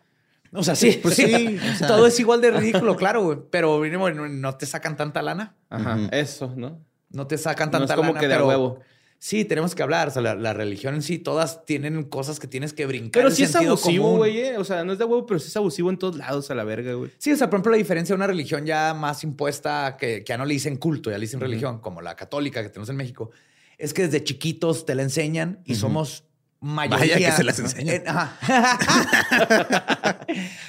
[0.52, 1.26] O sea, sí, Pues sí.
[1.26, 1.88] sí, o sea.
[1.88, 3.38] Todo es igual de ridículo, claro, güey.
[3.50, 5.54] Pero mínimo no, no te sacan tanta lana.
[5.70, 6.80] Ajá, eso, ¿no?
[7.11, 8.80] No te sacan No tanta es como lana, que de pero huevo.
[9.19, 10.09] Sí, tenemos que hablar.
[10.09, 13.12] O sea, la, la religión en sí, todas tienen cosas que tienes que brincar.
[13.12, 14.39] Pero el sí es abusivo, güey.
[14.39, 14.59] eh.
[14.59, 16.64] O sea, no es de huevo, pero sí es abusivo en todos lados a la
[16.64, 17.11] verga, güey.
[17.19, 20.29] Sí, o sea, por ejemplo, la diferencia de una religión ya más impuesta, que, que
[20.29, 22.97] ya no le dicen culto, ya le dicen religión, como la católica que tenemos en
[22.97, 23.31] México,
[23.79, 26.25] es que desde chiquitos te la enseñan y somos
[26.61, 27.14] mayoría.
[27.14, 28.03] Vaya que se las enseñan.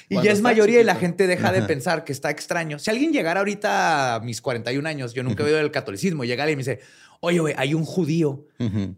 [0.10, 2.80] Y ya es mayoría y la gente deja de pensar que está extraño.
[2.80, 6.28] Si alguien llegara ahorita a mis 41 años, yo nunca he oído del catolicismo, y
[6.28, 6.86] llega alguien y me dice,
[7.20, 8.46] oye, güey, hay un judío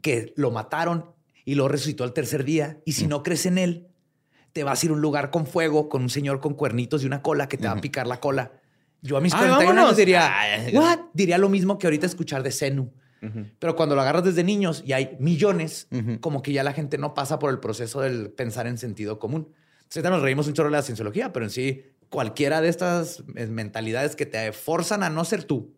[0.01, 1.05] que lo mataron
[1.45, 2.79] y lo resucitó al tercer día.
[2.85, 3.87] Y si no crees en él,
[4.53, 7.05] te vas a ir a un lugar con fuego, con un señor con cuernitos y
[7.05, 8.51] una cola que te va a picar la cola.
[9.01, 9.85] Yo a mis Ay, 41 vámonos.
[9.85, 10.31] años diría,
[10.73, 10.99] ¿what?
[11.13, 12.91] Diría lo mismo que ahorita escuchar de Zenu.
[13.59, 15.87] Pero cuando lo agarras desde niños y hay millones,
[16.21, 19.49] como que ya la gente no pasa por el proceso del pensar en sentido común.
[19.83, 23.47] Entonces, nos reímos un chorro de la cienciología, pero en sí, cualquiera de estas eh,
[23.47, 25.73] mentalidades que te forzan a no ser tú,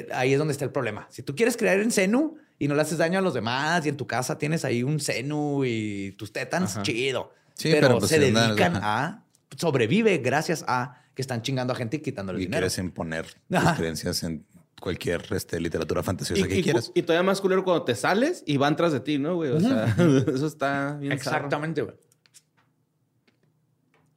[0.00, 1.06] eh, ahí es donde está el problema.
[1.10, 3.88] Si tú quieres creer en Zenu y no le haces daño a los demás y
[3.88, 6.82] en tu casa tienes ahí un Zenu y tus tétanos, Ajá.
[6.82, 7.32] chido.
[7.54, 9.04] Sí, pero, pero pues se dedican ajá.
[9.06, 9.24] a
[9.56, 12.60] sobrevive gracias a que están chingando a gente y quitándole Y dinero.
[12.60, 14.44] quieres imponer tus creencias en
[14.80, 16.92] cualquier este, literatura fantasiosa Y, que y- quieras.
[16.94, 19.50] y todavía más culero cuando te sales y van tras de ti, ¿no, güey?
[19.50, 19.86] O sea,
[20.34, 21.12] eso está bien.
[21.12, 21.96] Exactamente, güey.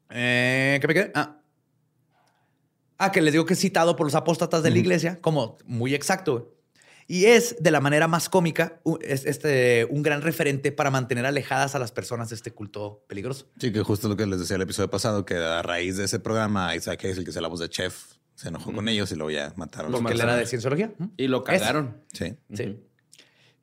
[0.09, 1.11] Eh, ¿Qué me quedé?
[1.15, 1.38] Ah.
[2.99, 5.95] Ah, que les digo que es citado por los apóstatas de la iglesia como muy
[5.95, 6.33] exacto.
[6.33, 6.59] güey.
[7.07, 11.73] Y es de la manera más cómica, es este, un gran referente para mantener alejadas
[11.73, 13.47] a las personas de este culto peligroso.
[13.59, 16.19] Sí, que justo lo que les decía el episodio pasado, que a raíz de ese
[16.19, 17.95] programa, Isaac es el que se la voz de Chef,
[18.35, 19.91] se enojó con ellos y luego ya mataron.
[19.91, 20.93] Lo Porque él era de cienciología.
[20.99, 21.05] ¿Mm?
[21.17, 22.03] Y lo cagaron.
[22.13, 22.35] Sí.
[22.53, 22.77] Sí.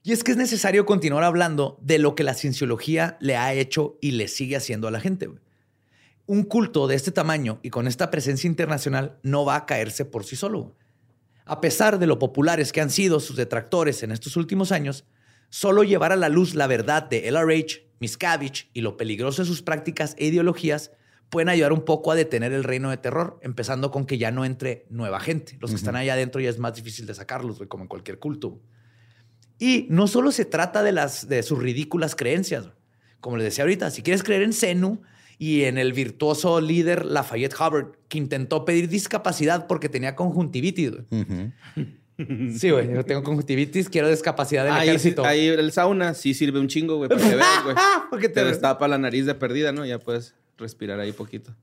[0.03, 3.97] Y es que es necesario continuar hablando de lo que la cienciología le ha hecho
[4.01, 5.27] y le sigue haciendo a la gente.
[5.27, 5.41] güey.
[6.27, 10.25] Un culto de este tamaño y con esta presencia internacional no va a caerse por
[10.25, 10.75] sí solo.
[11.45, 15.05] A pesar de lo populares que han sido sus detractores en estos últimos años,
[15.51, 19.63] solo llevar a la luz la verdad de LRH, Miscavige y lo peligroso de sus
[19.63, 20.91] prácticas e ideologías
[21.31, 24.45] pueden ayudar un poco a detener el reino de terror, empezando con que ya no
[24.45, 25.57] entre nueva gente.
[25.61, 28.61] Los que están allá adentro ya es más difícil de sacarlos, como en cualquier culto.
[29.59, 32.69] Y no solo se trata de, las, de sus ridículas creencias.
[33.21, 35.03] Como les decía ahorita, si quieres creer en Zenu
[35.39, 40.93] y en el virtuoso líder Lafayette Hubbard, que intentó pedir discapacidad porque tenía conjuntivitis.
[40.93, 41.23] güey.
[41.23, 41.53] Ujú.
[42.59, 45.25] Sí, güey, yo tengo conjuntivitis, quiero discapacidad del Ahí, ejército.
[45.27, 47.77] ahí el sauna sí sirve un chingo, güey, para que veas, güey.
[48.11, 49.85] Porque Te te destapa la nariz de perdida, ¿no?
[49.85, 51.55] Ya puedes respirar ahí poquito.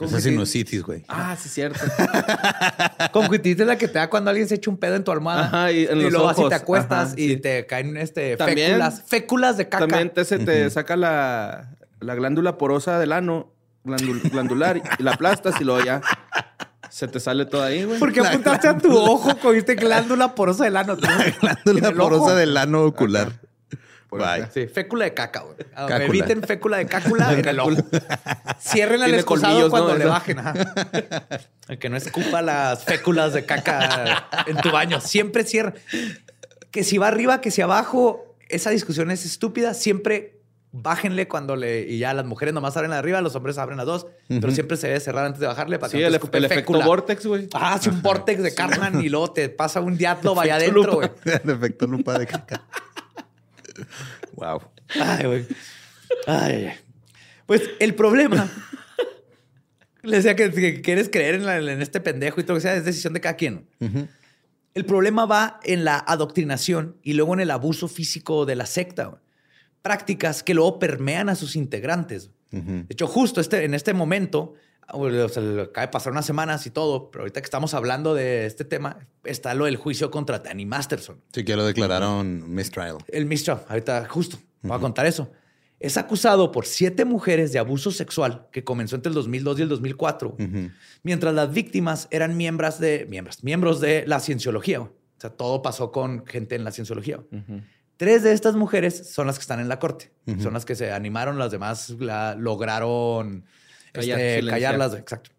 [0.00, 1.04] Esa sinusitis, güey.
[1.08, 1.78] Ah, sí, cierto.
[3.12, 5.46] Conjuntivitis es la que te da cuando alguien se echa un pedo en tu almohada.
[5.46, 6.50] Ajá, y en los luego así ojos.
[6.50, 7.36] te acuestas Ajá, y sí.
[7.36, 9.86] te caen este, También- féculas, féculas de caca.
[9.86, 11.76] También te, se te saca la,
[12.06, 13.52] la glándula porosa del ano
[13.84, 16.00] glandul- glandular y la aplastas y luego ya
[16.88, 17.98] se te sale todo ahí, güey.
[17.98, 20.96] ¿Por qué apuntaste a tu ojo con este glándula porosa del ano?
[21.40, 22.08] Glándula ¿En el ojo?
[22.10, 23.32] porosa del ano ocular.
[24.08, 24.46] Bye.
[24.54, 25.56] Sí, fécula de caca, güey.
[25.74, 25.88] Ah.
[26.00, 27.72] Eviten fécula de cácula en el ojo.
[28.60, 29.98] Cierren al Tiene excusado cuando ¿no?
[29.98, 30.38] le bajen.
[30.38, 30.54] ajá.
[31.68, 35.00] El que no escupa las féculas de caca en tu baño.
[35.00, 35.74] Siempre cierra.
[36.70, 39.74] Que si va arriba, que si abajo, esa discusión es estúpida.
[39.74, 40.35] Siempre
[40.82, 41.82] bájenle cuando le...
[41.82, 44.06] Y ya las mujeres nomás abren la de arriba, los hombres abren las dos.
[44.28, 46.80] Pero siempre se debe cerrar antes de bajarle para Sí, que no el, el efecto
[46.82, 47.48] vortex, güey.
[47.54, 51.10] Ah, hace un vortex de Cartman y luego te pasa un diablo vaya adentro, güey.
[51.44, 52.62] El efecto lupa de caca.
[54.34, 54.60] wow.
[55.00, 55.46] Ay, güey.
[56.26, 56.70] Ay.
[57.46, 58.48] Pues el problema.
[60.02, 62.62] Le decía que, que quieres creer en, la- en este pendejo y todo lo que
[62.62, 63.66] sea, es decisión de cada quien.
[64.74, 69.06] El problema va en la adoctrinación y luego en el abuso físico de la secta.
[69.06, 69.20] güey.
[69.86, 72.32] Prácticas que luego permean a sus integrantes.
[72.50, 74.54] De hecho, justo este, en este momento,
[74.92, 78.12] o sea, le acaba de pasar unas semanas y todo, pero ahorita que estamos hablando
[78.12, 81.20] de este tema, está lo del juicio contra Danny Masterson.
[81.32, 82.98] Sí, que lo declararon mistrial.
[83.06, 85.30] El mistrial, ahorita justo, voy a contar eso.
[85.78, 89.68] Es acusado por siete mujeres de abuso sexual que comenzó entre el 2002 y el
[89.68, 90.36] 2004,
[91.04, 94.80] mientras las víctimas eran miembros de, miembros, miembros de la cienciología.
[94.80, 97.20] O sea, todo pasó con gente en la cienciología.
[97.96, 100.10] Tres de estas mujeres son las que están en la corte.
[100.42, 101.90] Son las que se animaron, las demás
[102.36, 103.44] lograron
[103.94, 104.94] este, callarlas.
[104.94, 105.30] Exacto.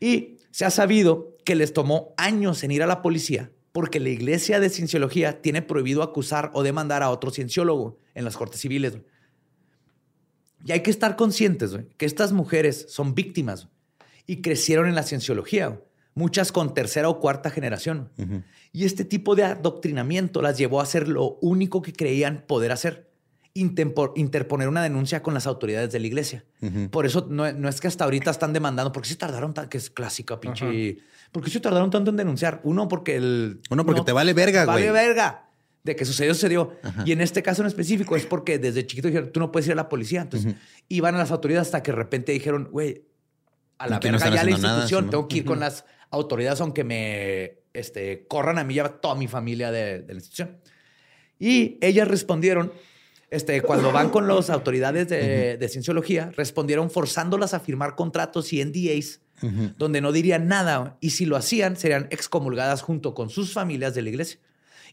[0.00, 4.08] Y se ha sabido que les tomó años en ir a la policía porque la
[4.08, 8.98] iglesia de cienciología tiene prohibido acusar o demandar a otro cienciólogo en las cortes civiles.
[10.64, 13.66] Y hay que estar conscientes que estas mujeres son víctimas
[14.26, 15.80] y crecieron en la cienciología,
[16.14, 18.10] muchas con tercera o cuarta generación.
[18.72, 23.10] Y este tipo de adoctrinamiento las llevó a hacer lo único que creían poder hacer,
[23.54, 26.44] interponer una denuncia con las autoridades de la iglesia.
[26.90, 29.90] Por eso no, es que hasta ahorita están demandando, porque se tardaron tanto, que es
[29.90, 30.98] clásica, pinche.
[31.32, 32.60] ¿Por qué se tardaron tanto en denunciar?
[32.62, 33.60] Uno, porque el.
[33.70, 34.88] Uno, porque te vale verga, güey.
[34.88, 35.44] Vale verga
[35.84, 36.72] de que sucedió, sucedió.
[37.04, 39.74] Y en este caso en específico es porque desde chiquito dijeron, tú no puedes ir
[39.74, 40.22] a la policía.
[40.22, 40.56] Entonces
[40.88, 43.04] iban a las autoridades hasta que de repente dijeron, güey,
[43.78, 48.26] a la verga ya la institución, tengo que ir con las autoridades aunque me este,
[48.26, 50.58] corran a mí y a toda mi familia de, la institución.
[51.38, 52.72] Y ellas respondieron,
[53.30, 59.20] este, cuando van con las autoridades de, cienciología, respondieron forzándolas a firmar contratos y NDAs
[59.76, 60.96] donde no dirían nada.
[61.00, 64.38] Y si lo hacían, serían excomulgadas junto con sus familias de la iglesia.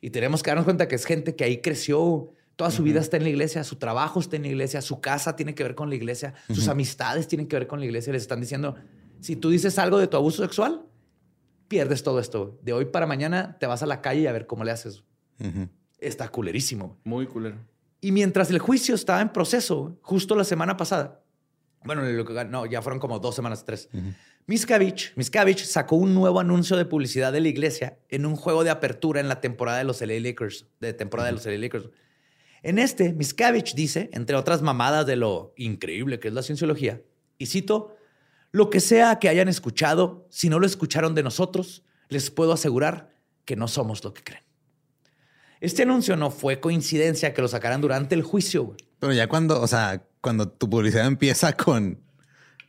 [0.01, 3.17] Y tenemos que darnos cuenta que es gente que ahí creció, toda su vida está
[3.17, 5.89] en la iglesia, su trabajo está en la iglesia, su casa tiene que ver con
[5.89, 8.11] la iglesia, sus amistades tienen que ver con la iglesia.
[8.11, 8.75] Les están diciendo,
[9.19, 10.83] si tú dices algo de tu abuso sexual,
[11.71, 12.59] pierdes todo esto.
[12.61, 15.05] De hoy para mañana te vas a la calle y a ver cómo le haces.
[15.99, 16.99] Está culerísimo.
[17.05, 17.55] Muy culero.
[18.01, 21.23] Y mientras el juicio estaba en proceso, justo la semana pasada,
[21.85, 22.01] bueno,
[22.49, 23.87] no, ya fueron como dos semanas, tres.
[24.47, 29.21] Miscavige, sacó un nuevo anuncio de publicidad de la iglesia en un juego de apertura
[29.21, 31.89] en la temporada de los LA Lakers, de temporada de los LA Lakers.
[32.63, 37.01] En este, Miscavige dice, entre otras mamadas de lo increíble que es la cienciología,
[37.37, 37.95] y cito,
[38.51, 43.15] lo que sea que hayan escuchado, si no lo escucharon de nosotros, les puedo asegurar
[43.45, 44.43] que no somos lo que creen.
[45.61, 48.75] Este anuncio no fue coincidencia que lo sacaran durante el juicio.
[48.99, 51.99] Pero ya cuando, o sea, cuando tu publicidad empieza con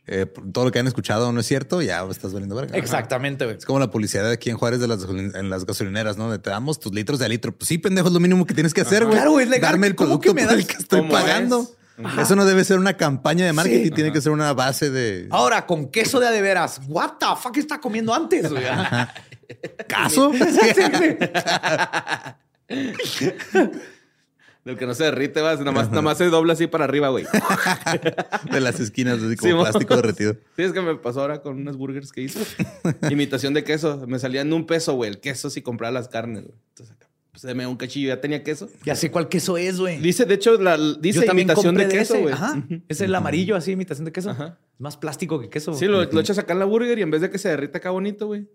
[0.05, 2.77] eh, todo lo que han escuchado no es cierto, ya estás valiendo verga.
[2.77, 3.49] Exactamente.
[3.49, 6.39] Es como la publicidad de aquí en Juárez de las, en las gasolineras, ¿no?
[6.39, 7.55] te damos tus litros de litro.
[7.55, 9.15] Pues sí, pendejo, es lo mínimo que tienes que hacer, güey.
[9.15, 9.71] Claro, es legal.
[9.71, 11.67] Darme el producto por el que estoy pagando.
[12.19, 15.27] Eso no debe ser una campaña de marketing, tiene que ser una base de.
[15.29, 16.81] Ahora, con queso de adeveras.
[16.87, 18.63] What the fuck está comiendo antes, güey?
[19.87, 20.31] ¿Caso?
[24.63, 27.09] Del que no se derrite, vas, nada más, nada más se dobla así para arriba,
[27.09, 27.25] güey.
[28.51, 30.35] de las esquinas, así como plástico derretido.
[30.55, 32.39] Sí, es que me pasó ahora con unas burgers que hice.
[33.09, 34.05] Imitación de queso.
[34.07, 36.55] Me salía en un peso, güey, el queso si compraba las carnes, güey.
[36.69, 38.69] Entonces acá, pues me un cachillo, ya tenía queso.
[38.85, 39.97] Ya sé cuál queso es, güey.
[39.97, 42.31] Dice, de hecho, la, dice imitación de, queso, güey.
[42.31, 42.63] Ajá.
[42.87, 44.29] Es el amarillo, así, imitación de queso.
[44.29, 44.59] Ajá.
[44.75, 45.73] Es más plástico que queso.
[45.73, 47.89] Sí, lo, echas acá en la burger y en vez de que se derrita acá
[47.89, 48.47] bonito, güey,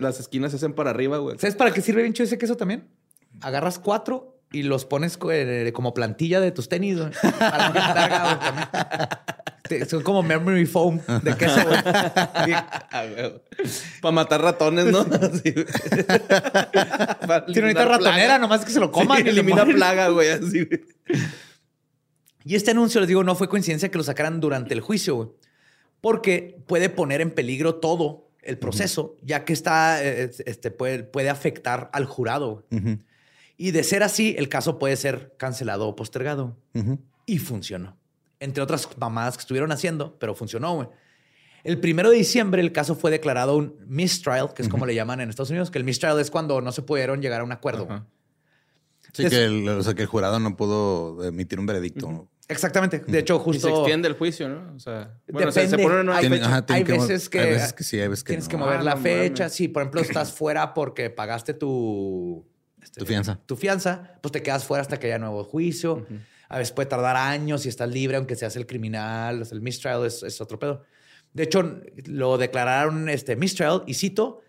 [0.00, 1.38] las esquinas se hacen para arriba, güey.
[1.38, 2.88] ¿Sabes para qué sirve bien ese queso también?
[3.40, 6.98] Agarras cuatro y los pones eh, como plantilla de tus tenis.
[9.88, 11.58] Son como memory foam de queso.
[14.02, 15.04] Para matar ratones, ¿no?
[15.42, 15.64] Tiene
[17.62, 19.24] ahorita ratonera, nomás que se lo coman.
[19.24, 20.28] y elimina plaga, güey.
[20.28, 20.68] Así,
[22.44, 25.28] Y este anuncio, les digo, no fue coincidencia que lo sacaran durante el juicio, güey.
[26.02, 31.30] Porque puede poner en peligro todo el proceso, ya que está, eh, este, puede, puede
[31.30, 32.66] afectar al jurado.
[33.56, 36.58] Y de ser así, el caso puede ser cancelado o postergado.
[37.24, 37.96] Y funcionó.
[38.44, 40.88] Entre otras mamadas que estuvieron haciendo, pero funcionó, güey.
[41.64, 45.20] El primero de diciembre el caso fue declarado un mistrial, que es como le llaman
[45.22, 48.06] en Estados Unidos, que el mistrial es cuando no se pudieron llegar a un acuerdo.
[49.14, 52.28] Sí, que, el, o sea, que el jurado no pudo emitir un veredicto.
[52.48, 52.98] Exactamente.
[53.06, 53.68] De hecho, justo.
[53.68, 54.74] Y se extiende el juicio, ¿no?
[54.74, 56.64] O sea, bueno, se, pone una nueva fecha.
[56.68, 59.48] hay, veces que, hay veces que sí, hay veces que tienes que mover la fecha.
[59.48, 62.46] Sí, por ejemplo, estás fuera porque pagaste tu
[62.84, 63.40] este, tu fianza.
[63.46, 66.06] Tu fianza, pues te quedas fuera hasta que haya nuevo juicio.
[66.54, 69.44] A veces puede tardar años y estás libre, aunque seas el criminal.
[69.50, 70.84] El mistrial es, otro pedo.
[71.32, 74.40] De hecho, lo declararon este mistrial y cito,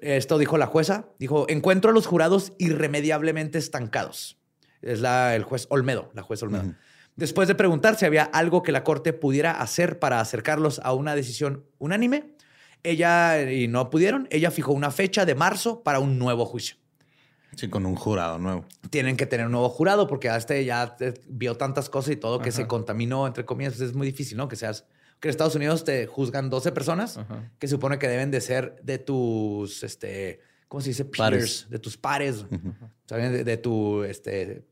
[0.00, 4.38] esto dijo la jueza, dijo, encuentro a los jurados irremediablemente estancados.
[4.80, 6.76] Es la, el juez Olmedo, la juez Olmedo.
[7.16, 11.16] Después de preguntar si había algo que la corte pudiera hacer para acercarlos a una
[11.16, 12.36] decisión unánime,
[12.84, 16.76] ella, y no pudieron, ella fijó una fecha de marzo para un nuevo juicio.
[17.56, 18.64] Sí, con un jurado nuevo.
[18.90, 20.96] Tienen que tener un nuevo jurado porque este ya
[21.28, 23.74] vio tantas cosas y todo que se contaminó, entre comillas.
[23.76, 24.48] Pues es muy difícil, ¿no?
[24.48, 24.84] Que seas.
[25.18, 27.18] Que en Estados Unidos te juzgan 12 personas
[27.58, 31.04] que supone que deben de ser de tus, este, ¿cómo se dice?
[31.04, 32.46] Peers, de tus pares.
[33.08, 34.64] De, tu este,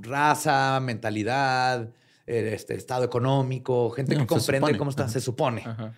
[0.00, 1.88] raza, mentalidad,
[2.26, 4.78] eh, este estado económico, gente No, que comprende supone.
[4.78, 5.12] cómo está, Ajá.
[5.12, 5.62] se supone.
[5.66, 5.92] Ajá.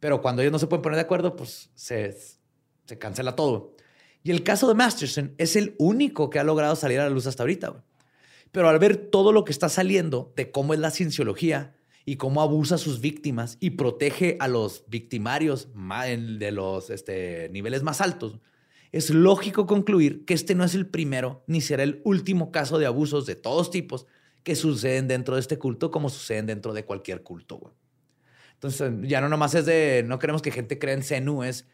[0.00, 2.16] Pero cuando ellos no se pueden poner de acuerdo, pues se,
[2.86, 3.74] se cancela todo.
[4.22, 7.26] Y el caso de Masterson es el único que ha logrado salir a la luz
[7.26, 7.84] hasta ahorita.
[8.52, 11.74] Pero al ver todo lo que está saliendo de cómo es la cienciología
[12.04, 17.82] y cómo abusa a sus víctimas y protege a los victimarios de los este, niveles
[17.82, 18.38] más altos,
[18.92, 22.86] es lógico concluir que este no es el primero ni será el último caso de
[22.86, 24.06] abusos de todos tipos
[24.42, 27.74] que suceden dentro de este culto como suceden dentro de cualquier culto.
[28.54, 31.66] Entonces, ya no nomás es de, no queremos que gente crea en Zenu, es,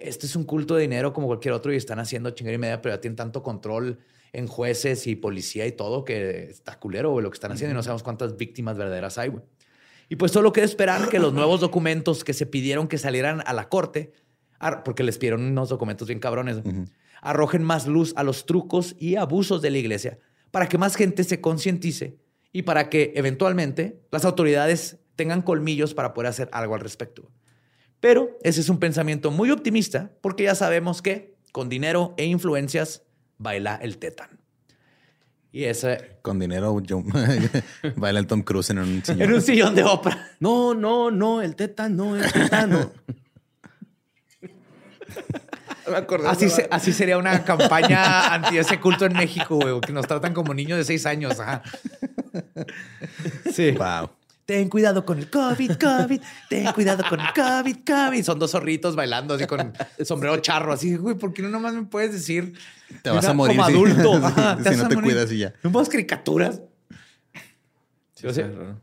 [0.00, 2.82] este es un culto de dinero como cualquier otro y están haciendo chingar y media,
[2.82, 3.98] pero ya tienen tanto control
[4.32, 7.74] en jueces y policía y todo que está culero, güey, lo que están haciendo y
[7.74, 9.42] no sabemos cuántas víctimas verdaderas hay, güey.
[10.08, 13.52] Y pues solo queda esperar que los nuevos documentos que se pidieron que salieran a
[13.52, 14.12] la corte,
[14.84, 16.58] porque les pidieron unos documentos bien cabrones,
[17.20, 20.18] arrojen más luz a los trucos y abusos de la iglesia
[20.50, 22.18] para que más gente se concientice
[22.52, 27.30] y para que eventualmente las autoridades tengan colmillos para poder hacer algo al respecto.
[28.00, 33.02] Pero ese es un pensamiento muy optimista porque ya sabemos que con dinero e influencias
[33.38, 34.38] baila el tetán.
[35.52, 37.02] Y ese Con dinero yo
[37.96, 39.22] baila el Tom Cruise en un sillón.
[39.22, 40.32] en un sillón de ópera.
[40.38, 42.92] No, no, no, el tétano, el tétano.
[45.88, 49.80] Me acordé Así, de- se- así sería una campaña anti ese culto en México, güey,
[49.80, 51.38] que nos tratan como niños de seis años.
[51.38, 51.62] ajá.
[53.52, 53.70] Sí.
[53.70, 54.10] Wow.
[54.46, 56.20] Ten cuidado con el COVID, COVID.
[56.48, 58.22] Ten cuidado con el COVID, COVID.
[58.24, 60.72] Son dos zorritos bailando así con el sombrero charro.
[60.72, 62.56] Así, güey, ¿por qué no nomás me puedes decir?
[63.02, 64.12] Te vas a morir Como si- adulto.
[64.24, 65.02] Ajá, si no te morir.
[65.14, 65.52] cuidas y ya.
[65.64, 66.62] No pongas caricaturas.
[68.14, 68.80] Sí, sí, raro.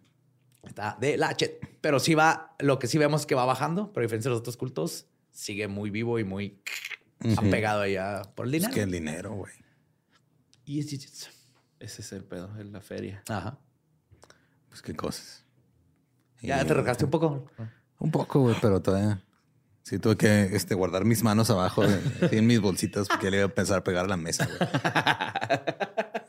[0.64, 1.60] Está de la chet.
[1.82, 4.40] Pero sí va, lo que sí vemos que va bajando, pero a diferencia de los
[4.42, 6.62] otros cultos, sigue muy vivo y muy
[7.38, 8.74] apegado allá por el Es dinero.
[8.76, 9.54] que el dinero, güey.
[10.66, 11.30] Y es- es- es-
[11.80, 13.24] Ese es el pedo, es la feria.
[13.30, 13.58] Ajá.
[14.70, 15.43] Pues qué cosas.
[16.44, 17.50] Ya te regaste un poco.
[18.00, 19.22] Un poco, güey, pero todavía.
[19.84, 22.00] Sí, tuve que este, guardar mis manos abajo de-
[22.38, 24.58] en mis bolsitas porque le iba a pensar pegar a la mesa, güey.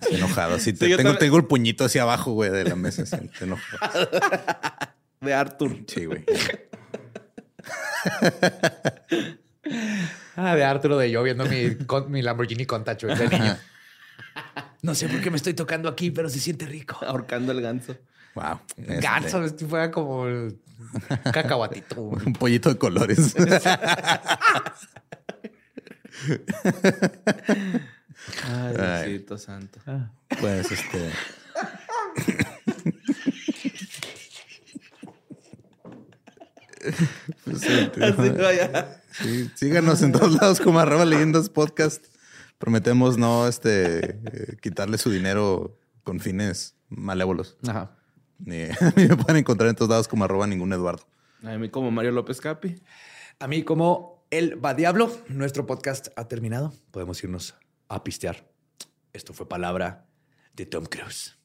[0.00, 0.54] Así enojado.
[0.56, 3.02] Así te- Sí, yo tengo, el puñito así abajo, güey, de la mesa.
[3.02, 4.08] Así, enojado.
[5.20, 5.76] De Arthur.
[5.86, 6.24] Sí, güey.
[10.36, 13.56] Ah, de Arturo de yo viendo mi, con- mi Lamborghini Countach güey, de niño.
[14.82, 16.98] No sé por qué me estoy tocando aquí, pero se siente rico.
[17.06, 17.96] Ahorcando el ganso.
[18.35, 18.61] Wow.
[18.77, 20.59] Este, Ganso, este fue como el
[21.32, 22.01] cacahuatito.
[22.27, 23.35] Un pollito de colores.
[28.44, 29.11] Ay, Ay.
[29.11, 29.81] Diosito santo.
[30.40, 31.11] Pues este.
[37.44, 37.82] Pues, sí.
[39.12, 42.05] Sí, síganos en todos lados como arroba leyendas podcast.
[42.59, 47.56] Prometemos no este eh, quitarle su dinero con fines malévolos.
[47.66, 47.97] Ajá.
[48.39, 51.05] Ni, a mí me pueden encontrar en todos lados como arroba ningún Eduardo.
[51.43, 52.77] A mí como Mario López Capi.
[53.39, 56.73] A mí, como el va diablo, nuestro podcast ha terminado.
[56.90, 57.55] Podemos irnos
[57.89, 58.48] a pistear.
[59.12, 60.06] Esto fue palabra
[60.55, 61.36] de Tom Cruise.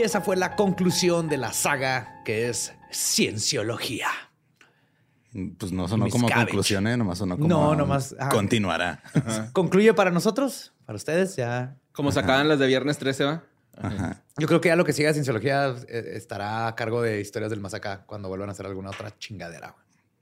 [0.00, 4.08] Y esa fue la conclusión de la saga que es Cienciología.
[5.58, 6.46] Pues no sonó como Cabbage.
[6.46, 6.96] conclusión, ¿eh?
[6.96, 9.02] nomás sonó como No, nomás, continuará.
[9.52, 10.72] ¿Concluye para nosotros?
[10.86, 11.36] ¿Para ustedes?
[11.36, 11.76] Ya.
[11.92, 13.44] Como sacaban las de viernes 13, ¿va?
[13.76, 14.22] Ajá.
[14.38, 17.60] Yo creo que ya lo que siga Cienciología eh, estará a cargo de Historias del
[17.60, 19.74] Más Acá cuando vuelvan a hacer alguna otra chingadera.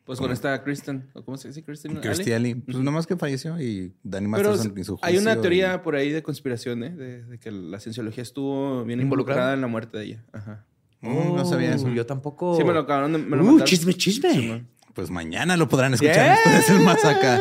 [0.08, 1.62] Pues con esta Kristen, ¿o cómo se dice?
[1.62, 2.00] Kristen.
[2.00, 2.52] Kirstie Ali.
[2.52, 5.78] Alley, pues nomás que falleció y Danny Pero Masterson y su hay una teoría y-
[5.84, 6.90] por ahí de conspiración, ¿eh?
[6.96, 9.52] De, de que la cienciología estuvo bien ¿Involucrada?
[9.52, 10.24] involucrada en la muerte de ella.
[10.32, 10.64] Ajá.
[11.02, 11.88] No sabía eso.
[11.90, 12.56] Yo tampoco.
[12.56, 13.18] Sí, me lo acabaron de...
[13.18, 14.32] Me lo Uh, chisme, chisme.
[14.32, 14.64] Sí.
[14.94, 16.36] Pues mañana lo podrán escuchar ¡Yeah!
[16.42, 17.40] ustedes el más acá.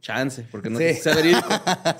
[0.00, 0.94] Chance, porque no Sí.
[0.94, 1.12] sé.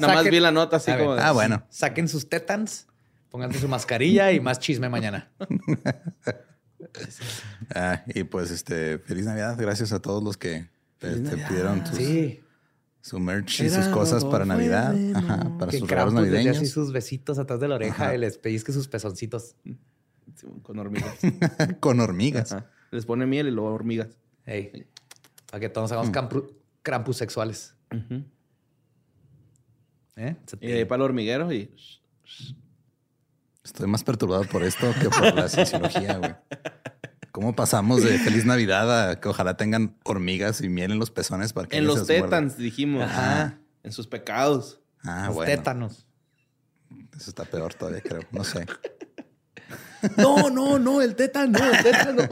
[0.00, 1.16] Nada más vi la nota así como...
[1.16, 1.62] de- Ah, bueno.
[1.68, 2.86] Saquen sus tetans,
[3.28, 5.30] pónganse su mascarilla y más chisme mañana.
[7.74, 9.56] Ah, y pues este, feliz Navidad.
[9.58, 10.68] Gracias a todos los que
[11.00, 12.40] este, pidieron Sí.
[13.00, 14.94] su merch y Era sus cosas para Navidad.
[15.14, 16.56] Ajá, para Que sus regalos navideños.
[16.68, 18.14] sus besitos atrás de la oreja Ajá.
[18.14, 19.56] y les pellizque sus pezoncitos.
[20.36, 21.18] Sí, con hormigas.
[21.80, 22.52] Con hormigas.
[22.52, 22.70] Ajá.
[22.90, 24.08] Les pone miel y luego hormigas.
[24.44, 26.52] Para que todos hagamos campu-
[26.82, 27.74] Krampus sexuales.
[30.16, 30.36] ¿Eh?
[30.60, 31.70] Y de ahí para el hormiguero y...
[33.68, 36.34] Estoy más perturbado por esto que por la cienciología, güey.
[37.32, 41.52] ¿Cómo pasamos de feliz Navidad a que ojalá tengan hormigas y miel en los pezones
[41.52, 43.02] para que En los tétans, dijimos.
[43.02, 43.58] Ajá.
[43.82, 44.80] En sus pecados.
[45.04, 45.52] Ah, Los bueno.
[45.52, 46.06] tétanos.
[47.14, 48.22] Eso está peor todavía, creo.
[48.32, 48.64] No sé.
[50.16, 52.22] No, no, no, el tétano, el tétano.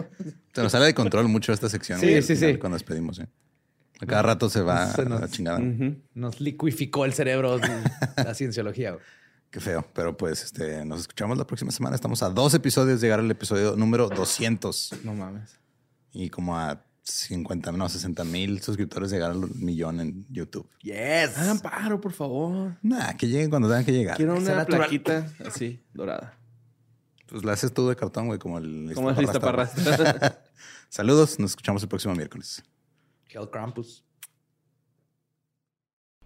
[0.55, 2.01] Se nos sale de control mucho esta sección.
[2.01, 2.57] Sí, sí, sí.
[2.57, 3.29] Cuando despedimos, ¿eh?
[4.01, 5.61] A cada rato se va Se a la chingada.
[6.15, 7.59] Nos liquificó el cerebro
[8.17, 8.93] la cienciología.
[8.93, 9.03] güey.
[9.57, 9.87] Qué feo.
[9.95, 11.97] Pero pues este, nos escuchamos la próxima semana.
[11.97, 15.59] Estamos a dos episodios de llegar al episodio número 200 No mames.
[16.13, 20.69] y como a 50, no, 60 mil suscriptores llegar al millón en YouTube.
[20.83, 21.39] Yes.
[21.39, 22.77] Hagan paro, por favor.
[22.83, 24.19] Nah, que lleguen cuando tengan que llegar.
[24.19, 26.39] Quiero una plaquita así, dorada.
[27.27, 29.71] Pues la haces tú de cartón, güey, como el Como arrastrar.
[30.91, 32.63] Saludos, nos escuchamos el próximo miércoles.
[33.31, 34.05] Hell Krampus.